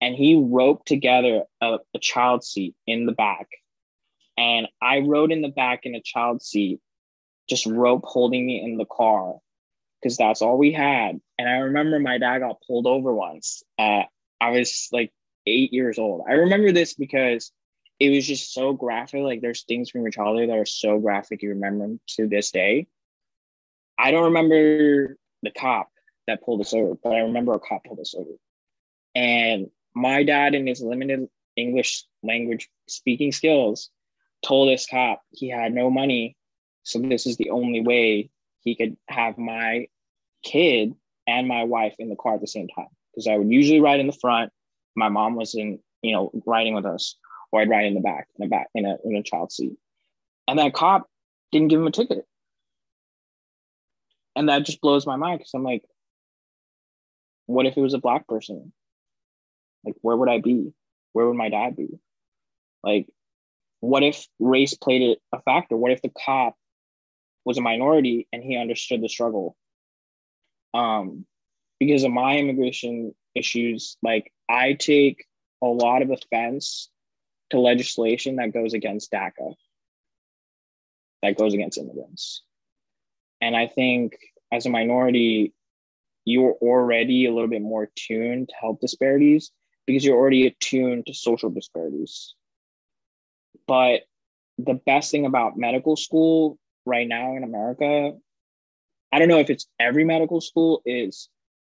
and 0.00 0.14
he 0.14 0.36
roped 0.36 0.86
together 0.86 1.44
a, 1.60 1.78
a 1.94 1.98
child 1.98 2.44
seat 2.44 2.74
in 2.86 3.06
the 3.06 3.12
back, 3.12 3.48
and 4.36 4.68
I 4.80 5.00
rode 5.00 5.32
in 5.32 5.42
the 5.42 5.48
back 5.48 5.80
in 5.84 5.94
a 5.96 6.02
child 6.02 6.42
seat, 6.42 6.80
just 7.48 7.66
rope 7.66 8.04
holding 8.04 8.46
me 8.46 8.62
in 8.62 8.76
the 8.76 8.84
car 8.84 9.36
because 10.00 10.16
that's 10.16 10.42
all 10.42 10.58
we 10.58 10.72
had. 10.72 11.20
And 11.38 11.48
I 11.48 11.58
remember 11.58 11.98
my 11.98 12.18
dad 12.18 12.40
got 12.40 12.62
pulled 12.66 12.86
over 12.86 13.12
once. 13.12 13.62
Uh, 13.78 14.02
I 14.40 14.50
was 14.50 14.88
like 14.92 15.12
eight 15.46 15.72
years 15.72 15.98
old. 15.98 16.24
I 16.28 16.34
remember 16.34 16.72
this 16.72 16.94
because 16.94 17.52
it 17.98 18.10
was 18.10 18.26
just 18.26 18.52
so 18.52 18.72
graphic. 18.72 19.22
Like 19.22 19.40
there's 19.40 19.64
things 19.64 19.90
from 19.90 20.02
your 20.02 20.10
childhood 20.10 20.50
that 20.50 20.58
are 20.58 20.66
so 20.66 20.98
graphic 20.98 21.42
you 21.42 21.50
remember 21.50 21.96
to 22.16 22.28
this 22.28 22.50
day. 22.50 22.86
I 23.98 24.10
don't 24.12 24.24
remember 24.24 25.16
the 25.42 25.50
cop 25.50 25.90
that 26.26 26.42
pulled 26.44 26.60
us 26.60 26.72
over, 26.72 26.94
but 27.02 27.10
I 27.10 27.20
remember 27.20 27.54
a 27.54 27.58
cop 27.58 27.84
pulled 27.84 28.00
us 28.00 28.14
over. 28.16 28.30
And 29.14 29.70
my 29.94 30.22
dad, 30.22 30.54
in 30.54 30.66
his 30.66 30.80
limited 30.80 31.28
English 31.56 32.04
language 32.22 32.68
speaking 32.86 33.32
skills, 33.32 33.90
told 34.46 34.68
this 34.68 34.86
cop 34.86 35.22
he 35.30 35.48
had 35.48 35.72
no 35.72 35.90
money. 35.90 36.36
So 36.88 36.98
this 37.00 37.26
is 37.26 37.36
the 37.36 37.50
only 37.50 37.82
way 37.82 38.30
he 38.60 38.74
could 38.74 38.96
have 39.08 39.36
my 39.36 39.88
kid 40.42 40.94
and 41.26 41.46
my 41.46 41.64
wife 41.64 41.94
in 41.98 42.08
the 42.08 42.16
car 42.16 42.36
at 42.36 42.40
the 42.40 42.46
same 42.46 42.66
time 42.68 42.88
because 43.12 43.26
I 43.26 43.36
would 43.36 43.50
usually 43.50 43.80
ride 43.80 44.00
in 44.00 44.06
the 44.06 44.12
front. 44.14 44.50
My 44.96 45.10
mom 45.10 45.36
was 45.36 45.54
in, 45.54 45.80
you 46.00 46.12
know, 46.12 46.30
riding 46.46 46.74
with 46.74 46.86
us, 46.86 47.16
or 47.52 47.60
I'd 47.60 47.68
ride 47.68 47.84
in 47.84 47.94
the 47.94 48.00
back, 48.00 48.28
in 48.38 48.46
a 48.46 48.48
back, 48.48 48.68
in 48.74 48.86
a 48.86 48.96
in 49.04 49.16
a 49.16 49.22
child 49.22 49.52
seat. 49.52 49.74
And 50.46 50.58
that 50.58 50.72
cop 50.72 51.06
didn't 51.52 51.68
give 51.68 51.78
him 51.78 51.86
a 51.86 51.92
ticket, 51.92 52.24
and 54.34 54.48
that 54.48 54.64
just 54.64 54.80
blows 54.80 55.06
my 55.06 55.16
mind 55.16 55.40
because 55.40 55.52
I'm 55.52 55.64
like, 55.64 55.84
what 57.44 57.66
if 57.66 57.76
it 57.76 57.82
was 57.82 57.94
a 57.94 57.98
black 57.98 58.26
person? 58.26 58.72
Like, 59.84 59.96
where 60.00 60.16
would 60.16 60.30
I 60.30 60.40
be? 60.40 60.72
Where 61.12 61.26
would 61.26 61.36
my 61.36 61.50
dad 61.50 61.76
be? 61.76 61.98
Like, 62.82 63.08
what 63.80 64.02
if 64.02 64.26
race 64.40 64.72
played 64.72 65.18
a 65.34 65.42
factor? 65.42 65.76
What 65.76 65.92
if 65.92 66.00
the 66.00 66.10
cop 66.24 66.56
was 67.48 67.56
a 67.56 67.62
minority 67.62 68.28
and 68.30 68.42
he 68.42 68.58
understood 68.58 69.00
the 69.00 69.08
struggle. 69.08 69.56
Um, 70.74 71.24
because 71.80 72.04
of 72.04 72.12
my 72.12 72.36
immigration 72.36 73.14
issues, 73.34 73.96
like 74.02 74.30
I 74.50 74.74
take 74.74 75.24
a 75.62 75.66
lot 75.66 76.02
of 76.02 76.10
offense 76.10 76.90
to 77.48 77.58
legislation 77.58 78.36
that 78.36 78.52
goes 78.52 78.74
against 78.74 79.10
DACA, 79.10 79.54
that 81.22 81.38
goes 81.38 81.54
against 81.54 81.78
immigrants. 81.78 82.42
And 83.40 83.56
I 83.56 83.66
think 83.66 84.18
as 84.52 84.66
a 84.66 84.70
minority, 84.70 85.54
you're 86.26 86.52
already 86.60 87.24
a 87.24 87.32
little 87.32 87.48
bit 87.48 87.62
more 87.62 87.88
tuned 87.96 88.50
to 88.50 88.54
health 88.60 88.80
disparities 88.82 89.52
because 89.86 90.04
you're 90.04 90.18
already 90.18 90.46
attuned 90.46 91.06
to 91.06 91.14
social 91.14 91.48
disparities. 91.48 92.34
But 93.66 94.02
the 94.58 94.74
best 94.74 95.10
thing 95.10 95.24
about 95.24 95.56
medical 95.56 95.96
school 95.96 96.58
right 96.88 97.06
now 97.06 97.36
in 97.36 97.44
America, 97.44 98.12
I 99.12 99.18
don't 99.18 99.28
know 99.28 99.38
if 99.38 99.50
it's 99.50 99.66
every 99.78 100.04
medical 100.04 100.40
school, 100.40 100.82
is 100.84 101.28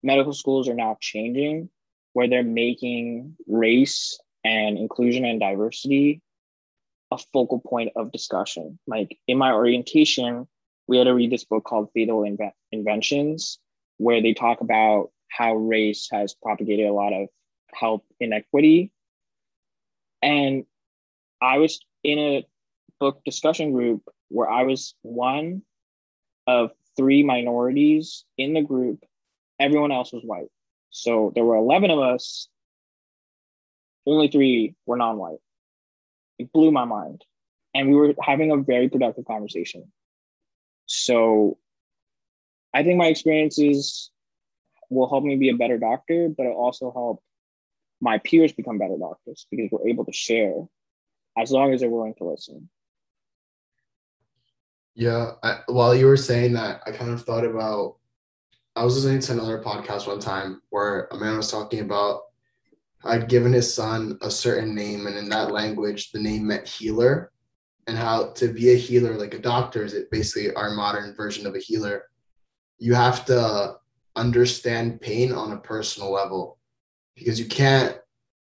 medical 0.03 0.33
schools 0.33 0.69
are 0.69 0.75
now 0.75 0.97
changing 1.01 1.69
where 2.13 2.29
they're 2.29 2.43
making 2.43 3.37
race 3.47 4.19
and 4.45 4.79
inclusion 4.79 5.25
and 5.25 5.41
diversity 5.41 6.23
a 7.11 7.19
focal 7.33 7.61
point 7.61 7.91
of 7.97 8.13
discussion. 8.13 8.79
Like 8.87 9.19
in 9.27 9.39
my 9.39 9.53
orientation, 9.53 10.47
we 10.87 10.99
had 10.99 11.05
to 11.05 11.15
read 11.15 11.31
this 11.31 11.45
book 11.45 11.65
called 11.65 11.91
Fatal 11.95 12.21
Inve- 12.21 12.53
Inventions, 12.73 13.59
where 13.99 14.21
they 14.23 14.35
talk 14.35 14.61
about 14.61 15.11
how 15.29 15.55
race 15.55 16.09
has 16.13 16.35
propagated 16.35 16.87
a 16.87 16.93
lot 16.93 17.13
of 17.13 17.29
health 17.73 18.03
inequity. 18.21 18.91
And 20.23 20.65
I 21.41 21.59
was 21.59 21.81
in 22.03 22.19
a 22.19 22.47
book 23.01 23.23
discussion 23.25 23.73
group 23.73 24.03
where 24.29 24.49
I 24.49 24.63
was 24.63 24.95
one 25.03 25.63
of 26.47 26.71
three 26.97 27.23
minorities 27.23 28.25
in 28.37 28.55
the 28.55 28.63
group. 28.63 29.05
Everyone 29.61 29.93
else 29.93 30.13
was 30.13 30.23
white. 30.25 30.51
So 30.91 31.33
there 31.35 31.45
were 31.45 31.57
11 31.57 31.91
of 31.91 31.99
us, 31.99 32.49
only 34.07 34.29
three 34.29 34.75
were 34.87 34.97
non 34.97 35.19
white. 35.19 35.39
It 36.39 36.53
blew 36.53 36.71
my 36.71 36.85
mind. 36.85 37.25
And 37.75 37.91
we 37.91 37.97
were 37.97 38.15
having 38.23 38.51
a 38.51 38.57
very 38.57 38.89
productive 38.89 39.27
conversation. 39.27 39.93
So 40.87 41.59
I 42.73 42.83
think 42.83 42.99
my 42.99 43.07
experiences 43.07 44.11
will 44.91 45.09
help 45.09 45.25
me 45.25 45.37
be 45.37 45.51
a 45.51 45.57
better 45.57 45.79
doctor, 45.79 46.29
but 46.35 46.47
it 46.47 46.55
also 46.55 46.91
help 46.93 47.23
my 48.01 48.19
peers 48.19 48.53
become 48.53 48.79
better 48.79 48.97
doctors 48.99 49.47
because 49.51 49.69
we're 49.71 49.89
able 49.89 50.05
to 50.07 50.13
share 50.13 50.55
as 51.37 51.51
long 51.51 51.73
as 51.73 51.81
they're 51.81 51.91
willing 51.91 52.15
to 52.15 52.25
listen. 52.25 52.71
Yeah, 54.99 55.35
I, 55.45 55.61
while 55.69 55.95
you 55.95 56.07
were 56.07 56.17
saying 56.17 56.55
that, 56.55 56.83
I 56.85 56.91
kind 56.91 57.13
of 57.13 57.23
thought 57.23 57.45
about. 57.45 57.99
I 58.75 58.85
was 58.85 58.97
listening 58.97 59.21
to 59.21 59.33
another 59.33 59.63
podcast 59.63 60.09
one 60.09 60.19
time 60.19 60.61
where 60.71 61.07
a 61.13 61.17
man 61.17 61.37
was 61.37 61.51
talking 61.51 61.81
about 61.81 62.23
I'd 63.05 63.29
given 63.29 63.53
his 63.53 63.73
son 63.73 64.19
a 64.23 64.31
certain 64.31 64.75
name, 64.75 65.07
and 65.07 65.17
in 65.17 65.29
that 65.29 65.53
language, 65.53 66.11
the 66.11 66.19
name 66.19 66.49
meant 66.49 66.67
healer, 66.67 67.31
and 67.87 67.97
how 67.97 68.33
to 68.33 68.49
be 68.49 68.73
a 68.73 68.77
healer, 68.77 69.15
like 69.15 69.35
a 69.35 69.39
doctor, 69.39 69.85
is 69.85 69.95
it 69.95 70.11
basically 70.11 70.53
our 70.55 70.71
modern 70.71 71.15
version 71.15 71.47
of 71.47 71.55
a 71.55 71.61
healer. 71.61 72.03
You 72.79 72.95
have 72.95 73.25
to 73.27 73.77
understand 74.17 75.01
pain 75.01 75.31
on 75.31 75.53
a 75.53 75.59
personal 75.59 76.11
level 76.11 76.59
because 77.15 77.39
you 77.39 77.47
can't 77.47 77.97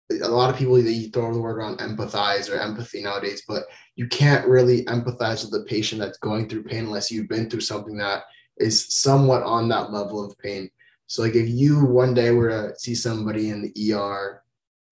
a 0.09 0.27
lot 0.27 0.49
of 0.49 0.57
people 0.57 0.75
they 0.75 1.03
throw 1.05 1.33
the 1.33 1.39
word 1.39 1.57
around 1.57 1.79
empathize 1.79 2.51
or 2.51 2.59
empathy 2.59 3.01
nowadays 3.01 3.43
but 3.47 3.63
you 3.95 4.07
can't 4.07 4.47
really 4.47 4.85
empathize 4.85 5.43
with 5.43 5.51
the 5.51 5.67
patient 5.67 5.99
that's 5.99 6.17
going 6.17 6.47
through 6.47 6.63
pain 6.63 6.85
unless 6.85 7.11
you've 7.11 7.27
been 7.27 7.49
through 7.49 7.61
something 7.61 7.97
that 7.97 8.23
is 8.57 8.93
somewhat 8.93 9.43
on 9.43 9.67
that 9.67 9.91
level 9.91 10.23
of 10.23 10.37
pain 10.39 10.69
so 11.07 11.21
like 11.21 11.35
if 11.35 11.49
you 11.49 11.83
one 11.85 12.13
day 12.13 12.31
were 12.31 12.49
to 12.49 12.79
see 12.79 12.95
somebody 12.95 13.49
in 13.49 13.61
the 13.61 13.93
er 13.93 14.43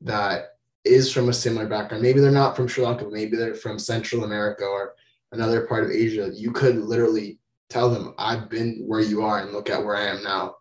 that 0.02 0.58
is 0.84 1.12
from 1.12 1.30
a 1.30 1.34
similar 1.34 1.66
background 1.66 2.04
maybe 2.04 2.20
they're 2.20 2.32
not 2.32 2.56
from 2.56 2.68
sri 2.68 2.84
lanka 2.84 3.06
maybe 3.10 3.38
they're 3.38 3.56
from 3.56 3.80
central 3.80 4.26
america 4.26 4.66
or 4.66 4.96
another 5.32 5.66
part 5.66 5.84
of 5.84 5.92
asia 5.92 6.30
you 6.34 6.52
could 6.52 6.76
literally 6.78 7.40
tell 7.70 7.90
them 7.90 8.14
i've 8.18 8.50
been 8.50 8.84
where 8.86 9.02
you 9.02 9.24
are 9.24 9.40
and 9.40 9.54
look 9.54 9.70
at 9.70 9.84
where 9.84 9.96
i 9.96 10.04
am 10.04 10.22
now 10.24 10.56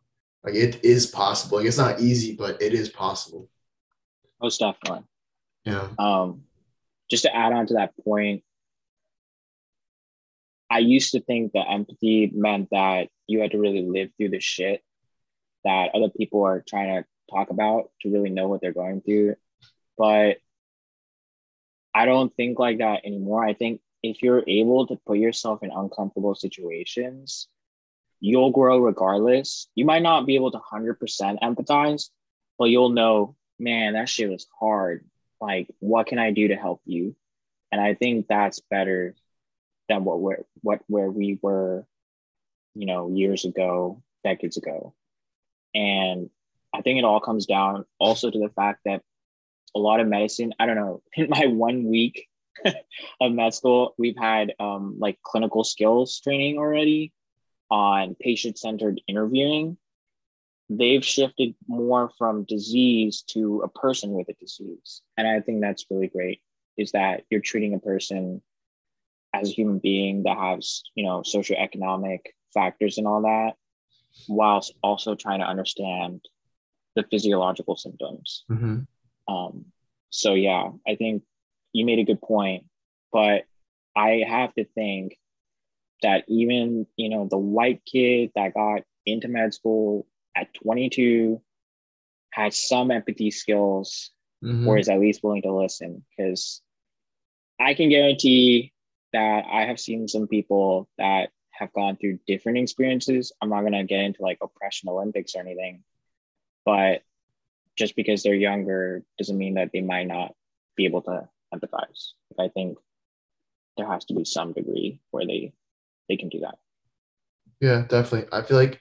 like 0.44 0.54
it 0.54 0.84
is 0.84 1.06
possible. 1.06 1.58
Like 1.58 1.66
it's 1.66 1.78
not 1.78 2.00
easy, 2.00 2.36
but 2.36 2.60
it 2.60 2.74
is 2.74 2.90
possible. 2.90 3.48
Most 4.40 4.58
definitely. 4.58 5.04
Yeah. 5.64 5.88
Um, 5.98 6.42
just 7.10 7.24
to 7.24 7.34
add 7.34 7.52
on 7.52 7.66
to 7.66 7.74
that 7.74 7.92
point, 8.04 8.42
I 10.70 10.78
used 10.78 11.12
to 11.12 11.20
think 11.20 11.52
that 11.52 11.70
empathy 11.70 12.30
meant 12.34 12.68
that 12.70 13.08
you 13.26 13.40
had 13.40 13.52
to 13.52 13.58
really 13.58 13.82
live 13.82 14.10
through 14.16 14.30
the 14.30 14.40
shit 14.40 14.82
that 15.64 15.94
other 15.94 16.08
people 16.10 16.42
are 16.44 16.64
trying 16.66 17.02
to 17.02 17.06
talk 17.30 17.50
about 17.50 17.90
to 18.02 18.12
really 18.12 18.30
know 18.30 18.48
what 18.48 18.60
they're 18.60 18.72
going 18.72 19.00
through. 19.00 19.36
But 19.96 20.38
I 21.94 22.06
don't 22.06 22.34
think 22.34 22.58
like 22.58 22.78
that 22.78 23.04
anymore. 23.04 23.44
I 23.44 23.54
think 23.54 23.80
if 24.02 24.22
you're 24.22 24.42
able 24.46 24.86
to 24.88 24.96
put 25.06 25.18
yourself 25.18 25.62
in 25.62 25.70
uncomfortable 25.70 26.34
situations 26.34 27.48
you'll 28.24 28.50
grow 28.50 28.78
regardless. 28.78 29.68
You 29.74 29.84
might 29.84 30.02
not 30.02 30.24
be 30.24 30.34
able 30.34 30.50
to 30.50 30.58
100% 30.58 30.96
empathize, 31.42 32.08
but 32.58 32.66
you'll 32.66 32.88
know, 32.88 33.36
man, 33.58 33.94
that 33.94 34.08
shit 34.08 34.30
was 34.30 34.46
hard. 34.58 35.04
Like, 35.40 35.68
what 35.80 36.06
can 36.06 36.18
I 36.18 36.30
do 36.30 36.48
to 36.48 36.56
help 36.56 36.80
you? 36.84 37.16
And 37.70 37.80
I 37.80 37.94
think 37.94 38.26
that's 38.28 38.60
better 38.70 39.14
than 39.88 40.04
what 40.04 40.20
we're, 40.20 40.44
what 40.62 40.80
where 40.86 41.10
we 41.10 41.38
were, 41.42 41.86
you 42.74 42.86
know, 42.86 43.08
years 43.08 43.44
ago, 43.44 44.02
decades 44.22 44.56
ago. 44.56 44.94
And 45.74 46.30
I 46.72 46.82
think 46.82 46.98
it 46.98 47.04
all 47.04 47.20
comes 47.20 47.46
down 47.46 47.84
also 47.98 48.30
to 48.30 48.38
the 48.38 48.48
fact 48.50 48.80
that 48.84 49.02
a 49.74 49.78
lot 49.78 50.00
of 50.00 50.08
medicine, 50.08 50.54
I 50.58 50.66
don't 50.66 50.76
know, 50.76 51.02
in 51.14 51.28
my 51.28 51.46
one 51.46 51.84
week 51.84 52.28
of 53.20 53.32
med 53.32 53.54
school, 53.54 53.94
we've 53.98 54.16
had 54.16 54.52
um, 54.58 54.96
like 54.98 55.18
clinical 55.22 55.64
skills 55.64 56.20
training 56.20 56.58
already 56.58 57.12
on 57.70 58.14
patient 58.20 58.58
centered 58.58 59.00
interviewing, 59.08 59.76
they've 60.68 61.04
shifted 61.04 61.54
more 61.68 62.10
from 62.16 62.44
disease 62.44 63.22
to 63.28 63.62
a 63.62 63.68
person 63.68 64.12
with 64.12 64.28
a 64.28 64.34
disease. 64.34 65.02
And 65.16 65.26
I 65.26 65.40
think 65.40 65.60
that's 65.60 65.86
really 65.90 66.08
great 66.08 66.40
is 66.76 66.92
that 66.92 67.22
you're 67.30 67.40
treating 67.40 67.74
a 67.74 67.78
person 67.78 68.42
as 69.32 69.48
a 69.48 69.52
human 69.52 69.78
being 69.78 70.24
that 70.24 70.36
has, 70.36 70.82
you 70.94 71.04
know, 71.04 71.22
socioeconomic 71.22 72.20
factors 72.52 72.98
and 72.98 73.06
all 73.06 73.22
that, 73.22 73.54
whilst 74.28 74.74
also 74.82 75.14
trying 75.14 75.40
to 75.40 75.46
understand 75.46 76.20
the 76.96 77.04
physiological 77.10 77.76
symptoms. 77.76 78.44
Mm-hmm. 78.50 79.32
Um, 79.32 79.66
so 80.10 80.34
yeah, 80.34 80.68
I 80.86 80.94
think 80.96 81.22
you 81.72 81.84
made 81.84 81.98
a 81.98 82.04
good 82.04 82.20
point, 82.20 82.64
but 83.12 83.44
I 83.96 84.22
have 84.26 84.54
to 84.54 84.64
think 84.64 85.16
that 86.02 86.24
even 86.28 86.86
you 86.96 87.08
know 87.08 87.26
the 87.28 87.38
white 87.38 87.82
kid 87.84 88.30
that 88.34 88.54
got 88.54 88.82
into 89.06 89.28
med 89.28 89.54
school 89.54 90.06
at 90.36 90.52
22 90.54 91.40
has 92.30 92.56
some 92.56 92.90
empathy 92.90 93.30
skills 93.30 94.10
mm-hmm. 94.42 94.66
or 94.66 94.78
is 94.78 94.88
at 94.88 95.00
least 95.00 95.22
willing 95.22 95.42
to 95.42 95.52
listen 95.52 96.04
because 96.10 96.60
i 97.60 97.74
can 97.74 97.88
guarantee 97.88 98.72
that 99.12 99.44
i 99.50 99.62
have 99.62 99.80
seen 99.80 100.08
some 100.08 100.26
people 100.26 100.88
that 100.98 101.30
have 101.50 101.72
gone 101.72 101.96
through 101.96 102.18
different 102.26 102.58
experiences 102.58 103.32
i'm 103.40 103.50
not 103.50 103.60
going 103.60 103.72
to 103.72 103.84
get 103.84 104.00
into 104.00 104.22
like 104.22 104.38
oppression 104.42 104.88
olympics 104.88 105.34
or 105.34 105.40
anything 105.40 105.82
but 106.64 107.02
just 107.76 107.96
because 107.96 108.22
they're 108.22 108.34
younger 108.34 109.02
doesn't 109.18 109.38
mean 109.38 109.54
that 109.54 109.70
they 109.72 109.80
might 109.80 110.06
not 110.06 110.34
be 110.76 110.84
able 110.84 111.02
to 111.02 111.28
empathize 111.54 112.12
i 112.38 112.48
think 112.48 112.76
there 113.76 113.90
has 113.90 114.04
to 114.06 114.14
be 114.14 114.24
some 114.24 114.52
degree 114.52 115.00
where 115.10 115.26
they 115.26 115.52
they 116.08 116.16
can 116.16 116.28
do 116.28 116.40
that. 116.40 116.58
Yeah, 117.60 117.84
definitely. 117.88 118.28
I 118.32 118.42
feel 118.42 118.56
like 118.56 118.80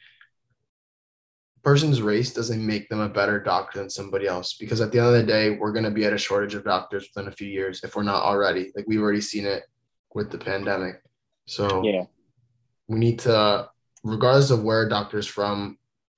person's 1.63 2.01
race 2.01 2.33
doesn't 2.33 2.65
make 2.65 2.89
them 2.89 2.99
a 2.99 3.09
better 3.09 3.39
doctor 3.39 3.79
than 3.79 3.89
somebody 3.89 4.27
else 4.27 4.53
because 4.53 4.81
at 4.81 4.91
the 4.91 4.99
end 4.99 5.07
of 5.07 5.13
the 5.13 5.23
day, 5.23 5.51
we're 5.51 5.71
going 5.71 5.85
to 5.85 5.91
be 5.91 6.05
at 6.05 6.13
a 6.13 6.17
shortage 6.17 6.55
of 6.55 6.65
doctors 6.65 7.07
within 7.13 7.31
a 7.31 7.35
few 7.35 7.47
years 7.47 7.83
if 7.83 7.95
we're 7.95 8.03
not 8.03 8.23
already. 8.23 8.71
Like 8.75 8.85
we've 8.87 9.01
already 9.01 9.21
seen 9.21 9.45
it 9.45 9.63
with 10.13 10.29
the 10.29 10.37
pandemic. 10.37 11.01
So 11.45 11.83
yeah, 11.83 12.03
we 12.87 12.99
need 12.99 13.19
to, 13.19 13.69
regardless 14.03 14.51
of 14.51 14.63
where 14.63 14.87
doctors 14.87 15.25
from, 15.25 15.77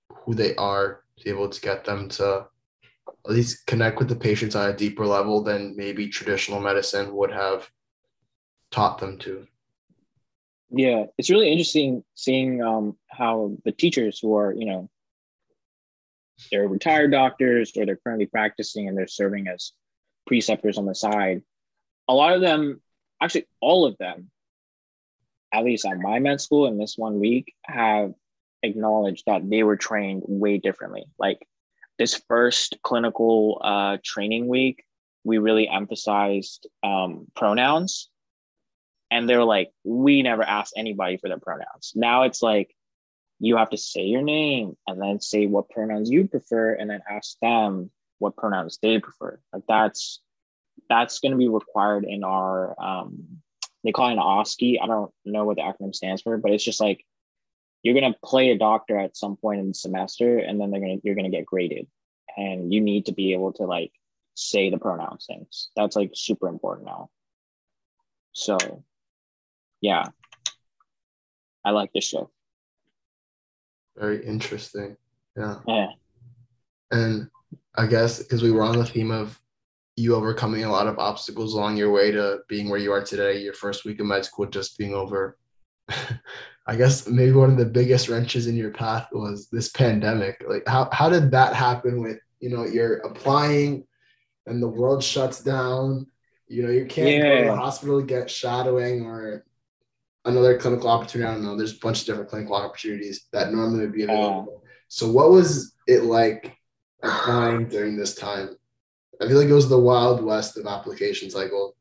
who 0.10 0.34
they 0.34 0.56
are, 0.56 1.04
be 1.24 1.30
able 1.30 1.50
to 1.50 1.62
get 1.62 1.86
them 1.86 2.10
to 2.10 2.48
at 3.08 3.32
least 3.32 3.66
connect 3.68 4.00
with 4.00 4.10
the 4.10 4.16
patients 4.16 4.56
on 4.56 4.70
a 4.70 4.76
deeper 4.76 5.06
level 5.06 5.44
than 5.44 5.76
maybe 5.76 6.08
traditional 6.08 6.60
medicine 6.60 7.16
would 7.16 7.32
have 7.32 7.70
taught 8.72 8.98
them 9.00 9.18
to. 9.20 9.48
Yeah, 10.72 11.06
it's 11.18 11.30
really 11.30 11.52
interesting 11.52 12.04
seeing 12.16 12.62
um, 12.62 12.98
how 13.08 13.56
the 13.64 13.72
teachers 13.72 14.20
who 14.20 14.36
are, 14.36 14.54
you 14.54 14.66
know, 14.66 14.90
they're 16.52 16.68
retired 16.68 17.12
doctors 17.12 17.72
or 17.76 17.86
they're 17.86 17.96
currently 17.98 18.26
practicing 18.26 18.88
and 18.88 18.98
they're 18.98 19.08
serving 19.08 19.48
as 19.48 19.72
preceptors 20.28 20.78
on 20.78 20.86
the 20.86 20.96
side. 20.96 21.42
A 22.08 22.14
lot 22.14 22.34
of 22.34 22.42
them, 22.42 22.82
actually, 23.22 23.48
all 23.62 23.86
of 23.86 23.98
them, 23.98 24.30
at 25.54 25.64
least 25.64 25.86
at 25.86 25.98
my 25.98 26.20
med 26.20 26.42
school 26.42 26.68
in 26.68 26.78
this 26.78 26.98
one 26.98 27.20
week, 27.20 27.54
have 27.64 28.14
acknowledged 28.64 29.24
that 29.28 29.50
they 29.50 29.64
were 29.64 29.78
trained 29.78 30.24
way 30.26 30.58
differently. 30.58 31.06
Like 31.18 31.48
this 31.98 32.22
first 32.28 32.78
clinical 32.84 33.62
uh, 33.64 33.98
training 34.04 34.48
week, 34.48 34.84
we 35.24 35.38
really 35.38 35.68
emphasized 35.68 36.68
um, 36.84 37.28
pronouns 37.36 38.10
and 39.12 39.30
they're 39.30 39.44
like, 39.44 39.72
we 39.84 40.22
never 40.22 40.44
asked 40.44 40.74
anybody 40.76 41.18
for 41.18 41.30
their 41.30 41.40
pronouns. 41.40 41.94
Now 41.96 42.24
it's 42.24 42.42
like 42.42 42.76
you 43.40 43.58
have 43.58 43.70
to 43.70 43.78
say 43.78 44.04
your 44.04 44.22
name 44.22 44.78
and 44.88 45.02
then 45.02 45.20
say 45.20 45.46
what 45.46 45.70
pronouns 45.70 46.10
you 46.10 46.28
prefer 46.28 46.74
and 46.74 46.90
then 46.90 47.02
ask 47.10 47.38
them 47.42 47.92
what 48.20 48.36
pronouns 48.36 48.80
they 48.82 49.00
prefer. 49.00 49.40
Like 49.52 49.64
that's 49.68 50.22
that's 50.90 51.20
going 51.20 51.32
to 51.32 51.38
be 51.38 51.48
required 51.48 52.06
in 52.06 52.24
our 52.24 52.76
um, 52.82 53.42
they 53.84 53.92
call 53.92 54.10
it 54.10 54.14
an 54.14 54.20
OSCE. 54.20 54.82
I 54.82 54.88
don't 54.88 55.12
know 55.26 55.46
what 55.46 55.58
the 55.58 55.64
acronym 55.64 55.94
stands 55.94 56.22
for, 56.22 56.38
but 56.38 56.52
it's 56.52 56.64
just 56.64 56.82
like 56.82 57.06
you're 57.84 57.94
going 57.94 58.12
to 58.12 58.20
play 58.24 58.50
a 58.50 58.58
doctor 58.58 58.98
at 58.98 59.16
some 59.16 59.38
point 59.38 59.60
in 59.60 59.68
the 59.70 59.74
semester 59.74 60.40
and 60.40 60.60
then 60.60 60.72
they're 60.72 60.82
going 60.82 60.98
to 60.98 61.02
you're 61.06 61.16
going 61.16 61.30
to 61.30 61.38
get 61.38 61.46
graded 61.46 61.88
and 62.36 62.74
you 62.74 62.82
need 62.82 63.06
to 63.06 63.14
be 63.14 63.34
able 63.34 63.54
to 63.54 63.64
like 63.64 63.92
say 64.34 64.70
the 64.70 64.78
pronouns 64.78 65.26
things. 65.28 65.70
That's 65.76 65.96
like 65.96 66.12
super 66.14 66.48
important 66.48 66.88
now. 66.88 67.10
So 68.34 68.84
yeah, 69.82 70.06
I 71.64 71.72
like 71.72 71.94
this 71.94 72.06
show. 72.06 72.32
Very 73.98 74.26
interesting. 74.26 74.98
Yeah. 75.38 75.56
Yeah. 75.68 75.88
And 76.92 77.30
I 77.76 77.88
guess 77.88 78.20
because 78.20 78.44
we 78.44 78.52
were 78.52 78.64
on 78.64 78.78
the 78.78 78.86
theme 78.86 79.12
of 79.12 79.40
you 79.96 80.16
overcoming 80.16 80.64
a 80.66 80.72
lot 80.72 80.88
of 80.88 81.00
obstacles 81.00 81.54
along 81.54 81.78
your 81.78 81.92
way 81.92 82.12
to 82.12 82.40
being 82.50 82.70
where 82.70 82.80
you 82.80 82.92
are 82.92 83.04
today, 83.04 83.40
your 83.40 83.54
first 83.54 83.86
week 83.86 84.00
of 84.00 84.06
med 84.06 84.26
school 84.26 84.46
just 84.46 84.78
being 84.78 84.94
over. 84.94 85.38
I 86.68 86.76
guess 86.76 87.08
maybe 87.08 87.32
one 87.32 87.52
of 87.52 87.58
the 87.58 87.66
biggest 87.66 88.10
wrenches 88.10 88.48
in 88.48 88.56
your 88.56 88.72
path 88.72 89.08
was 89.12 89.48
this 89.50 89.70
pandemic. 89.70 90.44
Like 90.48 90.64
how 90.68 90.90
how 90.92 91.10
did 91.10 91.32
that 91.32 91.54
happen 91.54 92.02
with, 92.02 92.18
you 92.40 92.50
know, 92.50 92.66
you're 92.66 92.98
applying 92.98 93.86
and 94.48 94.62
the 94.62 94.68
world 94.68 95.04
shuts 95.04 95.42
down. 95.42 96.08
You 96.48 96.64
know, 96.64 96.72
you 96.72 96.86
can't 96.86 97.10
yeah. 97.10 97.22
go 97.22 97.42
to 97.42 97.50
the 97.50 97.56
hospital 97.56 98.00
to 98.00 98.06
get 98.06 98.30
shadowing 98.30 99.06
or 99.06 99.46
another 100.26 100.58
clinical 100.58 100.90
opportunity. 100.90 101.30
I 101.30 101.34
don't 101.34 101.44
know. 101.44 101.56
There's 101.56 101.76
a 101.76 101.80
bunch 101.80 102.02
of 102.02 102.06
different 102.08 102.30
clinical 102.30 102.56
opportunities 102.56 103.28
that 103.32 103.54
normally 103.54 103.82
would 103.82 103.94
be 103.94 104.04
available. 104.04 104.64
So, 104.88 105.10
what 105.10 105.32
was 105.32 105.74
it 105.88 106.04
like 106.04 106.58
applying 107.04 107.68
during 107.70 107.96
this 107.96 108.16
time? 108.16 108.56
I 109.22 109.28
feel 109.28 109.38
like 109.38 109.48
it 109.48 109.54
was 109.54 109.70
the 109.70 109.80
wild 109.80 110.24
west 110.24 110.58
of 110.58 110.68
application 110.68 111.30
cycle. 111.30 111.76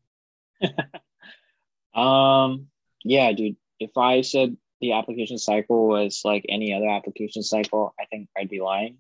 um, 1.95 2.69
yeah, 3.05 3.33
dude. 3.33 3.57
If 3.81 3.97
I 3.97 4.21
said 4.21 4.57
the 4.81 4.93
application 4.93 5.39
cycle 5.39 5.89
was 5.89 6.23
like 6.25 6.45
any 6.49 6.73
other 6.73 6.89
application 6.89 7.43
cycle, 7.43 7.95
I 7.99 8.05
think 8.07 8.29
I'd 8.37 8.49
be 8.49 8.61
lying. 8.61 8.99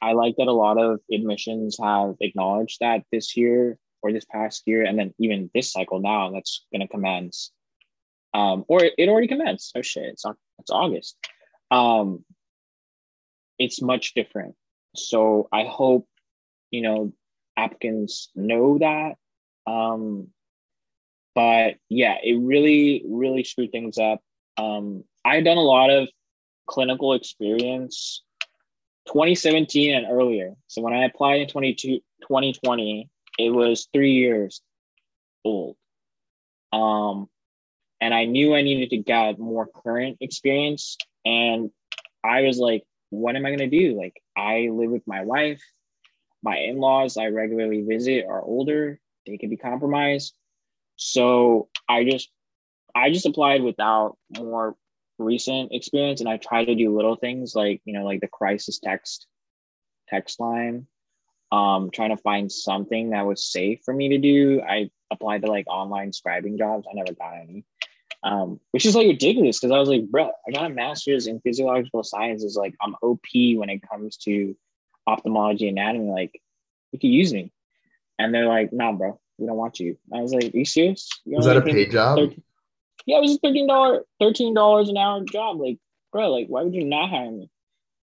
I 0.00 0.12
like 0.12 0.36
that 0.36 0.46
a 0.46 0.52
lot 0.52 0.78
of 0.78 1.00
admissions 1.12 1.76
have 1.82 2.14
acknowledged 2.20 2.78
that 2.80 3.04
this 3.10 3.36
year 3.36 3.78
or 4.00 4.12
this 4.12 4.24
past 4.26 4.62
year, 4.66 4.84
and 4.84 4.96
then 4.96 5.12
even 5.18 5.50
this 5.54 5.72
cycle 5.72 5.98
now 5.98 6.30
that's 6.30 6.66
going 6.70 6.82
to 6.82 6.88
commence 6.88 7.50
um, 8.34 8.64
or 8.68 8.84
it, 8.84 8.94
it 8.98 9.08
already 9.08 9.28
commenced. 9.28 9.72
Oh 9.76 9.82
shit, 9.82 10.04
it's 10.04 10.24
it's 10.58 10.70
August. 10.70 11.16
Um, 11.70 12.24
it's 13.58 13.82
much 13.82 14.14
different. 14.14 14.54
So 14.94 15.48
I 15.52 15.64
hope, 15.64 16.06
you 16.70 16.82
know, 16.82 17.12
applicants 17.56 18.30
know 18.34 18.78
that. 18.78 19.16
Um, 19.70 20.28
but 21.34 21.76
yeah, 21.88 22.16
it 22.22 22.38
really, 22.40 23.04
really 23.08 23.44
screwed 23.44 23.72
things 23.72 23.98
up. 23.98 24.20
Um, 24.56 25.04
I've 25.24 25.44
done 25.44 25.56
a 25.56 25.62
lot 25.62 25.90
of 25.90 26.08
clinical 26.66 27.14
experience 27.14 28.22
2017 29.06 29.94
and 29.94 30.06
earlier. 30.10 30.54
So 30.66 30.82
when 30.82 30.92
I 30.92 31.04
applied 31.04 31.40
in 31.40 31.48
2020, 31.48 33.08
it 33.38 33.50
was 33.50 33.88
three 33.92 34.12
years 34.12 34.60
old. 35.44 35.76
Um, 36.72 37.28
and 38.00 38.14
I 38.14 38.24
knew 38.24 38.54
I 38.54 38.62
needed 38.62 38.90
to 38.90 38.98
get 38.98 39.38
more 39.38 39.68
current 39.84 40.18
experience. 40.20 40.96
And 41.24 41.70
I 42.24 42.42
was 42.42 42.58
like, 42.58 42.84
what 43.10 43.36
am 43.36 43.46
I 43.46 43.50
going 43.50 43.70
to 43.70 43.78
do? 43.78 43.98
Like, 43.98 44.20
I 44.36 44.68
live 44.72 44.90
with 44.90 45.06
my 45.06 45.24
wife, 45.24 45.62
my 46.42 46.56
in 46.58 46.78
laws 46.78 47.16
I 47.16 47.26
regularly 47.26 47.82
visit 47.82 48.26
are 48.28 48.42
older, 48.42 49.00
they 49.26 49.36
can 49.36 49.50
be 49.50 49.56
compromised. 49.56 50.34
So 50.96 51.68
I 51.88 52.04
just, 52.04 52.30
I 52.94 53.10
just 53.10 53.26
applied 53.26 53.62
without 53.62 54.16
more 54.38 54.76
recent 55.18 55.72
experience 55.72 56.20
and 56.20 56.28
I 56.28 56.36
try 56.36 56.64
to 56.64 56.74
do 56.74 56.94
little 56.94 57.16
things 57.16 57.54
like, 57.54 57.80
you 57.84 57.92
know, 57.92 58.04
like 58.04 58.20
the 58.20 58.28
crisis 58.28 58.78
text 58.78 59.26
text 60.08 60.40
line. 60.40 60.86
Um, 61.50 61.90
trying 61.90 62.10
to 62.14 62.18
find 62.18 62.52
something 62.52 63.10
that 63.10 63.24
was 63.24 63.50
safe 63.50 63.80
for 63.82 63.94
me 63.94 64.10
to 64.10 64.18
do. 64.18 64.60
I 64.60 64.90
applied 65.10 65.42
to 65.42 65.48
like 65.48 65.66
online 65.66 66.10
scribing 66.10 66.58
jobs. 66.58 66.86
I 66.86 66.94
never 66.94 67.14
got 67.14 67.36
any. 67.36 67.64
Um, 68.24 68.58
which 68.72 68.84
is 68.84 68.96
like 68.96 69.06
ridiculous 69.06 69.60
because 69.60 69.72
I 69.72 69.78
was 69.78 69.88
like, 69.88 70.08
bro, 70.08 70.30
I 70.46 70.50
got 70.50 70.70
a 70.70 70.74
master's 70.74 71.28
in 71.28 71.40
physiological 71.40 72.02
sciences. 72.02 72.56
Like 72.56 72.74
I'm 72.82 72.96
OP 73.02 73.26
when 73.32 73.70
it 73.70 73.88
comes 73.88 74.16
to 74.18 74.56
ophthalmology 75.06 75.68
anatomy. 75.68 76.10
Like 76.10 76.40
you 76.92 76.98
could 76.98 77.10
use 77.10 77.32
me. 77.32 77.52
And 78.18 78.34
they're 78.34 78.48
like, 78.48 78.72
nah, 78.72 78.92
bro, 78.92 79.20
we 79.38 79.46
don't 79.46 79.56
want 79.56 79.78
you. 79.78 79.96
I 80.12 80.20
was 80.20 80.32
like, 80.32 80.52
are 80.52 80.58
you 80.58 80.64
serious? 80.64 81.08
You 81.24 81.36
was 81.36 81.46
that 81.46 81.56
a 81.56 81.62
paid 81.62 81.92
job? 81.92 82.18
13- 82.18 82.42
yeah, 83.08 83.16
it 83.16 83.20
was 83.22 83.36
a 83.36 83.38
thirteen 83.38 83.66
dollar 83.66 84.04
thirteen 84.20 84.52
dollars 84.52 84.90
an 84.90 84.98
hour 84.98 85.24
job. 85.24 85.58
Like, 85.58 85.78
bro, 86.12 86.30
like 86.30 86.46
why 86.48 86.62
would 86.62 86.74
you 86.74 86.84
not 86.84 87.08
hire 87.08 87.30
me? 87.30 87.50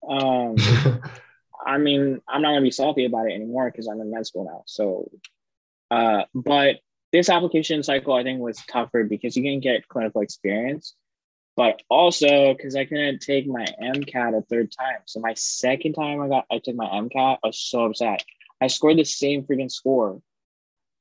Um 0.10 0.56
I 1.66 1.78
mean, 1.78 2.22
I'm 2.28 2.42
not 2.42 2.50
gonna 2.50 2.62
be 2.62 2.72
salty 2.72 3.06
about 3.06 3.30
it 3.30 3.34
anymore 3.34 3.70
because 3.70 3.88
I'm 3.88 4.02
in 4.02 4.10
med 4.10 4.26
school 4.26 4.46
now. 4.46 4.64
So 4.66 5.12
uh 5.92 6.24
but 6.34 6.78
this 7.16 7.30
application 7.30 7.82
cycle 7.82 8.14
I 8.14 8.24
think 8.24 8.42
was 8.42 8.62
tougher 8.70 9.06
because 9.06 9.38
you 9.38 9.44
can 9.44 9.62
get 9.62 9.88
clinical 9.88 10.22
experience, 10.22 10.96
but 11.56 11.82
also 11.90 12.54
because 12.54 12.76
I 12.76 12.84
couldn't 12.86 13.20
take 13.20 13.48
my 13.48 13.66
MCAT 13.82 14.38
a 14.38 14.42
third 14.42 14.72
time. 14.78 15.00
So 15.06 15.22
my 15.22 15.34
second 15.36 15.94
time 15.94 16.22
I 16.22 16.28
got 16.28 16.46
I 16.52 16.60
took 16.60 16.76
my 16.76 16.88
MCAT, 16.88 17.38
I 17.42 17.48
was 17.48 17.60
so 17.60 17.86
upset. 17.86 18.24
I 18.62 18.68
scored 18.68 18.98
the 18.98 19.06
same 19.06 19.44
freaking 19.44 19.72
score. 19.72 20.22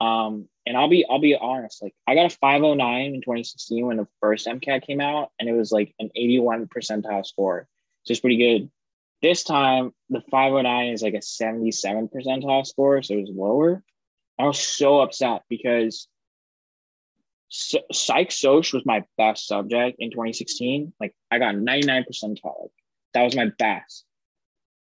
Um, 0.01 0.49
and 0.67 0.77
I'll 0.77 0.89
be 0.89 1.05
I'll 1.09 1.21
be 1.21 1.37
honest, 1.37 1.83
like 1.83 1.95
I 2.07 2.15
got 2.15 2.27
a 2.27 2.37
509 2.37 3.15
in 3.15 3.21
2016 3.21 3.85
when 3.85 3.97
the 3.97 4.09
first 4.21 4.47
MCAT 4.47 4.87
came 4.87 5.01
out, 5.01 5.31
and 5.41 5.49
it 5.49 5.53
was 5.53 5.73
like 5.73 5.95
an 5.99 6.11
81 6.15 6.69
percentile 6.69 7.27
score. 7.27 7.67
So 8.05 8.13
it's 8.13 8.21
pretty 8.21 8.37
good. 8.37 8.71
This 9.21 9.43
time 9.43 9.93
the 10.11 10.23
509 10.31 10.93
is 10.93 11.03
like 11.03 11.15
a 11.15 11.23
77 11.23 12.09
percentile 12.09 12.67
score, 12.67 13.03
so 13.03 13.15
it 13.15 13.21
was 13.21 13.31
lower. 13.35 13.83
I 14.39 14.45
was 14.45 14.59
so 14.59 15.01
upset 15.01 15.43
because 15.49 16.09
psych 17.49 18.33
soc 18.33 18.73
was 18.73 18.83
my 18.85 19.05
best 19.17 19.47
subject 19.47 19.97
in 20.01 20.11
2016. 20.11 20.93
Like 21.01 21.15
I 21.31 21.39
got 21.39 21.57
99 21.57 22.05
percentile. 22.11 22.69
That 23.15 23.23
was 23.23 23.37
my 23.37 23.51
best. 23.59 24.05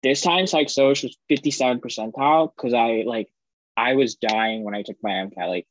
This 0.04 0.22
time 0.22 0.48
psych 0.48 0.70
soc 0.70 1.04
was 1.04 1.18
57 1.30 1.80
percentile 1.80 2.52
because 2.56 2.74
I 2.74 3.04
like 3.06 3.28
I 3.76 3.94
was 3.94 4.16
dying 4.16 4.64
when 4.64 4.74
I 4.74 4.82
took 4.82 4.98
my 5.04 5.12
MCAT. 5.12 5.48
Like 5.48 5.68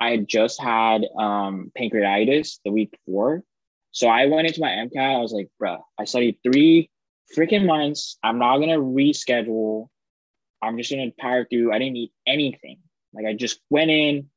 I 0.00 0.10
had 0.10 0.28
just 0.28 0.60
had 0.60 1.02
um, 1.18 1.72
pancreatitis 1.78 2.58
the 2.64 2.70
week 2.70 2.90
before. 2.92 3.42
So 3.90 4.06
I 4.06 4.26
went 4.26 4.46
into 4.46 4.60
my 4.60 4.68
MCAT. 4.68 5.16
I 5.16 5.20
was 5.20 5.32
like, 5.32 5.48
bruh, 5.60 5.80
I 5.98 6.04
studied 6.04 6.38
three 6.42 6.90
freaking 7.36 7.66
months. 7.66 8.18
I'm 8.22 8.38
not 8.38 8.58
to 8.58 8.76
reschedule. 8.76 9.88
I'm 10.60 10.76
just 10.76 10.90
to 10.90 11.12
power 11.18 11.46
through. 11.48 11.72
I 11.72 11.78
didn't 11.78 11.96
eat 11.96 12.12
anything. 12.26 12.78
Like 13.18 13.26
I 13.26 13.34
just 13.34 13.60
went 13.68 13.90
in, 13.90 14.28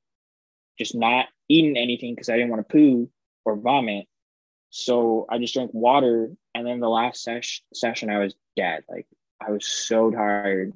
just 0.80 0.96
not 0.96 1.28
eating 1.48 1.78
anything 1.78 2.16
because 2.16 2.30
I 2.30 2.36
didn't 2.36 2.50
want 2.50 2.68
to 2.68 2.72
poo 2.72 3.10
or 3.46 3.56
vomit. 3.56 4.08
So 4.72 5.28
I 5.30 5.38
just 5.38 5.54
drank 5.54 5.72
water. 5.74 6.32
And 6.56 6.66
then 6.66 6.80
the 6.80 6.90
last 6.90 7.24
ses- 7.24 7.62
session, 7.74 8.10
I 8.10 8.18
was 8.18 8.34
dead. 8.58 8.84
Like 8.90 9.06
I 9.46 9.52
was 9.52 9.68
so 9.68 10.10
tired 10.10 10.74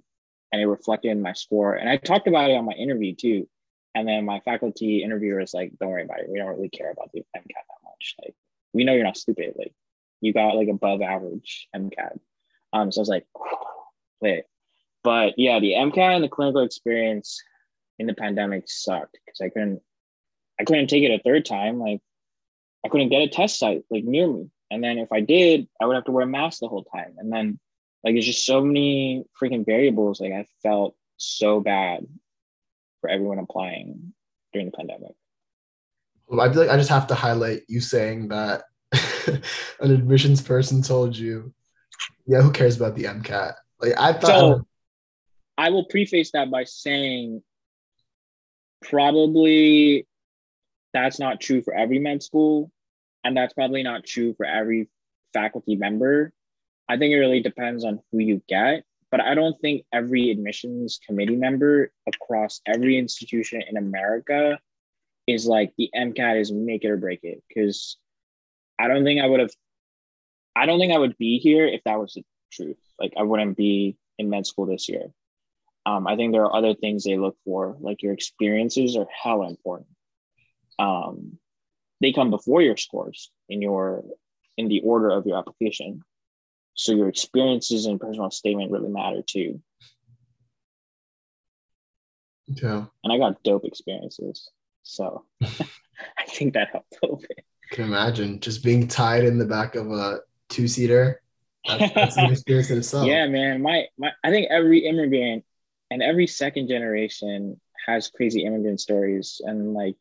and 0.51 0.61
it 0.61 0.67
reflected 0.67 1.11
in 1.11 1.21
my 1.21 1.33
score. 1.33 1.73
And 1.73 1.89
I 1.89 1.97
talked 1.97 2.27
about 2.27 2.51
it 2.51 2.57
on 2.57 2.65
my 2.65 2.73
interview 2.73 3.15
too. 3.15 3.47
And 3.95 4.07
then 4.07 4.25
my 4.25 4.39
faculty 4.41 5.03
interviewer 5.03 5.39
was 5.39 5.53
like, 5.53 5.71
"Don't 5.79 5.89
worry 5.89 6.03
about 6.03 6.19
it. 6.19 6.29
We 6.29 6.37
don't 6.37 6.49
really 6.49 6.69
care 6.69 6.91
about 6.91 7.11
the 7.13 7.21
MCAT 7.35 7.47
that 7.47 7.83
much. 7.85 8.15
Like, 8.21 8.35
we 8.73 8.83
know 8.83 8.93
you're 8.93 9.05
not 9.05 9.17
stupid. 9.17 9.53
Like, 9.57 9.73
you 10.19 10.33
got 10.33 10.55
like 10.55 10.67
above 10.67 11.01
average 11.01 11.69
MCAT." 11.73 12.19
Um, 12.73 12.91
so 12.91 12.99
I 12.99 13.03
was 13.03 13.09
like, 13.09 13.25
"Wait," 14.19 14.43
but 15.01 15.35
yeah, 15.37 15.61
the 15.61 15.75
MCAT 15.75 16.15
and 16.15 16.23
the 16.23 16.27
clinical 16.27 16.61
experience 16.61 17.41
in 17.99 18.07
the 18.07 18.13
pandemic 18.13 18.65
sucked 18.67 19.17
because 19.25 19.41
I 19.41 19.49
couldn't, 19.49 19.81
I 20.59 20.63
couldn't 20.63 20.87
take 20.87 21.03
it 21.03 21.11
a 21.11 21.23
third 21.23 21.45
time. 21.45 21.79
Like, 21.79 22.01
I 22.85 22.89
couldn't 22.89 23.09
get 23.09 23.23
a 23.23 23.27
test 23.27 23.57
site 23.57 23.83
like 23.89 24.03
near 24.03 24.27
me. 24.27 24.49
And 24.69 24.83
then 24.83 24.97
if 24.97 25.11
I 25.11 25.21
did, 25.21 25.67
I 25.81 25.85
would 25.85 25.95
have 25.95 26.05
to 26.05 26.11
wear 26.11 26.23
a 26.23 26.27
mask 26.27 26.59
the 26.59 26.67
whole 26.67 26.83
time. 26.83 27.15
And 27.17 27.31
then 27.31 27.59
like 28.03 28.13
there's 28.13 28.25
just 28.25 28.45
so 28.45 28.63
many 28.63 29.25
freaking 29.41 29.65
variables. 29.65 30.21
Like 30.21 30.33
I 30.33 30.45
felt 30.61 30.95
so 31.17 31.59
bad 31.59 32.05
for 33.01 33.09
everyone 33.09 33.39
applying 33.39 34.13
during 34.53 34.67
the 34.67 34.77
pandemic. 34.77 35.13
Well, 36.27 36.41
I 36.41 36.51
feel 36.51 36.61
like 36.61 36.71
I 36.71 36.77
just 36.77 36.89
have 36.89 37.07
to 37.07 37.15
highlight 37.15 37.63
you 37.67 37.81
saying 37.81 38.29
that 38.29 38.63
an 39.79 39.91
admissions 39.91 40.41
person 40.41 40.81
told 40.81 41.15
you, 41.17 41.53
yeah, 42.27 42.41
who 42.41 42.51
cares 42.51 42.77
about 42.77 42.95
the 42.95 43.03
MCAT? 43.03 43.53
Like 43.79 43.93
I 43.97 44.13
thought. 44.13 44.27
So, 44.27 44.67
I 45.57 45.69
will 45.69 45.85
preface 45.85 46.31
that 46.31 46.51
by 46.51 46.65
saying 46.65 47.41
probably 48.89 50.07
that's 50.93 51.19
not 51.19 51.41
true 51.41 51.61
for 51.61 51.73
every 51.73 51.99
med 51.99 52.23
school, 52.23 52.71
and 53.23 53.35
that's 53.35 53.53
probably 53.53 53.83
not 53.83 54.05
true 54.05 54.33
for 54.35 54.45
every 54.45 54.89
faculty 55.33 55.75
member. 55.75 56.31
I 56.87 56.97
think 56.97 57.11
it 57.11 57.17
really 57.17 57.41
depends 57.41 57.83
on 57.83 57.99
who 58.11 58.19
you 58.19 58.41
get, 58.47 58.83
but 59.11 59.19
I 59.19 59.33
don't 59.33 59.59
think 59.59 59.85
every 59.91 60.29
admissions 60.31 60.99
committee 61.05 61.35
member 61.35 61.91
across 62.07 62.61
every 62.65 62.97
institution 62.97 63.61
in 63.67 63.77
America 63.77 64.59
is 65.27 65.47
like 65.47 65.73
the 65.77 65.89
MCAT 65.95 66.39
is 66.39 66.51
make 66.51 66.83
it 66.83 66.91
or 66.91 66.97
break 66.97 67.21
it. 67.23 67.43
Because 67.47 67.97
I 68.77 68.87
don't 68.87 69.03
think 69.03 69.21
I 69.21 69.27
would 69.27 69.39
have, 69.39 69.51
I 70.55 70.65
don't 70.65 70.79
think 70.79 70.93
I 70.93 70.99
would 70.99 71.17
be 71.17 71.39
here 71.39 71.65
if 71.65 71.81
that 71.85 71.99
was 71.99 72.13
the 72.13 72.23
truth. 72.51 72.77
Like 72.99 73.13
I 73.17 73.23
wouldn't 73.23 73.57
be 73.57 73.97
in 74.17 74.29
med 74.29 74.45
school 74.45 74.65
this 74.65 74.87
year. 74.87 75.11
Um, 75.85 76.07
I 76.07 76.15
think 76.15 76.33
there 76.33 76.43
are 76.43 76.55
other 76.55 76.73
things 76.73 77.03
they 77.03 77.17
look 77.17 77.37
for, 77.45 77.77
like 77.79 78.01
your 78.01 78.13
experiences 78.13 78.97
are 78.97 79.07
hella 79.23 79.49
important. 79.49 79.89
Um, 80.79 81.37
they 82.01 82.11
come 82.11 82.31
before 82.31 82.61
your 82.61 82.77
scores 82.77 83.31
in 83.49 83.61
your 83.61 84.03
in 84.57 84.67
the 84.67 84.81
order 84.81 85.09
of 85.09 85.25
your 85.25 85.37
application. 85.37 86.01
So 86.73 86.93
your 86.93 87.07
experiences 87.07 87.85
and 87.85 87.99
personal 87.99 88.31
statement 88.31 88.71
really 88.71 88.89
matter 88.89 89.21
too. 89.21 89.61
Yeah. 92.47 92.85
And 93.03 93.13
I 93.13 93.17
got 93.17 93.41
dope 93.43 93.65
experiences. 93.65 94.49
So 94.83 95.25
I 95.43 96.25
think 96.27 96.53
that 96.53 96.69
helped 96.71 96.93
a 97.01 97.05
little 97.05 97.17
bit. 97.17 97.45
I 97.71 97.75
can 97.75 97.85
imagine 97.85 98.39
just 98.39 98.63
being 98.63 98.87
tied 98.87 99.23
in 99.23 99.37
the 99.37 99.45
back 99.45 99.75
of 99.75 99.91
a 99.91 100.19
two 100.49 100.67
seater. 100.67 101.21
That's, 101.67 101.93
that's 101.93 102.17
an 102.17 102.25
experience 102.31 102.69
in 102.69 102.77
itself. 102.77 103.07
Yeah, 103.07 103.27
man. 103.27 103.61
My 103.61 103.85
my 103.97 104.11
I 104.23 104.29
think 104.29 104.47
every 104.51 104.85
immigrant 104.85 105.43
and 105.91 106.01
every 106.01 106.27
second 106.27 106.67
generation 106.67 107.59
has 107.85 108.09
crazy 108.09 108.45
immigrant 108.45 108.79
stories. 108.79 109.41
And 109.43 109.73
like 109.73 109.97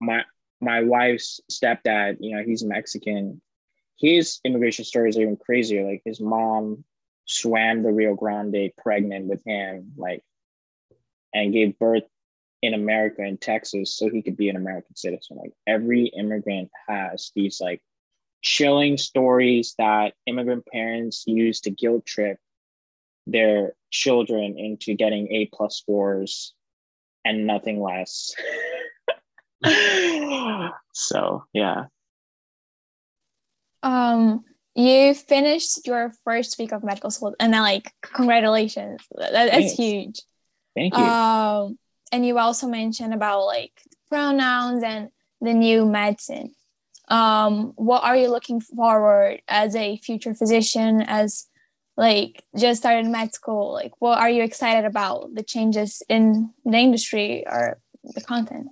my 0.00 0.24
my 0.60 0.82
wife's 0.82 1.40
stepdad, 1.50 2.18
you 2.20 2.36
know, 2.36 2.42
he's 2.42 2.64
Mexican 2.64 3.40
his 4.02 4.40
immigration 4.44 4.84
stories 4.84 5.16
are 5.16 5.22
even 5.22 5.36
crazier. 5.36 5.88
Like 5.88 6.02
his 6.04 6.20
mom 6.20 6.84
swam 7.24 7.82
the 7.82 7.92
Rio 7.92 8.14
Grande 8.14 8.70
pregnant 8.76 9.26
with 9.26 9.42
him, 9.46 9.92
like, 9.96 10.22
and 11.32 11.52
gave 11.52 11.78
birth 11.78 12.02
in 12.62 12.74
America 12.74 13.22
in 13.22 13.38
Texas 13.38 13.96
so 13.96 14.10
he 14.10 14.22
could 14.22 14.36
be 14.36 14.48
an 14.48 14.56
American 14.56 14.96
citizen. 14.96 15.38
Like 15.38 15.52
every 15.66 16.06
immigrant 16.06 16.70
has 16.88 17.30
these 17.34 17.60
like 17.60 17.80
chilling 18.42 18.98
stories 18.98 19.74
that 19.78 20.14
immigrant 20.26 20.66
parents 20.66 21.24
use 21.26 21.60
to 21.60 21.70
guilt 21.70 22.04
trip 22.04 22.38
their 23.26 23.74
children 23.90 24.58
into 24.58 24.94
getting 24.94 25.28
A 25.32 25.48
plus 25.52 25.76
scores 25.78 26.54
and 27.24 27.46
nothing 27.46 27.80
less. 27.80 28.34
so 30.92 31.44
yeah, 31.52 31.84
um 33.82 34.44
you 34.74 35.14
finished 35.14 35.86
your 35.86 36.12
first 36.24 36.58
week 36.58 36.72
of 36.72 36.82
medical 36.82 37.10
school, 37.10 37.34
and 37.38 37.52
then 37.52 37.62
like 37.62 37.92
congratulations, 38.00 39.02
that, 39.16 39.32
that's 39.32 39.50
Thanks. 39.50 39.72
huge. 39.74 40.20
Thank 40.74 40.96
you. 40.96 41.04
Um, 41.04 41.78
and 42.10 42.24
you 42.26 42.38
also 42.38 42.66
mentioned 42.66 43.12
about 43.12 43.44
like 43.44 43.72
pronouns 44.08 44.82
and 44.82 45.10
the 45.40 45.52
new 45.52 45.84
medicine. 45.84 46.54
Um, 47.08 47.72
what 47.76 48.04
are 48.04 48.16
you 48.16 48.28
looking 48.28 48.60
forward 48.60 49.42
as 49.48 49.76
a 49.76 49.98
future 49.98 50.34
physician, 50.34 51.02
as 51.02 51.48
like 51.96 52.42
just 52.56 52.80
started 52.80 53.06
med 53.06 53.34
school? 53.34 53.72
Like, 53.72 53.92
what 54.00 54.18
are 54.18 54.30
you 54.30 54.42
excited 54.42 54.84
about 54.84 55.34
the 55.34 55.42
changes 55.42 56.02
in 56.08 56.50
the 56.64 56.78
industry 56.78 57.44
or 57.46 57.78
the 58.02 58.20
content, 58.20 58.68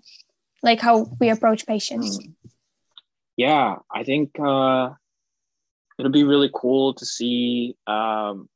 like 0.63 0.81
how 0.81 1.07
we 1.21 1.31
approach 1.31 1.67
patients? 1.67 2.19
Hmm. 2.19 2.31
yeah, 3.37 3.77
I 3.91 4.05
think 4.05 4.39
uh, 4.39 4.91
it'll 5.99 6.13
be 6.13 6.25
really 6.25 6.51
cool 6.53 6.95
to 6.95 7.07
see 7.07 7.77
um, 7.87 8.49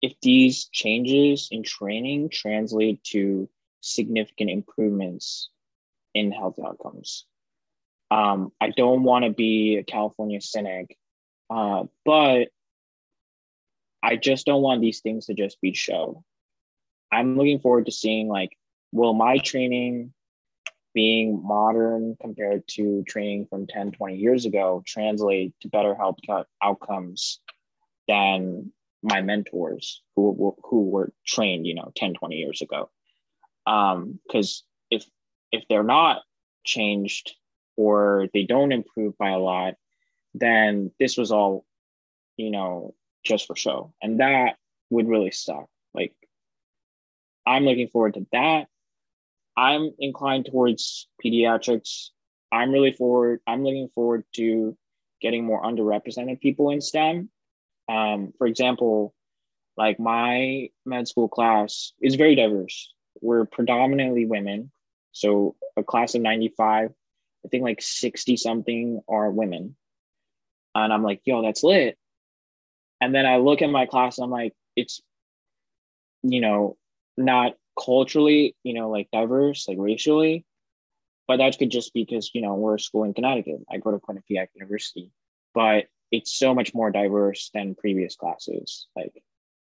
if 0.00 0.14
these 0.20 0.66
changes 0.66 1.48
in 1.50 1.62
training 1.62 2.28
translate 2.30 3.02
to 3.04 3.48
significant 3.80 4.50
improvements 4.50 5.50
in 6.14 6.32
health 6.32 6.58
outcomes. 6.64 7.24
Um, 8.10 8.52
I 8.60 8.70
don't 8.70 9.04
want 9.04 9.24
to 9.24 9.30
be 9.30 9.76
a 9.76 9.84
California 9.84 10.40
cynic, 10.40 10.98
uh, 11.48 11.84
but 12.04 12.48
I 14.02 14.16
just 14.16 14.46
don't 14.46 14.62
want 14.62 14.80
these 14.80 15.00
things 15.00 15.26
to 15.26 15.34
just 15.34 15.60
be 15.60 15.74
show. 15.74 16.24
I'm 17.12 17.36
looking 17.36 17.60
forward 17.60 17.86
to 17.86 17.92
seeing 17.92 18.28
like, 18.28 18.56
will 18.90 19.14
my 19.14 19.38
training 19.38 20.12
being 20.94 21.42
modern 21.42 22.16
compared 22.20 22.66
to 22.68 23.02
training 23.04 23.46
from 23.48 23.66
10, 23.66 23.92
20 23.92 24.16
years 24.16 24.44
ago 24.44 24.82
translate 24.86 25.54
to 25.60 25.68
better 25.68 25.94
health 25.94 26.18
outcomes 26.62 27.40
than 28.08 28.72
my 29.02 29.20
mentors 29.20 30.02
who, 30.16 30.56
who 30.64 30.84
were 30.84 31.12
trained, 31.26 31.66
you 31.66 31.74
know, 31.74 31.92
10, 31.96 32.14
20 32.14 32.36
years 32.36 32.62
ago. 32.62 32.90
Um, 33.66 34.18
because 34.26 34.64
if 34.90 35.04
if 35.52 35.64
they're 35.68 35.84
not 35.84 36.22
changed 36.64 37.34
or 37.76 38.28
they 38.34 38.44
don't 38.44 38.72
improve 38.72 39.16
by 39.18 39.30
a 39.30 39.38
lot, 39.38 39.74
then 40.34 40.90
this 40.98 41.16
was 41.16 41.30
all, 41.30 41.64
you 42.36 42.50
know, 42.50 42.94
just 43.24 43.46
for 43.46 43.56
show. 43.56 43.92
And 44.02 44.20
that 44.20 44.56
would 44.90 45.08
really 45.08 45.30
suck. 45.30 45.68
Like 45.94 46.14
I'm 47.46 47.64
looking 47.64 47.88
forward 47.88 48.14
to 48.14 48.26
that. 48.32 48.66
I'm 49.56 49.92
inclined 49.98 50.46
towards 50.46 51.08
pediatrics. 51.24 52.08
I'm 52.50 52.72
really 52.72 52.92
forward. 52.92 53.40
I'm 53.46 53.64
looking 53.64 53.88
forward 53.94 54.24
to 54.36 54.76
getting 55.20 55.44
more 55.44 55.62
underrepresented 55.62 56.40
people 56.40 56.70
in 56.70 56.80
STEM. 56.80 57.30
Um, 57.88 58.32
for 58.38 58.46
example, 58.46 59.14
like 59.76 59.98
my 59.98 60.68
med 60.84 61.08
school 61.08 61.28
class 61.28 61.92
is 62.00 62.16
very 62.16 62.34
diverse. 62.34 62.92
We're 63.20 63.44
predominantly 63.44 64.26
women. 64.26 64.70
So 65.12 65.56
a 65.76 65.82
class 65.82 66.14
of 66.14 66.22
95, 66.22 66.90
I 67.44 67.48
think 67.48 67.62
like 67.62 67.80
60 67.80 68.36
something 68.36 69.00
are 69.08 69.30
women. 69.30 69.76
And 70.74 70.92
I'm 70.92 71.02
like, 71.02 71.20
yo, 71.24 71.42
that's 71.42 71.62
lit. 71.62 71.98
And 73.02 73.12
then 73.12 73.26
I 73.26 73.38
look 73.38 73.62
at 73.62 73.68
my 73.68 73.84
class 73.86 74.16
and 74.16 74.26
I'm 74.26 74.30
like, 74.30 74.52
it's, 74.76 75.02
you 76.22 76.40
know, 76.40 76.76
not 77.16 77.54
culturally, 77.76 78.54
you 78.62 78.74
know, 78.74 78.90
like 78.90 79.08
diverse, 79.12 79.66
like 79.66 79.76
racially. 79.80 80.46
But 81.26 81.38
that 81.38 81.58
could 81.58 81.72
just 81.72 81.92
be 81.92 82.04
because, 82.04 82.30
you 82.32 82.42
know, 82.42 82.54
we're 82.54 82.76
a 82.76 82.80
school 82.80 83.02
in 83.02 83.12
Connecticut. 83.12 83.58
I 83.68 83.78
go 83.78 83.90
to 83.90 83.98
Quinnipiac 83.98 84.50
University, 84.54 85.10
but 85.52 85.86
it's 86.12 86.38
so 86.38 86.54
much 86.54 86.74
more 86.74 86.92
diverse 86.92 87.50
than 87.52 87.74
previous 87.74 88.14
classes. 88.14 88.86
Like 88.94 89.20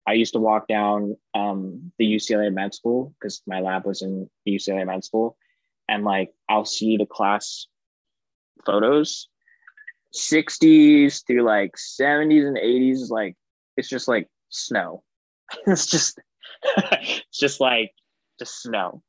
I 0.09 0.15
used 0.15 0.33
to 0.33 0.41
walk 0.41 0.67
down 0.67 1.17
um, 1.33 1.93
the 2.01 2.13
UCLA 2.13 2.53
med 2.53 2.75
school 2.75 3.15
because 3.21 3.43
my 3.47 3.61
lab 3.61 3.87
was 3.87 4.03
in 4.03 4.29
the 4.45 4.57
UCLA 4.57 4.85
med 4.85 5.05
school. 5.05 5.37
And 5.89 6.03
like 6.03 6.33
I'll 6.49 6.65
see 6.65 6.97
the 6.97 7.07
class 7.07 7.69
photos, 8.67 9.29
60s 10.15 11.27
through 11.27 11.43
like 11.43 11.73
70s 11.77 12.47
and 12.47 12.57
80s, 12.57 13.11
like 13.11 13.37
it's 13.77 13.89
just 13.89 14.09
like 14.09 14.29
snow. 14.49 15.03
it's 15.67 15.87
just 15.87 16.21
it's 16.77 17.39
just 17.39 17.61
like 17.61 17.93
just 18.39 18.63
snow. 18.63 19.03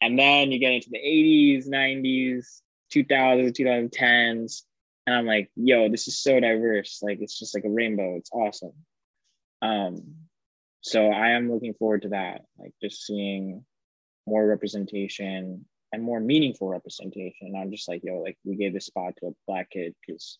And 0.00 0.18
then 0.18 0.52
you 0.52 0.58
get 0.58 0.72
into 0.72 0.90
the 0.90 0.98
80s, 0.98 1.68
90s, 1.68 2.60
2000s, 2.94 3.52
2010s. 3.52 4.62
And 5.06 5.16
I'm 5.16 5.26
like, 5.26 5.50
yo, 5.56 5.88
this 5.88 6.08
is 6.08 6.18
so 6.18 6.38
diverse. 6.38 7.00
Like 7.02 7.18
it's 7.20 7.38
just 7.38 7.54
like 7.54 7.64
a 7.64 7.70
rainbow. 7.70 8.16
It's 8.16 8.30
awesome. 8.32 8.72
Um, 9.62 10.02
so 10.80 11.10
I 11.10 11.30
am 11.30 11.50
looking 11.50 11.74
forward 11.74 12.02
to 12.02 12.10
that, 12.10 12.42
like 12.58 12.72
just 12.82 13.06
seeing 13.06 13.64
more 14.26 14.46
representation 14.46 15.64
and 15.92 16.02
more 16.02 16.20
meaningful 16.20 16.68
representation. 16.68 17.54
I'm 17.56 17.70
just 17.70 17.88
like, 17.88 18.02
yo, 18.04 18.20
like 18.20 18.36
we 18.44 18.56
gave 18.56 18.74
this 18.74 18.86
spot 18.86 19.14
to 19.18 19.28
a 19.28 19.30
black 19.46 19.70
kid 19.70 19.94
because 20.06 20.38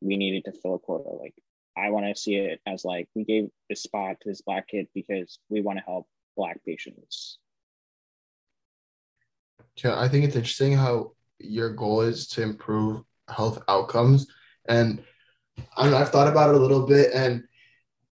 we 0.00 0.16
needed 0.16 0.44
to 0.44 0.52
fill 0.52 0.74
a 0.74 0.78
quota. 0.78 1.10
Like 1.10 1.34
I 1.76 1.90
want 1.90 2.06
to 2.06 2.20
see 2.20 2.36
it 2.36 2.60
as 2.66 2.84
like 2.84 3.08
we 3.14 3.24
gave 3.24 3.48
this 3.68 3.82
spot 3.82 4.16
to 4.20 4.28
this 4.28 4.42
black 4.42 4.68
kid 4.68 4.88
because 4.94 5.38
we 5.48 5.60
want 5.60 5.78
to 5.78 5.84
help 5.84 6.06
black 6.36 6.64
patients. 6.64 7.38
Yeah, 9.82 9.98
I 9.98 10.08
think 10.08 10.24
it's 10.24 10.36
interesting 10.36 10.74
how 10.74 11.12
your 11.38 11.72
goal 11.72 12.00
is 12.00 12.26
to 12.28 12.42
improve 12.42 13.02
health 13.28 13.62
outcomes. 13.68 14.26
And 14.68 15.02
I 15.76 15.88
know, 15.88 15.96
I've 15.96 16.10
thought 16.10 16.28
about 16.28 16.50
it 16.50 16.56
a 16.56 16.58
little 16.58 16.86
bit 16.86 17.12
and 17.14 17.44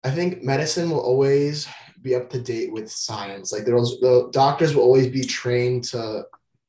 I 0.04 0.12
think 0.12 0.44
medicine 0.44 0.92
will 0.92 1.00
always 1.00 1.68
be 2.04 2.14
up 2.14 2.30
to 2.30 2.40
date 2.40 2.72
with 2.72 2.92
science. 2.92 3.52
Like 3.52 3.66
there's 3.66 3.98
the 4.00 4.30
doctors 4.32 4.76
will 4.76 4.84
always 4.84 5.08
be 5.08 5.24
trained 5.24 5.86
to 5.86 6.26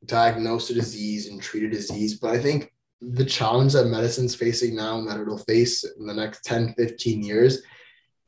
diagnose 0.06 0.70
a 0.70 0.74
disease 0.74 1.28
and 1.28 1.42
treat 1.42 1.64
a 1.64 1.68
disease. 1.68 2.18
But 2.18 2.34
I 2.34 2.38
think 2.38 2.72
the 3.00 3.24
challenge 3.24 3.74
that 3.74 3.86
medicine's 3.86 4.34
facing 4.34 4.74
now 4.74 4.98
and 4.98 5.08
that 5.08 5.20
it'll 5.20 5.38
face 5.38 5.84
in 5.84 6.06
the 6.06 6.14
next 6.14 6.44
10, 6.44 6.74
15 6.74 7.22
years 7.22 7.62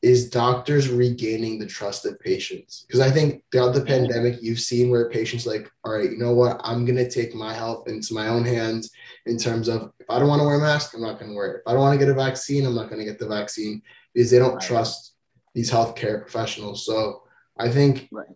is 0.01 0.31
doctors 0.31 0.89
regaining 0.89 1.59
the 1.59 1.66
trust 1.66 2.07
of 2.07 2.21
patients. 2.21 2.85
Because 2.87 3.01
I 3.01 3.11
think 3.11 3.43
throughout 3.51 3.75
the 3.75 3.85
pandemic, 3.85 4.37
you've 4.41 4.61
seen 4.61 4.91
where 4.91 5.11
patients 5.11 5.45
like, 5.45 5.69
all 5.85 5.93
right, 5.93 6.11
you 6.11 6.19
know 6.19 6.33
what? 6.35 6.61
I'm 6.62 6.85
gonna 6.85 7.11
take 7.11 7.35
my 7.35 7.53
health 7.53 7.89
into 7.89 8.14
my 8.14 8.29
own 8.29 8.45
hands 8.45 8.91
in 9.27 9.39
terms 9.39 9.69
of 9.69 9.91
if 9.99 10.09
I 10.09 10.21
don't 10.21 10.29
want 10.29 10.41
to 10.41 10.47
wear 10.47 10.55
a 10.55 10.61
mask, 10.61 10.95
I'm 10.95 11.01
not 11.01 11.19
gonna 11.19 11.35
wear 11.35 11.47
it. 11.53 11.57
If 11.57 11.62
I 11.66 11.73
don't 11.73 11.81
want 11.81 11.99
to 11.99 12.05
get 12.05 12.12
a 12.12 12.14
vaccine, 12.14 12.64
I'm 12.64 12.77
not 12.77 12.91
gonna 12.91 13.05
get 13.05 13.19
the 13.19 13.27
vaccine 13.27 13.83
because 14.14 14.31
they 14.31 14.39
don't 14.39 14.61
trust 14.61 15.14
these 15.55 15.71
healthcare 15.71 16.21
professionals. 16.21 16.87
So 16.87 17.23
I 17.59 17.69
think 17.69 18.09
Right. 18.12 18.29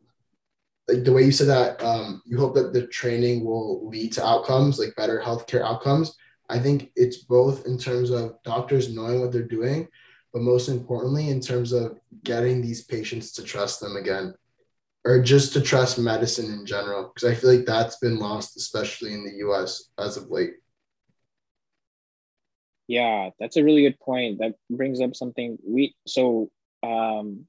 like 0.88 1.04
the 1.04 1.12
way 1.12 1.22
you 1.22 1.30
said 1.30 1.46
that, 1.46 1.80
um, 1.80 2.22
you 2.26 2.38
hope 2.38 2.56
that 2.56 2.72
the 2.72 2.88
training 2.88 3.44
will 3.44 3.88
lead 3.88 4.12
to 4.14 4.26
outcomes, 4.26 4.80
like 4.80 4.96
better 4.96 5.22
healthcare 5.24 5.62
outcomes. 5.62 6.16
I 6.48 6.58
think 6.58 6.92
it's 6.96 7.18
both 7.18 7.66
in 7.66 7.78
terms 7.78 8.10
of 8.10 8.42
doctors 8.42 8.94
knowing 8.94 9.20
what 9.20 9.32
they're 9.32 9.42
doing, 9.42 9.88
but 10.32 10.42
most 10.42 10.68
importantly, 10.68 11.28
in 11.28 11.40
terms 11.40 11.72
of 11.72 11.98
getting 12.24 12.60
these 12.60 12.84
patients 12.84 13.32
to 13.32 13.42
trust 13.42 13.80
them 13.80 13.96
again, 13.96 14.34
or 15.04 15.22
just 15.22 15.52
to 15.54 15.60
trust 15.60 15.98
medicine 15.98 16.52
in 16.52 16.66
general. 16.66 17.12
Because 17.14 17.30
I 17.30 17.34
feel 17.34 17.54
like 17.54 17.66
that's 17.66 17.96
been 17.96 18.18
lost, 18.18 18.56
especially 18.56 19.14
in 19.14 19.24
the 19.24 19.46
US 19.46 19.90
as 19.98 20.16
of 20.16 20.30
late. 20.30 20.54
Yeah, 22.88 23.30
that's 23.38 23.56
a 23.56 23.64
really 23.64 23.82
good 23.82 23.98
point. 24.00 24.38
That 24.38 24.54
brings 24.70 25.00
up 25.00 25.14
something 25.14 25.58
we 25.66 25.94
so 26.06 26.50
um 26.82 27.46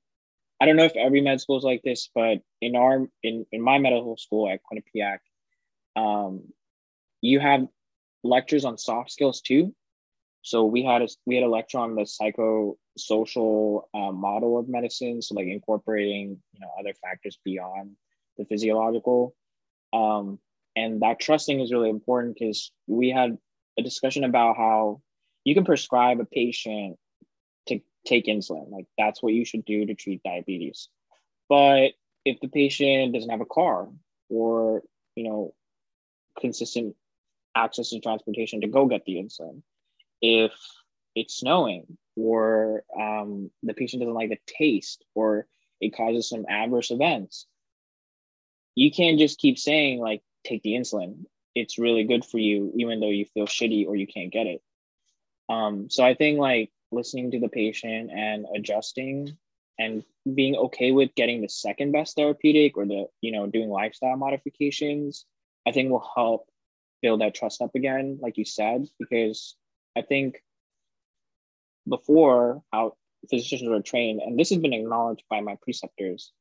I 0.63 0.65
don't 0.65 0.77
know 0.77 0.85
if 0.85 0.95
every 0.95 1.19
med 1.19 1.41
school 1.41 1.57
is 1.57 1.65
like 1.65 1.81
this, 1.83 2.09
but 2.15 2.39
in 2.61 2.77
our 2.77 3.07
in, 3.21 3.45
in 3.51 3.61
my 3.61 3.79
medical 3.79 4.15
school 4.15 4.49
at 4.49 4.61
Quinnipiac, 4.63 5.17
um, 5.97 6.43
you 7.19 7.41
have 7.41 7.67
lectures 8.23 8.65
on 8.65 8.77
soft 8.77 9.11
skills 9.11 9.41
too. 9.41 9.73
So 10.41 10.65
we 10.65 10.83
had 10.83 11.01
a 11.01 11.07
we 11.25 11.35
had 11.35 11.43
a 11.43 11.49
lecture 11.49 11.77
on 11.77 11.95
the 11.95 12.01
psychosocial 12.01 13.83
uh, 13.93 14.11
model 14.11 14.57
of 14.57 14.67
medicine, 14.67 15.21
so 15.21 15.35
like 15.35 15.47
incorporating 15.47 16.41
you 16.53 16.59
know 16.59 16.69
other 16.79 16.93
factors 17.01 17.39
beyond 17.45 17.91
the 18.37 18.45
physiological, 18.45 19.35
um, 19.93 20.39
and 20.75 21.01
that 21.01 21.19
trusting 21.19 21.61
is 21.61 21.71
really 21.71 21.89
important 21.89 22.35
because 22.37 22.71
we 22.87 23.09
had 23.09 23.37
a 23.77 23.81
discussion 23.81 24.25
about 24.25 24.57
how 24.57 25.01
you 25.45 25.53
can 25.53 25.63
prescribe 25.63 26.19
a 26.19 26.25
patient 26.25 26.97
to 27.67 27.79
take 28.05 28.25
insulin, 28.25 28.69
like 28.69 28.85
that's 28.97 29.23
what 29.23 29.33
you 29.33 29.45
should 29.45 29.63
do 29.63 29.85
to 29.85 29.95
treat 29.95 30.23
diabetes, 30.23 30.89
but 31.47 31.91
if 32.25 32.39
the 32.41 32.49
patient 32.49 33.13
doesn't 33.13 33.29
have 33.29 33.41
a 33.41 33.45
car 33.45 33.87
or 34.29 34.83
you 35.15 35.23
know 35.23 35.53
consistent 36.37 36.95
access 37.55 37.89
to 37.89 37.99
transportation 37.99 38.61
to 38.61 38.67
go 38.67 38.85
get 38.85 39.05
the 39.05 39.15
insulin. 39.15 39.61
If 40.21 40.51
it's 41.15 41.37
snowing 41.37 41.97
or 42.15 42.83
um, 42.99 43.51
the 43.61 43.73
patient 43.73 44.01
doesn't 44.01 44.13
like 44.13 44.29
the 44.29 44.39
taste 44.47 45.03
or 45.15 45.47
it 45.81 45.95
causes 45.95 46.29
some 46.29 46.45
adverse 46.47 46.91
events 46.91 47.47
you 48.75 48.91
can't 48.91 49.19
just 49.19 49.39
keep 49.39 49.57
saying 49.57 49.99
like 49.99 50.21
take 50.43 50.63
the 50.63 50.73
insulin. 50.73 51.25
It's 51.55 51.77
really 51.77 52.03
good 52.03 52.25
for 52.25 52.39
you 52.39 52.71
even 52.75 52.99
though 52.99 53.09
you 53.09 53.25
feel 53.25 53.45
shitty 53.45 53.87
or 53.87 53.95
you 53.95 54.07
can't 54.07 54.31
get 54.31 54.47
it. 54.47 54.61
Um, 55.49 55.89
so 55.89 56.03
I 56.03 56.15
think 56.15 56.39
like 56.39 56.71
listening 56.91 57.31
to 57.31 57.39
the 57.39 57.49
patient 57.49 58.11
and 58.11 58.45
adjusting 58.55 59.37
and 59.79 60.03
being 60.35 60.55
okay 60.55 60.91
with 60.91 61.13
getting 61.15 61.41
the 61.41 61.49
second 61.49 61.91
best 61.91 62.15
therapeutic 62.15 62.77
or 62.77 62.85
the 62.85 63.07
you 63.21 63.31
know 63.31 63.47
doing 63.47 63.69
lifestyle 63.69 64.15
modifications 64.15 65.25
i 65.65 65.71
think 65.71 65.89
will 65.89 66.07
help 66.15 66.47
build 67.03 67.21
that 67.21 67.35
trust 67.35 67.61
up 67.61 67.75
again 67.75 68.17
like 68.21 68.37
you 68.37 68.45
said 68.45 68.87
because 68.97 69.55
i 69.95 70.01
think 70.01 70.41
before 71.87 72.63
how 72.71 72.95
physicians 73.29 73.69
were 73.69 73.81
trained 73.81 74.21
and 74.21 74.39
this 74.39 74.49
has 74.49 74.57
been 74.57 74.73
acknowledged 74.73 75.23
by 75.29 75.41
my 75.41 75.55
preceptors 75.61 76.31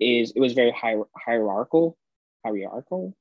is 0.00 0.32
it 0.34 0.40
was 0.40 0.54
very 0.54 0.72
hier- 0.72 1.08
hierarchical 1.14 1.96
hierarchical 2.44 3.14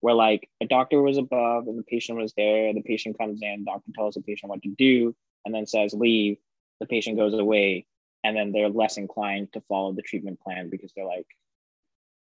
where 0.00 0.14
like 0.14 0.48
a 0.60 0.66
doctor 0.66 1.00
was 1.00 1.16
above 1.16 1.68
and 1.68 1.78
the 1.78 1.82
patient 1.82 2.18
was 2.18 2.32
there 2.36 2.72
the 2.74 2.82
patient 2.82 3.18
comes 3.18 3.40
in 3.42 3.64
doctor 3.64 3.90
tells 3.94 4.14
the 4.14 4.20
patient 4.20 4.50
what 4.50 4.62
to 4.62 4.74
do 4.76 5.14
and 5.44 5.54
then 5.54 5.66
says 5.66 5.94
leave 5.94 6.36
the 6.80 6.86
patient 6.86 7.16
goes 7.16 7.34
away 7.34 7.86
and 8.24 8.36
then 8.36 8.52
they're 8.52 8.68
less 8.68 8.98
inclined 8.98 9.52
to 9.52 9.60
follow 9.62 9.92
the 9.92 10.02
treatment 10.02 10.38
plan 10.40 10.68
because 10.68 10.92
they're 10.94 11.06
like 11.06 11.26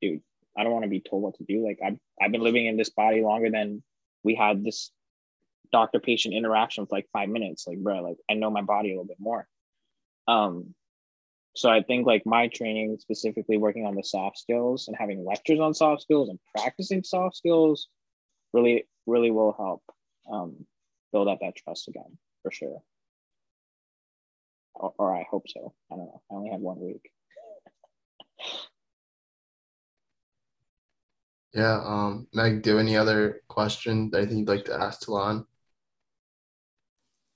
dude 0.00 0.22
i 0.56 0.62
don't 0.62 0.72
want 0.72 0.84
to 0.84 0.90
be 0.90 1.00
told 1.00 1.22
what 1.22 1.34
to 1.34 1.44
do 1.44 1.64
like 1.64 1.78
I've, 1.84 1.98
I've 2.20 2.32
been 2.32 2.42
living 2.42 2.66
in 2.66 2.76
this 2.76 2.90
body 2.90 3.22
longer 3.22 3.50
than 3.50 3.82
we 4.29 4.35
had 4.35 4.62
this 4.62 4.91
doctor 5.72 6.01
patient 6.01 6.35
interaction 6.35 6.87
for 6.87 6.97
like 6.97 7.09
five 7.12 7.29
minutes 7.29 7.66
like 7.66 7.79
bro 7.79 8.03
like 8.03 8.16
i 8.31 8.35
know 8.35 8.51
my 8.51 8.62
body 8.62 8.91
a 8.91 8.93
little 8.93 9.12
bit 9.14 9.20
more 9.20 9.47
um 10.29 10.74
so 11.57 11.68
i 11.70 11.83
think 11.83 12.07
like 12.07 12.24
my 12.26 12.49
training 12.49 12.97
specifically 13.01 13.57
working 13.57 13.87
on 13.87 13.95
the 13.95 14.03
soft 14.03 14.39
skills 14.39 14.89
and 14.89 14.97
having 14.99 15.24
lectures 15.24 15.61
on 15.61 15.72
soft 15.72 16.03
skills 16.03 16.29
and 16.29 16.39
practicing 16.55 17.03
soft 17.03 17.37
skills 17.37 17.89
really 18.53 18.87
really 19.07 19.31
will 19.31 19.55
help 19.64 19.83
um, 20.31 20.55
build 21.12 21.29
up 21.29 21.39
that 21.41 21.57
trust 21.57 21.89
again 21.89 22.18
for 22.43 22.51
sure 22.51 22.83
or, 24.79 24.93
or 24.99 25.14
I 25.14 25.26
hope 25.31 25.47
so. 25.49 25.74
I 25.93 25.97
don't 25.97 26.07
know. 26.07 26.22
I 26.31 26.35
only 26.35 26.51
had 26.51 26.61
one 26.61 26.81
week. 26.81 27.11
Yeah. 31.59 31.82
Um, 31.84 32.28
Meg, 32.32 32.62
do 32.62 32.70
you 32.70 32.76
have 32.76 32.86
any 32.86 32.96
other 32.96 33.42
question 33.48 34.11
that 34.11 34.20
I 34.20 34.26
think 34.26 34.38
you'd 34.38 34.48
like 34.48 34.66
to 34.66 34.80
ask 34.80 35.00
Talon? 35.00 35.44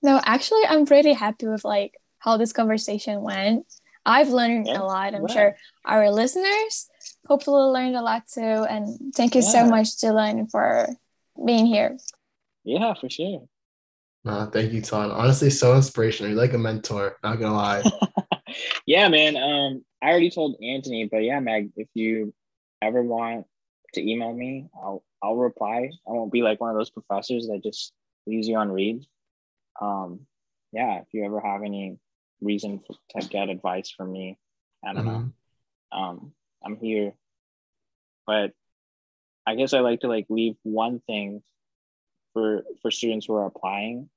No, 0.01 0.21
actually, 0.25 0.63
I'm 0.69 0.87
pretty 0.87 1.13
happy 1.13 1.49
with 1.49 1.65
like 1.65 1.95
how 2.19 2.37
this 2.37 2.53
conversation 2.53 3.23
went. 3.23 3.67
I've 4.07 4.29
learned 4.29 4.69
Yeah, 4.69 4.81
a 4.81 4.85
lot. 4.85 5.15
I'm 5.15 5.23
wow. 5.23 5.27
sure 5.29 5.57
our 5.85 6.11
listeners 6.11 6.89
hopefully 7.27 7.63
learned 7.73 7.97
a 7.97 8.03
lot 8.03 8.23
too. 8.33 8.41
And 8.41 9.13
thank 9.13 9.35
you 9.35 9.43
so 9.43 9.67
much, 9.67 9.99
Talon, 9.99 10.47
for 10.47 10.87
being 11.45 11.67
here. 11.67 11.97
Yeah, 12.63 12.95
for 12.95 13.11
sure. 13.11 13.43
Uh, 14.25 14.47
thank 14.47 14.73
you, 14.73 14.81
Talon. 14.83 15.11
Honestly, 15.11 15.51
so 15.51 15.75
inspirational. 15.75 16.31
You're 16.31 16.41
like 16.41 16.53
a 16.53 16.59
mentor. 16.59 17.17
Not 17.25 17.41
gonna 17.41 17.55
lie. 17.57 17.83
yeah, 18.87 19.09
man. 19.09 19.37
Um, 19.37 19.85
I 20.01 20.11
already 20.11 20.31
told 20.31 20.63
Anthony, 20.63 21.09
but 21.11 21.25
yeah, 21.25 21.41
Meg, 21.41 21.73
if 21.77 21.89
you 21.95 22.33
ever 22.81 23.03
want 23.03 23.47
to 23.95 24.11
email 24.11 24.33
me, 24.33 24.69
I'll 24.75 25.03
I'll 25.23 25.37
reply. 25.37 25.91
I 26.07 26.11
won't 26.13 26.33
be 26.33 26.43
like 26.43 26.61
one 26.61 26.71
of 26.71 26.77
those 26.77 26.91
professors 26.91 27.49
that 27.49 27.63
just 27.63 27.93
leaves 28.27 28.49
you 28.49 28.57
on 28.57 28.71
read. 28.73 29.05
Um, 29.81 30.27
yeah, 30.73 31.01
if 31.01 31.09
you 31.13 31.25
ever 31.25 31.41
have 31.41 31.63
any 31.63 31.99
reason 32.41 32.81
for, 32.81 32.97
to 33.21 33.29
get 33.29 33.49
advice 33.49 33.91
from 33.91 34.13
me, 34.13 34.39
I 34.85 34.93
don't 34.95 35.05
know. 35.07 35.11
Mhm. 35.13 35.33
um 35.93 36.33
i'm 36.65 36.77
here 36.77 37.13
but 38.27 38.53
i 39.47 39.55
guess 39.55 39.75
i 39.75 39.81
like 39.81 40.01
to 40.01 40.09
like 40.09 40.27
leave 40.31 40.57
one 40.63 41.01
thing 41.01 41.43
for 42.33 42.65
for 42.81 42.91
students 42.91 43.27
who 43.27 43.35
are 43.35 43.47
applying 43.47 44.09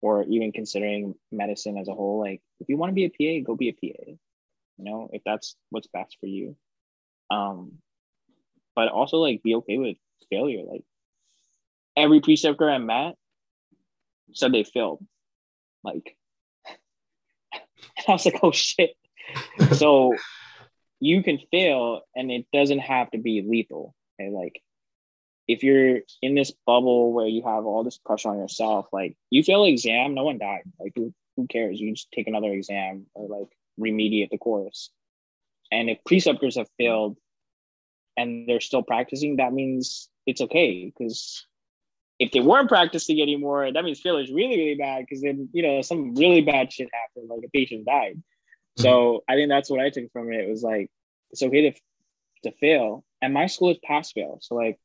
or 0.00 0.24
even 0.24 0.50
considering 0.52 1.14
medicine 1.30 1.78
as 1.78 1.88
a 1.88 1.94
whole 1.94 2.18
like 2.18 2.40
if 2.60 2.68
you 2.68 2.76
want 2.76 2.90
to 2.90 2.94
be 2.94 3.04
a 3.04 3.10
pa 3.10 3.44
go 3.46 3.54
be 3.54 3.68
a 3.68 3.72
pa 3.72 4.02
you 4.08 4.84
know 4.84 5.08
if 5.12 5.22
that's 5.24 5.56
what's 5.70 5.86
best 5.88 6.16
for 6.20 6.26
you 6.26 6.56
um 7.30 7.78
but 8.74 8.88
also 8.88 9.18
like 9.18 9.42
be 9.42 9.54
okay 9.56 9.78
with 9.78 9.96
failure. 10.30 10.62
Like 10.64 10.84
every 11.96 12.20
preceptor 12.20 12.70
i 12.70 12.78
met 12.78 13.14
said 14.34 14.52
they 14.52 14.64
failed. 14.64 15.04
Like 15.84 16.16
and 17.54 18.04
i 18.08 18.12
was 18.12 18.24
like 18.24 18.40
oh 18.42 18.52
shit. 18.52 18.92
So 19.72 20.14
you 21.00 21.22
can 21.22 21.38
fail 21.50 22.02
and 22.14 22.30
it 22.30 22.46
doesn't 22.52 22.78
have 22.80 23.10
to 23.10 23.18
be 23.18 23.44
lethal 23.46 23.94
like 24.30 24.62
if 25.48 25.64
you're 25.64 25.98
in 26.20 26.36
this 26.36 26.52
bubble 26.64 27.12
where 27.12 27.26
you 27.26 27.42
have 27.42 27.66
all 27.66 27.82
this 27.82 27.98
pressure 27.98 28.28
on 28.28 28.38
yourself 28.38 28.86
like 28.92 29.16
you 29.30 29.42
fail 29.42 29.64
exam 29.64 30.14
no 30.14 30.24
one 30.24 30.38
died. 30.38 30.62
Like 30.78 30.92
who, 30.94 31.12
who 31.36 31.46
cares? 31.46 31.80
You 31.80 31.94
just 31.94 32.10
take 32.12 32.28
another 32.28 32.52
exam 32.52 33.06
or 33.14 33.28
like 33.28 33.48
remediate 33.80 34.30
the 34.30 34.38
course. 34.38 34.90
And 35.70 35.88
if 35.88 36.04
preceptors 36.04 36.56
have 36.56 36.68
failed 36.78 37.16
and 38.16 38.48
they're 38.48 38.60
still 38.60 38.82
practicing 38.82 39.36
that 39.36 39.52
means 39.52 40.08
it's 40.26 40.40
okay 40.40 40.86
because 40.86 41.46
if 42.18 42.30
they 42.30 42.40
weren't 42.40 42.68
practicing 42.68 43.20
anymore 43.20 43.72
that 43.72 43.84
means 43.84 44.00
failure 44.00 44.22
is 44.22 44.30
really 44.30 44.56
really 44.56 44.74
bad 44.74 45.04
because 45.04 45.22
then 45.22 45.48
you 45.52 45.62
know 45.62 45.82
some 45.82 46.14
really 46.14 46.40
bad 46.40 46.72
shit 46.72 46.88
happened 46.92 47.28
like 47.28 47.44
a 47.44 47.50
patient 47.50 47.84
died 47.86 48.22
so 48.76 49.22
I 49.28 49.34
think 49.34 49.48
that's 49.48 49.70
what 49.70 49.80
I 49.80 49.90
took 49.90 50.10
from 50.12 50.32
it. 50.32 50.40
It 50.40 50.48
was 50.48 50.62
like 50.62 50.90
it's 51.30 51.42
okay 51.42 51.70
to 51.70 51.80
to 52.44 52.56
fail, 52.58 53.04
and 53.20 53.34
my 53.34 53.46
school 53.46 53.70
is 53.70 53.78
pass 53.84 54.12
fail. 54.12 54.38
So 54.40 54.54
like 54.54 54.78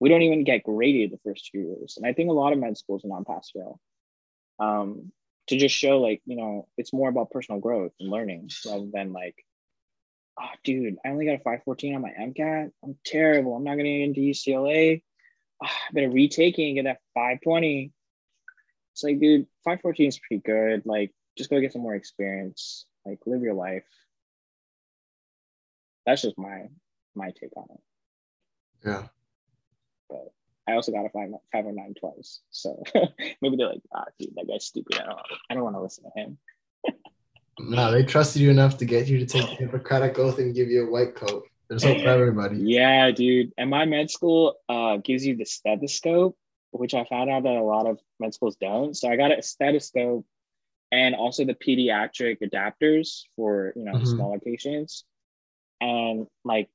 we 0.00 0.08
don't 0.08 0.22
even 0.22 0.44
get 0.44 0.62
graded 0.62 1.10
the 1.10 1.18
first 1.24 1.50
two 1.50 1.58
years, 1.58 1.96
and 1.96 2.06
I 2.06 2.12
think 2.12 2.30
a 2.30 2.34
lot 2.34 2.52
of 2.52 2.58
med 2.58 2.78
schools 2.78 3.04
are 3.04 3.08
non 3.08 3.24
pass 3.24 3.50
fail. 3.52 3.80
Um, 4.60 5.12
to 5.48 5.56
just 5.56 5.74
show 5.74 5.98
like 5.98 6.20
you 6.26 6.36
know 6.36 6.68
it's 6.76 6.92
more 6.92 7.08
about 7.08 7.30
personal 7.30 7.60
growth 7.60 7.92
and 7.98 8.10
learning 8.10 8.50
rather 8.66 8.86
than 8.92 9.12
like, 9.12 9.44
oh 10.40 10.48
dude, 10.64 10.96
I 11.04 11.08
only 11.10 11.26
got 11.26 11.34
a 11.34 11.38
five 11.40 11.62
fourteen 11.64 11.94
on 11.94 12.02
my 12.02 12.10
MCAT. 12.10 12.70
I'm 12.84 12.96
terrible. 13.04 13.54
I'm 13.56 13.64
not 13.64 13.72
gonna 13.72 13.84
get 13.84 14.02
into 14.04 14.20
UCLA. 14.20 15.02
Ah, 15.62 15.66
I 15.66 15.92
better 15.92 16.10
retake 16.10 16.58
it 16.58 16.66
and 16.66 16.74
get 16.76 16.84
that 16.84 17.00
five 17.14 17.40
twenty. 17.42 17.92
It's 18.92 19.02
like, 19.02 19.20
dude, 19.20 19.46
five 19.64 19.80
fourteen 19.80 20.08
is 20.08 20.18
pretty 20.18 20.42
good. 20.44 20.82
Like, 20.86 21.12
just 21.36 21.50
go 21.50 21.60
get 21.60 21.72
some 21.72 21.82
more 21.82 21.94
experience 21.94 22.84
like 23.06 23.20
live 23.26 23.42
your 23.42 23.54
life 23.54 23.84
that's 26.04 26.22
just 26.22 26.36
my 26.38 26.64
my 27.14 27.30
take 27.30 27.56
on 27.56 27.66
it 27.70 27.80
Yeah. 28.84 29.04
but 30.10 30.32
i 30.68 30.72
also 30.72 30.92
got 30.92 31.06
a 31.06 31.10
five 31.10 31.30
five 31.52 31.64
or 31.66 31.72
nine 31.72 31.94
twice 31.98 32.40
so 32.50 32.82
maybe 33.40 33.56
they're 33.56 33.68
like 33.68 33.82
ah 33.94 34.04
dude 34.18 34.34
that 34.36 34.48
guy's 34.48 34.64
stupid 34.64 34.98
i 35.00 35.04
don't 35.06 35.18
i 35.50 35.54
don't 35.54 35.64
want 35.64 35.76
to 35.76 35.80
listen 35.82 36.04
to 36.04 36.20
him 36.20 36.38
No, 37.60 37.90
they 37.90 38.04
trusted 38.04 38.40
you 38.42 38.50
enough 38.50 38.76
to 38.78 38.84
get 38.84 39.08
you 39.08 39.18
to 39.18 39.26
take 39.26 39.48
the 39.48 39.54
Hippocratic 39.56 40.18
oath 40.18 40.38
and 40.38 40.54
give 40.54 40.68
you 40.68 40.86
a 40.86 40.90
white 40.90 41.14
coat. 41.14 41.46
There's 41.68 41.82
hope 41.84 41.98
for 42.00 42.08
everybody. 42.08 42.56
yeah 42.60 43.10
dude 43.10 43.52
and 43.58 43.68
my 43.68 43.84
med 43.84 44.10
school 44.10 44.54
uh 44.70 44.96
gives 44.98 45.26
you 45.26 45.36
the 45.36 45.44
stethoscope 45.44 46.34
which 46.70 46.94
i 46.94 47.04
found 47.04 47.28
out 47.28 47.42
that 47.42 47.56
a 47.56 47.62
lot 47.62 47.86
of 47.86 47.98
med 48.18 48.32
schools 48.32 48.56
don't 48.58 48.96
so 48.96 49.06
i 49.10 49.16
got 49.16 49.38
a 49.38 49.42
stethoscope 49.42 50.24
and 50.92 51.14
also 51.14 51.44
the 51.44 51.52
pediatric 51.52 52.38
adapters 52.42 53.24
for 53.36 53.74
you 53.76 53.84
know 53.84 53.92
Mhm. 53.98 54.06
smaller 54.06 54.38
patients 54.38 55.04
and 55.82 56.26
like 56.42 56.70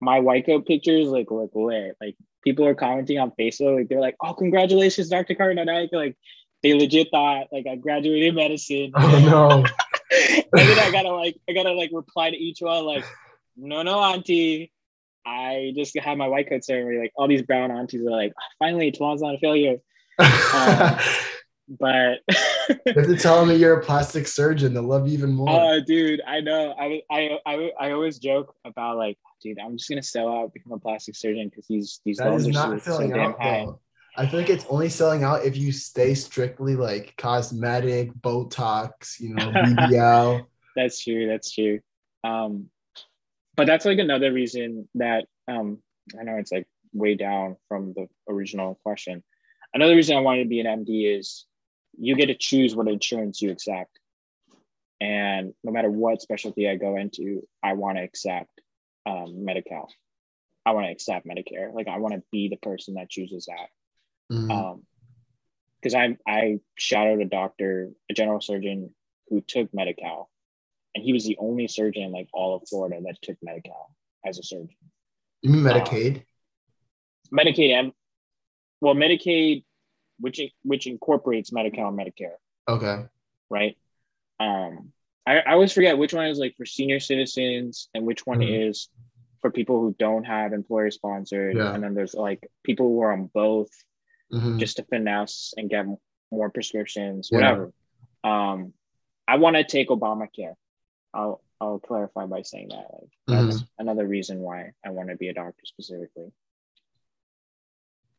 my 0.00 0.20
white 0.20 0.46
coat 0.46 0.66
pictures 0.68 1.08
like 1.08 1.32
look 1.32 1.50
lit 1.56 1.96
like 2.00 2.14
people 2.44 2.64
are 2.64 2.76
commenting 2.76 3.18
on 3.18 3.32
facebook 3.32 3.74
like 3.78 3.88
they're 3.88 4.00
like 4.00 4.14
oh 4.22 4.34
congratulations 4.34 5.08
dr 5.08 5.34
Carnadike. 5.34 5.88
like 5.92 6.16
they 6.62 6.74
legit 6.74 7.08
thought 7.10 7.48
like 7.50 7.66
i 7.66 7.74
graduated 7.74 8.36
medicine 8.36 8.92
Oh 8.96 9.18
no. 9.64 9.64
and 10.32 10.44
then 10.52 10.78
i 10.78 10.90
gotta 10.90 11.10
like 11.10 11.36
i 11.48 11.52
gotta 11.52 11.72
like 11.72 11.90
reply 11.92 12.30
to 12.30 12.36
each 12.36 12.58
one 12.60 12.84
like 12.84 13.04
no 13.56 13.82
no 13.82 13.98
auntie 14.00 14.72
i 15.26 15.72
just 15.76 15.98
had 15.98 16.16
my 16.16 16.28
white 16.28 16.48
coat 16.48 16.64
ceremony 16.64 16.98
like 16.98 17.12
all 17.16 17.28
these 17.28 17.42
brown 17.42 17.70
aunties 17.70 18.02
are 18.06 18.10
like 18.10 18.32
"Ah, 18.38 18.42
finally 18.58 18.90
tomorrow's 18.90 19.20
not 19.20 19.34
a 19.34 19.38
failure 19.38 19.76
but 21.78 22.20
you 22.86 22.92
have 22.94 23.06
to 23.06 23.16
tell 23.16 23.40
them 23.40 23.48
that 23.48 23.58
you're 23.58 23.78
a 23.78 23.84
plastic 23.84 24.26
surgeon. 24.26 24.74
They'll 24.74 24.82
love 24.82 25.06
you 25.06 25.14
even 25.14 25.32
more. 25.32 25.48
Oh, 25.50 25.80
dude, 25.86 26.20
I 26.26 26.40
know. 26.40 26.74
I, 26.78 27.02
I 27.10 27.38
I 27.46 27.70
I 27.80 27.90
always 27.92 28.18
joke 28.18 28.54
about 28.64 28.96
like, 28.96 29.18
dude, 29.42 29.58
I'm 29.58 29.76
just 29.76 29.88
gonna 29.88 30.02
sell 30.02 30.28
out, 30.28 30.54
become 30.54 30.72
a 30.72 30.78
plastic 30.78 31.16
surgeon 31.16 31.48
because 31.48 31.66
these 31.66 32.00
these 32.04 32.16
that 32.18 32.30
loans 32.30 32.48
are 32.48 32.52
so, 32.52 32.70
not 32.70 32.82
so 32.82 32.98
damn 32.98 33.18
out 33.18 33.40
high. 33.40 33.64
though. 33.66 33.80
I 34.18 34.26
feel 34.26 34.40
like 34.40 34.50
it's 34.50 34.66
only 34.68 34.88
selling 34.88 35.22
out 35.22 35.44
if 35.44 35.56
you 35.56 35.70
stay 35.70 36.12
strictly 36.14 36.74
like 36.74 37.14
cosmetic, 37.16 38.12
Botox, 38.14 39.20
you 39.20 39.32
know, 39.32 39.52
BBL. 39.52 40.44
That's 40.76 41.02
true. 41.02 41.28
That's 41.28 41.54
true. 41.54 41.78
Um, 42.24 42.68
but 43.56 43.66
that's 43.66 43.84
like 43.84 43.98
another 43.98 44.32
reason 44.32 44.88
that 44.94 45.26
um, 45.48 45.78
I 46.18 46.22
know 46.22 46.36
it's 46.36 46.52
like 46.52 46.66
way 46.92 47.16
down 47.16 47.56
from 47.68 47.92
the 47.92 48.06
original 48.28 48.78
question. 48.84 49.24
Another 49.74 49.96
reason 49.96 50.16
I 50.16 50.20
wanted 50.20 50.44
to 50.44 50.48
be 50.48 50.60
an 50.60 50.84
MD 50.84 51.18
is 51.18 51.46
you 51.98 52.14
get 52.14 52.26
to 52.26 52.36
choose 52.36 52.76
what 52.76 52.86
insurance 52.86 53.42
you 53.42 53.50
accept, 53.50 53.98
and 55.00 55.52
no 55.64 55.72
matter 55.72 55.90
what 55.90 56.22
specialty 56.22 56.68
I 56.68 56.76
go 56.76 56.96
into, 56.96 57.46
I 57.60 57.72
want 57.72 57.98
to 57.98 58.04
accept 58.04 58.60
um, 59.06 59.44
Medi-Cal. 59.44 59.88
I 60.64 60.70
want 60.72 60.86
to 60.86 60.92
accept 60.92 61.26
Medicare. 61.26 61.72
Like 61.72 61.88
I 61.88 61.98
want 61.98 62.14
to 62.14 62.22
be 62.30 62.48
the 62.48 62.58
person 62.58 62.94
that 62.94 63.10
chooses 63.10 63.46
that. 63.46 63.68
Mhm. 64.30 64.50
Um, 64.50 64.86
because 65.80 65.94
I 65.94 66.16
I 66.26 66.60
shadowed 66.76 67.20
a 67.20 67.24
doctor, 67.24 67.90
a 68.10 68.14
general 68.14 68.40
surgeon 68.40 68.94
who 69.28 69.40
took 69.40 69.72
Medi-Cal, 69.72 70.28
and 70.94 71.04
he 71.04 71.12
was 71.12 71.24
the 71.24 71.36
only 71.38 71.68
surgeon 71.68 72.02
in 72.04 72.12
like 72.12 72.28
all 72.32 72.56
of 72.56 72.68
Florida 72.68 73.00
that 73.04 73.22
took 73.22 73.36
Medi-Cal 73.42 73.94
as 74.26 74.38
a 74.38 74.42
surgeon. 74.42 74.76
You 75.42 75.50
mean 75.50 75.62
Medicaid? 75.62 76.18
Uh, 76.18 76.20
Medicaid 77.32 77.70
and 77.72 77.92
well, 78.80 78.94
Medicaid, 78.94 79.64
which 80.18 80.40
which 80.62 80.86
incorporates 80.86 81.52
Medi-Cal 81.52 81.88
and 81.88 81.98
Medicare. 81.98 82.36
Okay. 82.66 83.06
Right. 83.50 83.76
Um, 84.40 84.92
I, 85.26 85.38
I 85.40 85.52
always 85.52 85.72
forget 85.72 85.96
which 85.98 86.12
one 86.14 86.26
is 86.26 86.38
like 86.38 86.56
for 86.56 86.66
senior 86.66 87.00
citizens 87.00 87.88
and 87.94 88.04
which 88.04 88.26
one 88.26 88.38
Mhm. 88.40 88.68
is 88.68 88.88
for 89.40 89.50
people 89.50 89.80
who 89.80 89.94
don't 89.98 90.24
have 90.24 90.52
employer 90.52 90.90
sponsored. 90.90 91.56
Yeah. 91.56 91.72
And 91.72 91.82
then 91.84 91.94
there's 91.94 92.14
like 92.14 92.48
people 92.64 92.86
who 92.88 93.00
are 93.02 93.12
on 93.12 93.26
both 93.32 93.68
Mhm. 94.32 94.58
just 94.58 94.76
to 94.76 94.84
finesse 94.84 95.54
and 95.56 95.70
get 95.70 95.86
more 96.30 96.50
prescriptions, 96.50 97.28
Yeah. 97.30 97.36
whatever. 97.38 97.72
Um, 98.24 98.74
I 99.26 99.36
want 99.36 99.56
to 99.56 99.64
take 99.64 99.88
Obamacare. 99.88 100.54
I'll 101.14 101.42
I'll 101.60 101.80
clarify 101.80 102.26
by 102.26 102.42
saying 102.42 102.68
that. 102.68 102.86
Like 102.92 103.10
Mm-hmm. 103.26 103.48
that's 103.50 103.64
another 103.78 104.06
reason 104.06 104.40
why 104.40 104.72
I 104.84 104.90
want 104.90 105.08
to 105.08 105.16
be 105.16 105.28
a 105.28 105.34
doctor 105.34 105.64
specifically. 105.64 106.32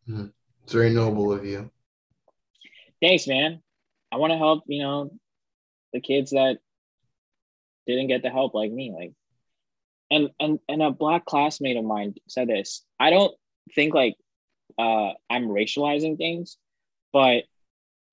It's 0.07 0.73
very 0.73 0.89
noble 0.93 1.31
of 1.31 1.45
you. 1.45 1.69
Thanks, 3.01 3.27
man. 3.27 3.61
I 4.11 4.17
want 4.17 4.31
to 4.31 4.37
help, 4.37 4.63
you 4.67 4.81
know, 4.81 5.11
the 5.93 6.01
kids 6.01 6.31
that 6.31 6.59
didn't 7.87 8.07
get 8.07 8.23
the 8.23 8.29
help 8.29 8.53
like 8.53 8.71
me. 8.71 8.91
Like 8.91 9.13
and 10.11 10.31
and 10.39 10.59
and 10.67 10.81
a 10.81 10.91
black 10.91 11.25
classmate 11.25 11.77
of 11.77 11.85
mine 11.85 12.15
said 12.27 12.47
this. 12.49 12.83
I 12.99 13.09
don't 13.11 13.35
think 13.75 13.93
like 13.93 14.15
uh 14.77 15.11
I'm 15.29 15.47
racializing 15.47 16.17
things, 16.17 16.57
but 17.13 17.43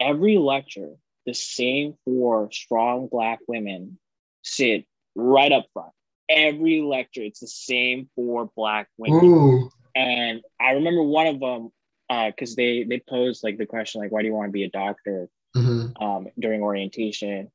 every 0.00 0.38
lecture, 0.38 0.92
the 1.26 1.34
same 1.34 1.94
four 2.04 2.50
strong 2.52 3.08
black 3.10 3.40
women 3.48 3.98
sit 4.42 4.86
right 5.14 5.52
up 5.52 5.66
front. 5.72 5.92
Every 6.28 6.80
lecture, 6.80 7.22
it's 7.22 7.40
the 7.40 7.46
same 7.46 8.08
four 8.14 8.50
black 8.56 8.88
women. 8.96 9.24
Ooh. 9.24 9.70
And 9.94 10.42
I 10.60 10.72
remember 10.72 11.02
one 11.02 11.26
of 11.26 11.40
them, 11.40 11.70
because 12.08 12.56
they 12.56 12.84
they 12.84 13.02
posed 13.08 13.42
like 13.44 13.58
the 13.58 13.66
question 13.66 14.00
like, 14.00 14.12
why 14.12 14.22
do 14.22 14.28
you 14.28 14.34
want 14.34 14.48
to 14.48 14.52
be 14.52 14.64
a 14.64 14.70
doctor? 14.70 15.28
hmm 15.54 15.86
um, 15.98 16.28
during 16.38 16.62
orientation. 16.62 17.50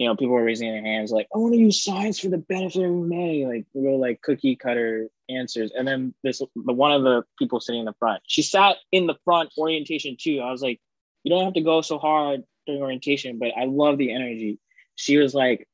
You 0.00 0.06
know, 0.06 0.16
people 0.16 0.32
were 0.32 0.42
raising 0.42 0.72
their 0.72 0.80
hands 0.80 1.12
like, 1.12 1.28
I 1.34 1.36
want 1.36 1.52
to 1.52 1.60
use 1.60 1.84
science 1.84 2.18
for 2.18 2.30
the 2.30 2.38
benefit 2.38 2.82
of 2.82 2.90
humanity, 2.90 3.44
like 3.44 3.66
real 3.74 4.00
like 4.00 4.22
cookie 4.22 4.56
cutter 4.56 5.08
answers. 5.28 5.72
And 5.76 5.86
then 5.86 6.14
this 6.24 6.38
the 6.38 6.72
one 6.72 6.92
of 6.92 7.02
the 7.02 7.22
people 7.38 7.60
sitting 7.60 7.80
in 7.80 7.84
the 7.84 7.92
front, 7.98 8.22
she 8.26 8.40
sat 8.40 8.76
in 8.92 9.06
the 9.06 9.16
front 9.26 9.50
orientation 9.58 10.16
too. 10.18 10.40
I 10.40 10.50
was 10.50 10.62
like, 10.62 10.80
you 11.22 11.28
don't 11.28 11.44
have 11.44 11.52
to 11.52 11.60
go 11.60 11.82
so 11.82 11.98
hard 11.98 12.44
during 12.66 12.80
orientation, 12.80 13.38
but 13.38 13.50
I 13.54 13.66
love 13.66 13.98
the 13.98 14.10
energy. 14.14 14.58
She 14.94 15.18
was 15.18 15.34
like, 15.34 15.68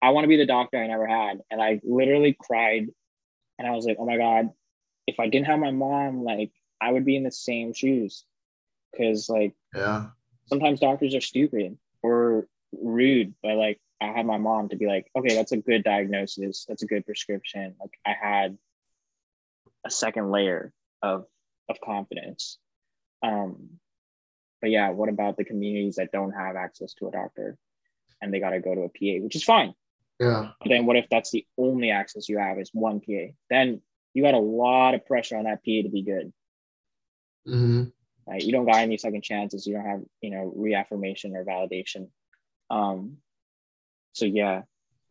I 0.00 0.08
want 0.08 0.24
to 0.24 0.28
be 0.28 0.38
the 0.38 0.46
doctor 0.46 0.78
I 0.78 0.86
never 0.86 1.06
had. 1.06 1.42
And 1.50 1.60
I 1.60 1.78
literally 1.84 2.34
cried. 2.40 2.86
And 3.58 3.68
I 3.68 3.72
was 3.72 3.84
like, 3.84 3.98
oh 4.00 4.06
my 4.06 4.16
God, 4.16 4.48
if 5.06 5.20
I 5.20 5.28
didn't 5.28 5.48
have 5.48 5.58
my 5.58 5.70
mom, 5.70 6.24
like 6.24 6.50
I 6.80 6.92
would 6.92 7.04
be 7.04 7.16
in 7.16 7.24
the 7.24 7.30
same 7.30 7.74
shoes. 7.74 8.24
Cause 8.96 9.28
like 9.28 9.54
Yeah. 9.74 10.06
sometimes 10.46 10.80
doctors 10.80 11.14
are 11.14 11.20
stupid 11.20 11.76
or 12.02 12.48
rude 12.72 13.34
but 13.42 13.56
like 13.56 13.80
i 14.00 14.06
had 14.06 14.26
my 14.26 14.38
mom 14.38 14.68
to 14.68 14.76
be 14.76 14.86
like 14.86 15.10
okay 15.16 15.34
that's 15.34 15.52
a 15.52 15.56
good 15.56 15.84
diagnosis 15.84 16.64
that's 16.68 16.82
a 16.82 16.86
good 16.86 17.04
prescription 17.04 17.74
like 17.80 17.98
i 18.06 18.12
had 18.12 18.56
a 19.84 19.90
second 19.90 20.30
layer 20.30 20.72
of 21.02 21.26
of 21.68 21.80
confidence 21.80 22.58
um 23.22 23.68
but 24.60 24.70
yeah 24.70 24.90
what 24.90 25.08
about 25.08 25.36
the 25.36 25.44
communities 25.44 25.96
that 25.96 26.12
don't 26.12 26.32
have 26.32 26.56
access 26.56 26.94
to 26.94 27.08
a 27.08 27.10
doctor 27.10 27.56
and 28.20 28.32
they 28.32 28.40
got 28.40 28.50
to 28.50 28.60
go 28.60 28.74
to 28.74 28.82
a 28.82 28.88
pa 28.88 29.22
which 29.22 29.36
is 29.36 29.44
fine 29.44 29.74
Yeah. 30.18 30.50
but 30.60 30.68
then 30.68 30.86
what 30.86 30.96
if 30.96 31.06
that's 31.10 31.30
the 31.30 31.46
only 31.56 31.90
access 31.90 32.28
you 32.28 32.38
have 32.38 32.58
is 32.58 32.70
one 32.72 33.00
pa 33.00 33.32
then 33.50 33.80
you 34.14 34.22
got 34.22 34.34
a 34.34 34.38
lot 34.38 34.94
of 34.94 35.06
pressure 35.06 35.36
on 35.36 35.44
that 35.44 35.64
pa 35.64 35.82
to 35.82 35.88
be 35.88 36.02
good 36.02 36.32
hmm 37.46 37.84
right? 38.26 38.42
You 38.42 38.52
don't 38.52 38.66
got 38.66 38.76
any 38.76 38.96
second 38.96 39.22
chances. 39.22 39.66
You 39.66 39.74
don't 39.74 39.84
have, 39.84 40.02
you 40.20 40.30
know, 40.30 40.52
reaffirmation 40.54 41.36
or 41.36 41.44
validation. 41.44 42.08
Um, 42.70 43.18
so 44.12 44.24
yeah, 44.24 44.62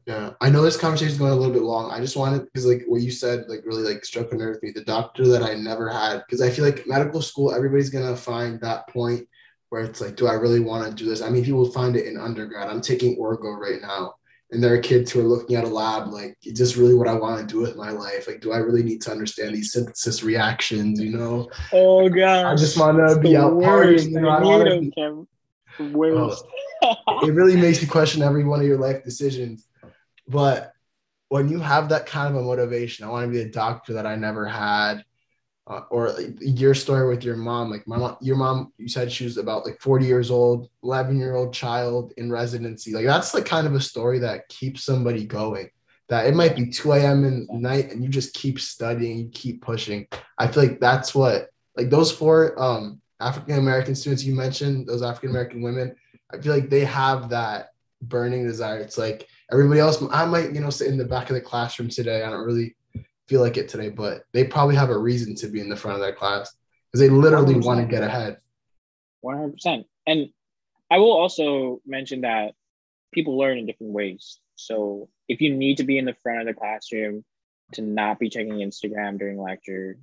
Yeah. 0.06 0.32
I 0.42 0.50
know 0.50 0.62
this 0.62 0.78
conversation 0.78 1.12
is 1.12 1.20
going 1.20 1.32
a 1.32 1.36
little 1.36 1.54
bit 1.54 1.62
long. 1.62 1.92
I 1.92 2.00
just 2.00 2.18
wanted 2.18 2.46
because 2.46 2.66
like 2.66 2.84
what 2.88 3.02
you 3.02 3.12
said 3.12 3.46
like 3.48 3.66
really 3.66 3.84
like 3.84 4.04
struck 4.04 4.32
a 4.32 4.36
nerve 4.36 4.56
with 4.56 4.64
me. 4.64 4.72
The 4.72 4.84
doctor 4.84 5.28
that 5.28 5.44
I 5.44 5.56
never 5.56 5.90
had 5.90 6.24
because 6.26 6.42
I 6.42 6.50
feel 6.50 6.66
like 6.66 6.88
medical 6.88 7.22
school 7.22 7.54
everybody's 7.54 7.90
gonna 7.90 8.16
find 8.16 8.60
that 8.62 8.88
point 8.90 9.28
where 9.70 9.84
it's 9.84 10.02
like, 10.02 10.16
do 10.16 10.28
I 10.28 10.34
really 10.34 10.60
want 10.60 10.88
to 10.88 11.04
do 11.04 11.10
this? 11.10 11.22
I 11.22 11.30
mean, 11.30 11.44
people 11.44 11.70
find 11.72 11.96
it 11.96 12.06
in 12.06 12.18
undergrad. 12.18 12.70
I'm 12.70 12.82
taking 12.82 13.18
Orgo 13.18 13.58
right 13.58 13.82
now. 13.82 14.16
And 14.52 14.64
there 14.64 14.74
are 14.74 14.80
kids 14.80 15.12
who 15.12 15.22
are 15.22 15.24
looking 15.24 15.56
at 15.56 15.64
a 15.64 15.68
lab 15.68 16.14
like, 16.14 16.38
is 16.44 16.58
this 16.58 16.78
really 16.78 16.94
what 16.94 17.08
I 17.08 17.14
want 17.14 17.42
to 17.42 17.54
do 17.54 17.60
with 17.60 17.76
my 17.76 17.90
life? 17.90 18.28
Like, 18.28 18.42
do 18.42 18.52
I 18.54 18.58
really 18.58 18.84
need 18.84 19.02
to 19.02 19.12
understand 19.12 19.56
these 19.56 19.74
synthesis 19.74 20.24
reactions? 20.24 21.02
You 21.02 21.18
know, 21.18 21.50
Oh 21.74 22.08
god, 22.08 22.46
I 22.46 22.56
just 22.56 22.80
want 22.80 22.98
to 22.98 23.20
be 23.20 23.36
out 23.36 23.54
partying. 23.54 24.12
You 24.12 24.22
know, 24.22 24.30
I 24.30 24.40
don't 24.40 24.94
want 24.94 24.94
to 24.94 25.28
Worst. 25.78 26.46
It 27.24 27.34
really 27.34 27.56
makes 27.56 27.82
you 27.82 27.88
question 27.88 28.22
every 28.22 28.44
one 28.44 28.60
of 28.60 28.68
your 28.68 28.78
life 28.78 29.04
decisions. 29.04 29.68
But 30.28 30.74
when 31.30 31.50
you 31.50 31.60
have 31.60 31.90
that 31.90 32.06
kind 32.06 32.34
of 32.34 32.42
a 32.42 32.46
motivation, 32.46 33.06
I 33.06 33.10
want 33.10 33.26
to 33.26 33.32
be 33.32 33.42
a 33.42 33.50
doctor 33.50 33.94
that 33.94 34.06
I 34.06 34.16
never 34.16 34.48
had, 34.48 35.04
uh, 35.68 35.82
or 35.90 36.12
like, 36.12 36.36
your 36.40 36.76
story 36.76 37.08
with 37.08 37.24
your 37.24 37.36
mom, 37.36 37.72
like 37.72 37.88
my 37.88 37.98
mom, 37.98 38.18
your 38.22 38.36
mom, 38.36 38.72
you 38.78 38.88
said 38.88 39.12
she 39.12 39.24
was 39.24 39.38
about 39.38 39.66
like 39.66 39.80
40 39.82 40.06
years 40.06 40.30
old, 40.30 40.70
11 40.84 41.18
year 41.18 41.36
old 41.36 41.54
child 41.54 42.14
in 42.18 42.32
residency. 42.32 42.94
Like 42.94 43.06
that's 43.06 43.32
the 43.32 43.42
kind 43.42 43.66
of 43.66 43.74
a 43.74 43.82
story 43.82 44.20
that 44.20 44.48
keeps 44.50 44.84
somebody 44.84 45.26
going. 45.26 45.70
That 46.08 46.28
it 46.28 46.36
might 46.36 46.56
be 46.56 46.70
2 46.70 46.92
a.m. 46.94 47.26
in 47.26 47.48
the 47.48 47.58
night 47.58 47.92
and 47.92 48.04
you 48.04 48.10
just 48.10 48.36
keep 48.36 48.60
studying, 48.60 49.18
you 49.18 49.30
keep 49.30 49.64
pushing. 49.64 50.08
I 50.38 50.48
feel 50.48 50.62
like 50.62 50.80
that's 50.80 51.16
what 51.16 51.50
like 51.76 51.90
those 51.90 52.12
four 52.12 52.62
um 52.62 53.02
African 53.20 53.58
American 53.58 53.96
students 53.96 54.24
you 54.24 54.36
mentioned, 54.36 54.88
those 54.88 55.02
African 55.02 55.32
American 55.32 55.64
women, 55.64 55.96
I 56.36 56.42
feel 56.42 56.54
like 56.54 56.70
they 56.70 56.86
have 56.86 57.30
that 57.30 57.70
burning 58.02 58.46
desire. 58.46 58.80
It's 58.80 58.98
like 58.98 59.28
everybody 59.52 59.80
else, 59.80 60.04
I 60.12 60.26
might, 60.26 60.54
you 60.54 60.60
know, 60.60 60.70
sit 60.70 60.88
in 60.88 60.98
the 60.98 61.06
back 61.06 61.30
of 61.30 61.36
the 61.36 61.42
classroom 61.42 61.90
today. 61.90 62.24
I 62.24 62.30
don't 62.30 62.46
really 62.46 62.76
feel 63.28 63.42
like 63.42 63.58
it 63.58 63.70
today, 63.70 63.90
but 63.90 64.24
they 64.34 64.44
probably 64.44 64.76
have 64.76 64.90
a 64.90 64.98
reason 64.98 65.36
to 65.36 65.48
be 65.48 65.60
in 65.60 65.70
the 65.70 65.76
front 65.76 65.96
of 65.96 66.06
that 66.06 66.18
class 66.18 66.56
because 66.92 67.00
they 67.00 67.10
literally 67.10 67.60
want 67.60 67.80
to 67.80 67.86
get 67.86 68.04
ahead. 68.04 68.38
100%. 69.24 69.86
And 70.06 70.30
I 70.92 71.00
will 71.00 71.14
also 71.14 71.82
mention 71.86 72.22
that 72.22 72.54
people 73.14 73.38
learn 73.38 73.58
in 73.58 73.66
different 73.66 73.94
ways. 73.94 74.40
So 74.56 75.10
if 75.28 75.42
you 75.42 75.54
need 75.54 75.78
to 75.78 75.84
be 75.84 75.98
in 75.98 76.06
the 76.06 76.16
front 76.22 76.42
of 76.42 76.46
the 76.46 76.54
classroom 76.54 77.24
to 77.74 77.82
not 77.82 78.20
be 78.20 78.30
checking 78.30 78.54
Instagram 78.54 79.18
during 79.18 79.42
lecture, 79.42 79.98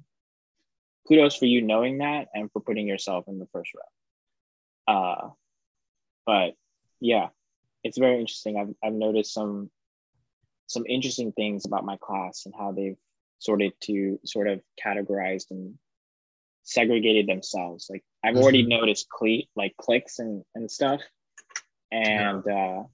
kudos 1.07 1.37
for 1.37 1.47
you 1.47 1.63
knowing 1.63 1.99
that 1.99 2.29
and 2.35 2.51
for 2.53 2.61
putting 2.61 2.87
yourself 2.87 3.27
in 3.29 3.39
the 3.39 3.47
first 3.53 3.71
row. 3.75 4.95
Uh, 4.95 5.31
but 6.27 6.55
yeah, 7.01 7.29
it's 7.85 7.99
very 7.99 8.21
interesting. 8.21 8.57
I've, 8.59 8.75
I've 8.83 8.97
noticed 8.97 9.35
some 9.35 9.71
some 10.67 10.85
interesting 10.89 11.33
things 11.33 11.67
about 11.67 11.85
my 11.85 11.97
class 12.01 12.47
and 12.47 12.55
how 12.59 12.73
they've 12.73 12.97
sorted 13.39 13.73
to 13.83 14.19
sort 14.25 14.49
of 14.49 14.61
categorized 14.83 15.51
and 15.51 15.75
segregated 16.63 17.27
themselves. 17.27 17.89
Like 17.91 18.03
I've 18.25 18.37
already 18.37 18.65
noticed 18.65 19.09
cle- 19.11 19.49
like 19.57 19.77
cliques 19.77 20.19
and, 20.19 20.45
and 20.55 20.71
stuff. 20.71 21.01
And 21.91 22.47
uh 22.49 22.85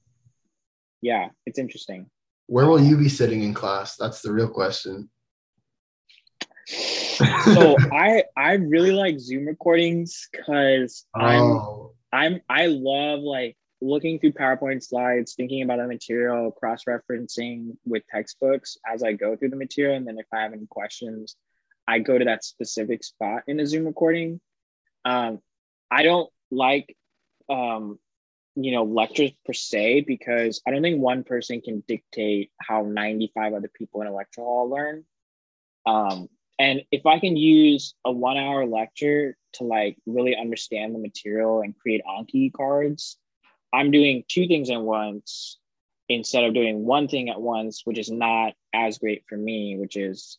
yeah, 1.03 1.29
it's 1.47 1.59
interesting. 1.59 2.11
Where 2.47 2.67
will 2.67 2.81
you 2.81 2.97
be 2.97 3.09
sitting 3.09 3.43
in 3.43 3.55
class? 3.55 3.97
That's 3.97 4.23
the 4.23 4.33
real 4.33 4.49
question. 4.49 5.11
so 6.67 7.77
I 7.93 8.25
I 8.37 8.55
really 8.55 8.93
like 8.93 9.21
Zoom 9.21 9.47
recordings 9.47 10.29
because 10.33 11.07
Oh, 11.15 11.21
I'm 11.21 11.78
I 12.13 12.67
love 12.67 13.21
like 13.21 13.57
looking 13.81 14.19
through 14.19 14.33
PowerPoint 14.33 14.83
slides, 14.83 15.35
thinking 15.35 15.63
about 15.63 15.79
the 15.79 15.87
material, 15.87 16.51
cross-referencing 16.51 17.77
with 17.85 18.03
textbooks 18.11 18.77
as 18.87 19.03
I 19.03 19.13
go 19.13 19.37
through 19.37 19.51
the 19.51 19.57
material. 19.57 19.97
And 19.97 20.07
then 20.07 20.19
if 20.19 20.27
I 20.33 20.41
have 20.41 20.53
any 20.53 20.67
questions, 20.67 21.37
I 21.87 22.01
go 22.01 22.19
to 22.19 22.25
that 22.25 22.45
specific 22.45 23.05
spot 23.05 23.43
in 23.47 23.61
a 23.61 23.67
Zoom 23.67 23.87
recording. 23.87 24.41
Um, 25.05 25.41
I 25.91 26.03
don't 26.03 26.29
like 26.51 26.97
um, 27.49 27.99
you 28.61 28.73
know, 28.73 28.83
lectures 28.83 29.31
per 29.47 29.53
se 29.53 30.01
because 30.01 30.61
I 30.67 30.73
don't 30.73 30.83
think 30.83 31.01
one 31.01 31.23
person 31.23 31.61
can 31.61 31.83
dictate 31.87 32.51
how 32.61 32.83
95 32.83 33.55
other 33.55 33.71
people 33.73 34.03
in 34.03 34.09
a 34.09 34.15
lecture 34.15 34.41
hall 34.41 34.69
learn. 34.69 35.05
Um, 35.87 36.29
and 36.59 36.83
if 36.91 37.07
I 37.07 37.19
can 37.21 37.37
use 37.37 37.95
a 38.05 38.13
one 38.13 38.37
hour 38.37 38.67
lecture 38.67 39.37
to 39.55 39.65
like 39.65 39.97
really 40.07 40.37
understand 40.37 40.95
the 40.95 40.99
material 40.99 41.61
and 41.61 41.79
create 41.79 42.03
Anki 42.09 42.53
cards, 42.53 43.17
I'm 43.73 43.91
doing 43.91 44.25
two 44.29 44.49
things 44.49 44.71
at 44.71 44.81
once 44.81 45.59
instead 46.09 46.45
of 46.45 46.55
doing 46.55 46.85
one 46.85 47.07
thing 47.07 47.29
at 47.29 47.41
once, 47.41 47.83
which 47.85 47.99
is 47.99 48.11
not 48.11 48.55
as 48.73 48.99
great 48.99 49.25
for 49.29 49.37
me, 49.37 49.77
which 49.79 49.97
is 49.97 50.39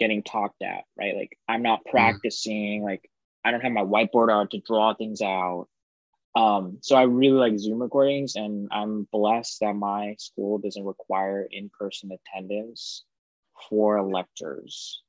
getting 0.00 0.22
talked 0.22 0.62
at, 0.62 0.84
right? 0.98 1.14
Like 1.14 1.38
I'm 1.48 1.62
not 1.62 1.84
practicing 1.84 2.82
like 2.82 3.08
I 3.44 3.50
don't 3.50 3.60
have 3.60 3.72
my 3.72 3.82
whiteboard 3.82 4.32
out 4.32 4.50
to 4.50 4.58
draw 4.58 4.94
things 4.94 5.22
out. 5.22 5.68
Um, 6.34 6.78
so 6.80 6.96
I 6.96 7.02
really 7.02 7.38
like 7.38 7.58
Zoom 7.58 7.82
recordings, 7.82 8.36
and 8.36 8.68
I'm 8.70 9.08
blessed 9.10 9.60
that 9.60 9.74
my 9.74 10.14
school 10.18 10.58
doesn't 10.58 10.84
require 10.84 11.48
in-person 11.50 12.10
attendance 12.12 13.04
for 13.68 14.02
lectures. 14.02 15.02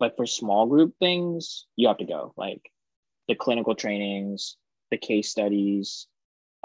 But 0.00 0.16
for 0.16 0.26
small 0.26 0.66
group 0.66 0.94
things, 0.98 1.66
you 1.76 1.86
have 1.88 1.98
to 1.98 2.06
go, 2.06 2.32
like 2.36 2.62
the 3.28 3.36
clinical 3.36 3.76
trainings, 3.76 4.56
the 4.90 4.96
case 4.96 5.28
studies, 5.30 6.08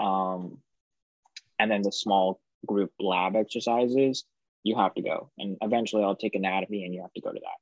um, 0.00 0.58
and 1.60 1.70
then 1.70 1.82
the 1.82 1.92
small 1.92 2.40
group 2.66 2.90
lab 2.98 3.36
exercises. 3.36 4.24
You 4.64 4.76
have 4.76 4.94
to 4.94 5.02
go, 5.02 5.30
and 5.38 5.56
eventually 5.60 6.02
I'll 6.02 6.16
take 6.16 6.34
anatomy, 6.34 6.84
and 6.84 6.92
you 6.92 7.02
have 7.02 7.12
to 7.12 7.20
go 7.20 7.30
to 7.30 7.38
that. 7.40 7.60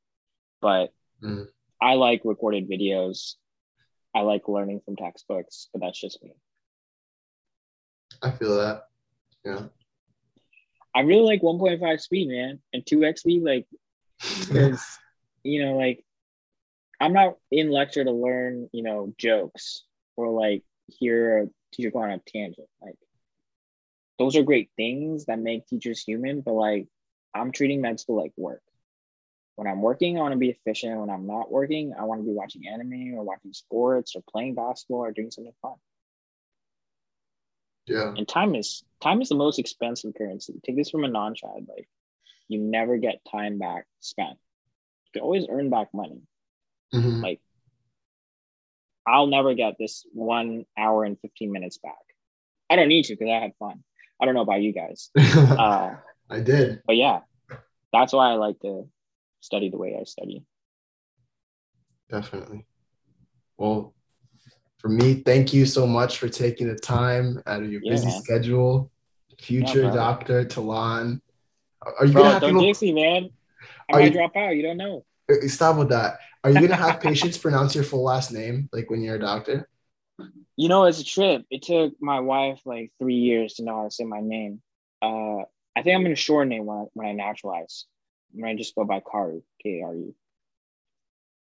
But 0.62 0.92
Mm. 1.22 1.48
I 1.80 1.94
like 1.94 2.22
recorded 2.24 2.68
videos. 2.68 3.34
I 4.14 4.20
like 4.20 4.48
learning 4.48 4.80
from 4.84 4.96
textbooks, 4.96 5.68
but 5.72 5.80
that's 5.80 6.00
just 6.00 6.22
me. 6.22 6.34
I 8.22 8.30
feel 8.30 8.56
that. 8.58 8.88
Yeah. 9.44 9.62
I 10.94 11.00
really 11.00 11.22
like 11.22 11.42
1.5 11.42 12.00
speed, 12.00 12.28
man, 12.28 12.60
and 12.72 12.84
2x 12.84 13.18
speed, 13.20 13.42
like, 13.42 13.66
because, 14.48 14.84
you 15.44 15.64
know, 15.64 15.76
like, 15.76 16.04
I'm 17.00 17.12
not 17.12 17.36
in 17.50 17.70
lecture 17.70 18.04
to 18.04 18.12
learn, 18.12 18.68
you 18.72 18.82
know, 18.82 19.14
jokes 19.18 19.84
or 20.16 20.30
like 20.30 20.64
hear 20.88 21.44
a 21.44 21.46
teacher 21.74 21.90
go 21.90 22.00
on 22.00 22.10
a 22.12 22.18
tangent. 22.26 22.68
Like, 22.82 22.96
those 24.18 24.36
are 24.36 24.42
great 24.42 24.70
things 24.76 25.26
that 25.26 25.38
make 25.38 25.66
teachers 25.66 26.02
human, 26.02 26.40
but 26.40 26.54
like, 26.54 26.88
I'm 27.34 27.52
treating 27.52 27.80
med 27.80 28.00
school 28.00 28.16
like 28.22 28.32
work. 28.36 28.62
When 29.56 29.68
I'm 29.68 29.82
working, 29.82 30.18
I 30.18 30.22
want 30.22 30.32
to 30.32 30.38
be 30.38 30.50
efficient. 30.50 31.00
When 31.00 31.10
I'm 31.10 31.26
not 31.26 31.50
working, 31.50 31.94
I 31.98 32.04
want 32.04 32.20
to 32.20 32.26
be 32.26 32.32
watching 32.34 32.66
anime 32.68 33.14
or 33.16 33.24
watching 33.24 33.52
sports 33.52 34.14
or 34.16 34.22
playing 34.30 34.54
basketball 34.54 35.00
or 35.00 35.12
doing 35.12 35.30
something 35.30 35.54
fun. 35.62 35.76
yeah. 37.86 38.14
and 38.16 38.26
time 38.28 38.54
is 38.54 38.82
time 39.02 39.20
is 39.20 39.28
the 39.28 39.34
most 39.34 39.58
expensive 39.58 40.14
currency 40.16 40.54
take 40.64 40.76
this 40.76 40.90
from 40.90 41.04
a 41.04 41.08
non-child 41.08 41.66
like 41.68 41.88
you 42.48 42.58
never 42.60 42.96
get 42.98 43.24
time 43.30 43.58
back 43.58 43.86
spent 44.00 44.38
can 45.14 45.22
always 45.22 45.46
earn 45.48 45.70
back 45.70 45.88
money 45.94 46.20
Mhm. 46.94 47.22
like 47.22 47.40
i'll 49.06 49.26
never 49.26 49.54
get 49.54 49.76
this 49.78 50.04
one 50.12 50.64
hour 50.76 51.04
and 51.04 51.18
15 51.20 51.50
minutes 51.52 51.78
back 51.78 52.04
i 52.70 52.76
don't 52.76 52.88
need 52.88 53.04
to 53.06 53.14
because 53.14 53.28
i 53.30 53.38
had 53.40 53.52
fun 53.58 53.82
i 54.20 54.24
don't 54.26 54.34
know 54.34 54.42
about 54.42 54.60
you 54.62 54.72
guys 54.72 55.10
uh, 55.16 55.94
I 56.30 56.40
did. 56.40 56.82
but 56.86 56.96
yeah 56.96 57.20
that's 57.92 58.12
why 58.12 58.30
i 58.30 58.34
like 58.34 58.58
to 58.60 58.88
study 59.40 59.70
the 59.70 59.78
way 59.78 59.96
i 59.98 60.04
study 60.04 60.44
Definitely. 62.10 62.66
Well, 63.56 63.94
for 64.78 64.88
me, 64.88 65.14
thank 65.14 65.54
you 65.54 65.64
so 65.64 65.86
much 65.86 66.18
for 66.18 66.28
taking 66.28 66.68
the 66.68 66.74
time 66.76 67.42
out 67.46 67.62
of 67.62 67.72
your 67.72 67.80
Yeah, 67.82 67.92
busy 67.92 68.10
man. 68.10 68.22
schedule. 68.22 68.90
Future 69.40 69.84
Yeah. 69.84 69.90
Dr. 69.90 70.44
Talon. 70.44 71.22
Are 71.82 72.04
you 72.06 72.12
bro 72.12 72.22
gonna 72.22 72.34
have 72.34 72.42
don't 72.42 72.50
people 72.60 72.72
me 72.82 72.92
man 72.92 73.30
i 73.92 73.96
Are 73.96 74.00
might 74.00 74.06
you- 74.06 74.12
drop 74.12 74.36
out 74.36 74.50
you 74.56 74.62
don't 74.62 74.76
know 74.76 75.04
Uh, 75.30 75.46
stop 75.48 75.76
with 75.78 75.88
that? 75.88 76.18
Are 76.42 76.50
you 76.50 76.60
gonna 76.60 76.76
have 76.76 77.00
patients 77.00 77.38
pronounce 77.38 77.74
your 77.74 77.84
full 77.84 78.04
last 78.04 78.30
name 78.32 78.68
like 78.72 78.90
when 78.90 79.02
you're 79.02 79.16
a 79.16 79.20
doctor? 79.20 79.68
You 80.56 80.68
know, 80.68 80.84
it's 80.84 81.00
a 81.00 81.04
trip. 81.04 81.44
It 81.50 81.62
took 81.62 81.94
my 82.00 82.20
wife 82.20 82.60
like 82.66 82.92
three 83.00 83.14
years 83.16 83.54
to 83.54 83.64
know 83.64 83.76
how 83.78 83.84
to 83.84 83.90
say 83.90 84.04
my 84.04 84.20
name. 84.20 84.60
Uh, 85.02 85.38
I 85.74 85.82
think 85.82 85.96
I'm 85.96 86.02
gonna 86.02 86.14
shorten 86.14 86.52
it 86.52 86.60
when 86.60 86.76
I, 86.78 86.84
when 86.92 87.06
I 87.08 87.12
naturalize. 87.12 87.86
I'm 88.34 88.40
gonna 88.40 88.54
just 88.56 88.74
go 88.74 88.84
by 88.84 89.00
Karu, 89.00 89.42
K 89.62 89.80
A 89.80 89.86
R 89.86 89.94
U. 89.94 90.14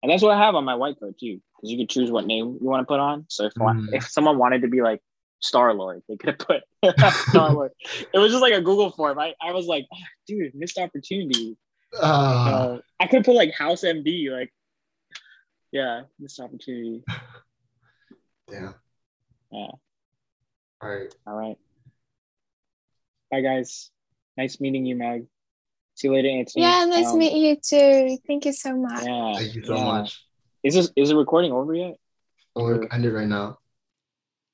And 0.03 0.13
that's 0.13 0.23
what 0.23 0.33
I 0.33 0.39
have 0.39 0.55
on 0.55 0.65
my 0.65 0.75
white 0.75 0.99
card 1.01 1.15
too, 1.19 1.41
because 1.57 1.71
you 1.71 1.79
can 1.79 1.87
choose 1.89 2.11
what 2.11 2.27
name 2.27 2.59
you 2.61 2.69
want 2.69 2.83
to 2.83 2.87
put 2.87 3.01
on. 3.01 3.25
So 3.29 3.47
if 3.47 3.55
Mm. 3.55 3.89
if 3.95 4.07
someone 4.09 4.37
wanted 4.39 4.63
to 4.63 4.69
be 4.69 4.83
like 4.83 5.01
Star 5.41 5.73
Lord, 5.75 6.03
they 6.09 6.17
could 6.17 6.31
have 6.31 6.39
put 6.39 6.63
Star 7.31 7.53
Lord. 7.53 7.73
It 8.13 8.19
was 8.19 8.31
just 8.31 8.43
like 8.43 8.53
a 8.55 8.61
Google 8.61 8.91
form. 8.91 9.19
I, 9.19 9.35
I 9.41 9.53
was 9.53 9.67
like, 9.67 9.87
oh, 9.93 9.97
dude, 10.29 10.55
missed 10.55 10.79
opportunity. 10.79 11.57
Uh, 12.01 12.79
I 13.01 13.07
could 13.07 13.25
put 13.25 13.35
like 13.35 13.53
House 13.53 13.83
MD, 13.83 14.31
like, 14.31 14.53
yeah, 15.73 16.03
missed 16.19 16.41
opportunity. 16.41 17.03
damn. 18.51 18.75
Yeah. 19.51 19.67
All 20.81 20.89
right. 20.89 21.15
All 21.27 21.35
right. 21.35 21.57
Bye, 23.31 23.41
guys. 23.41 23.91
Nice 24.37 24.61
meeting 24.61 24.85
you, 24.85 24.97
Meg. 24.97 25.27
See 25.95 26.09
you 26.09 26.15
later, 26.15 26.29
Anthony. 26.29 26.63
Yeah, 26.63 26.85
nice 26.87 27.07
Um, 27.07 27.13
to 27.13 27.19
meet 27.19 27.35
you 27.35 27.57
too. 27.57 28.19
Thank 28.27 28.47
you 28.47 28.53
so 28.53 28.77
much. 28.77 29.05
Yeah. 29.05 29.35
Thank 29.37 29.55
you 29.55 29.65
so 29.65 29.77
yeah. 29.77 29.85
much. 29.85 30.25
Is 30.65 30.75
this 30.75 30.91
is 30.97 31.11
the 31.11 31.17
recording 31.17 31.53
over 31.53 31.75
yet? 31.75 31.97
We're 32.57 32.87
ended 32.91 33.13
right 33.13 33.29
now. 33.29 33.59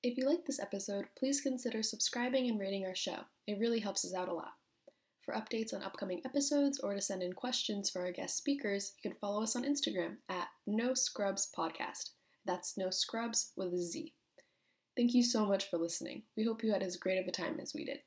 If 0.03 0.17
you 0.17 0.27
like 0.27 0.45
this 0.47 0.61
episode, 0.61 1.07
please 1.19 1.41
consider 1.41 1.83
subscribing 1.83 2.49
and 2.49 2.59
rating 2.59 2.87
our 2.87 2.95
show. 2.95 3.19
It 3.47 3.59
really 3.59 3.81
helps 3.81 4.05
us 4.05 4.15
out 4.15 4.29
a 4.29 4.35
lot. 4.35 4.53
For 5.21 5.35
updates 5.35 5.75
on 5.75 5.83
upcoming 5.83 6.23
episodes 6.25 6.81
or 6.81 6.95
to 6.95 7.01
send 7.01 7.23
in 7.23 7.35
questions 7.35 7.91
for 7.91 8.03
our 8.03 8.13
guest 8.13 8.37
speakers, 8.37 8.95
you 8.97 9.11
can 9.11 9.19
follow 9.21 9.43
us 9.43 9.55
on 9.55 9.65
Instagram 9.65 10.17
at 10.29 10.49
No 10.67 10.95
Scrubs 10.95 11.51
Podcast. 11.57 12.11
That's 12.47 12.79
No 12.79 12.91
Scrubs 12.91 13.53
with 13.57 13.75
a 13.75 13.79
Z. 13.79 14.15
Thank 14.97 15.15
you 15.15 15.23
so 15.23 15.47
much 15.47 15.69
for 15.69 15.79
listening. 15.79 16.23
We 16.37 16.45
hope 16.45 16.65
you 16.65 16.73
had 16.73 16.83
as 16.83 16.97
great 16.97 17.19
of 17.19 17.27
a 17.29 17.33
time 17.33 17.61
as 17.61 17.75
we 17.75 17.85
did. 17.85 18.01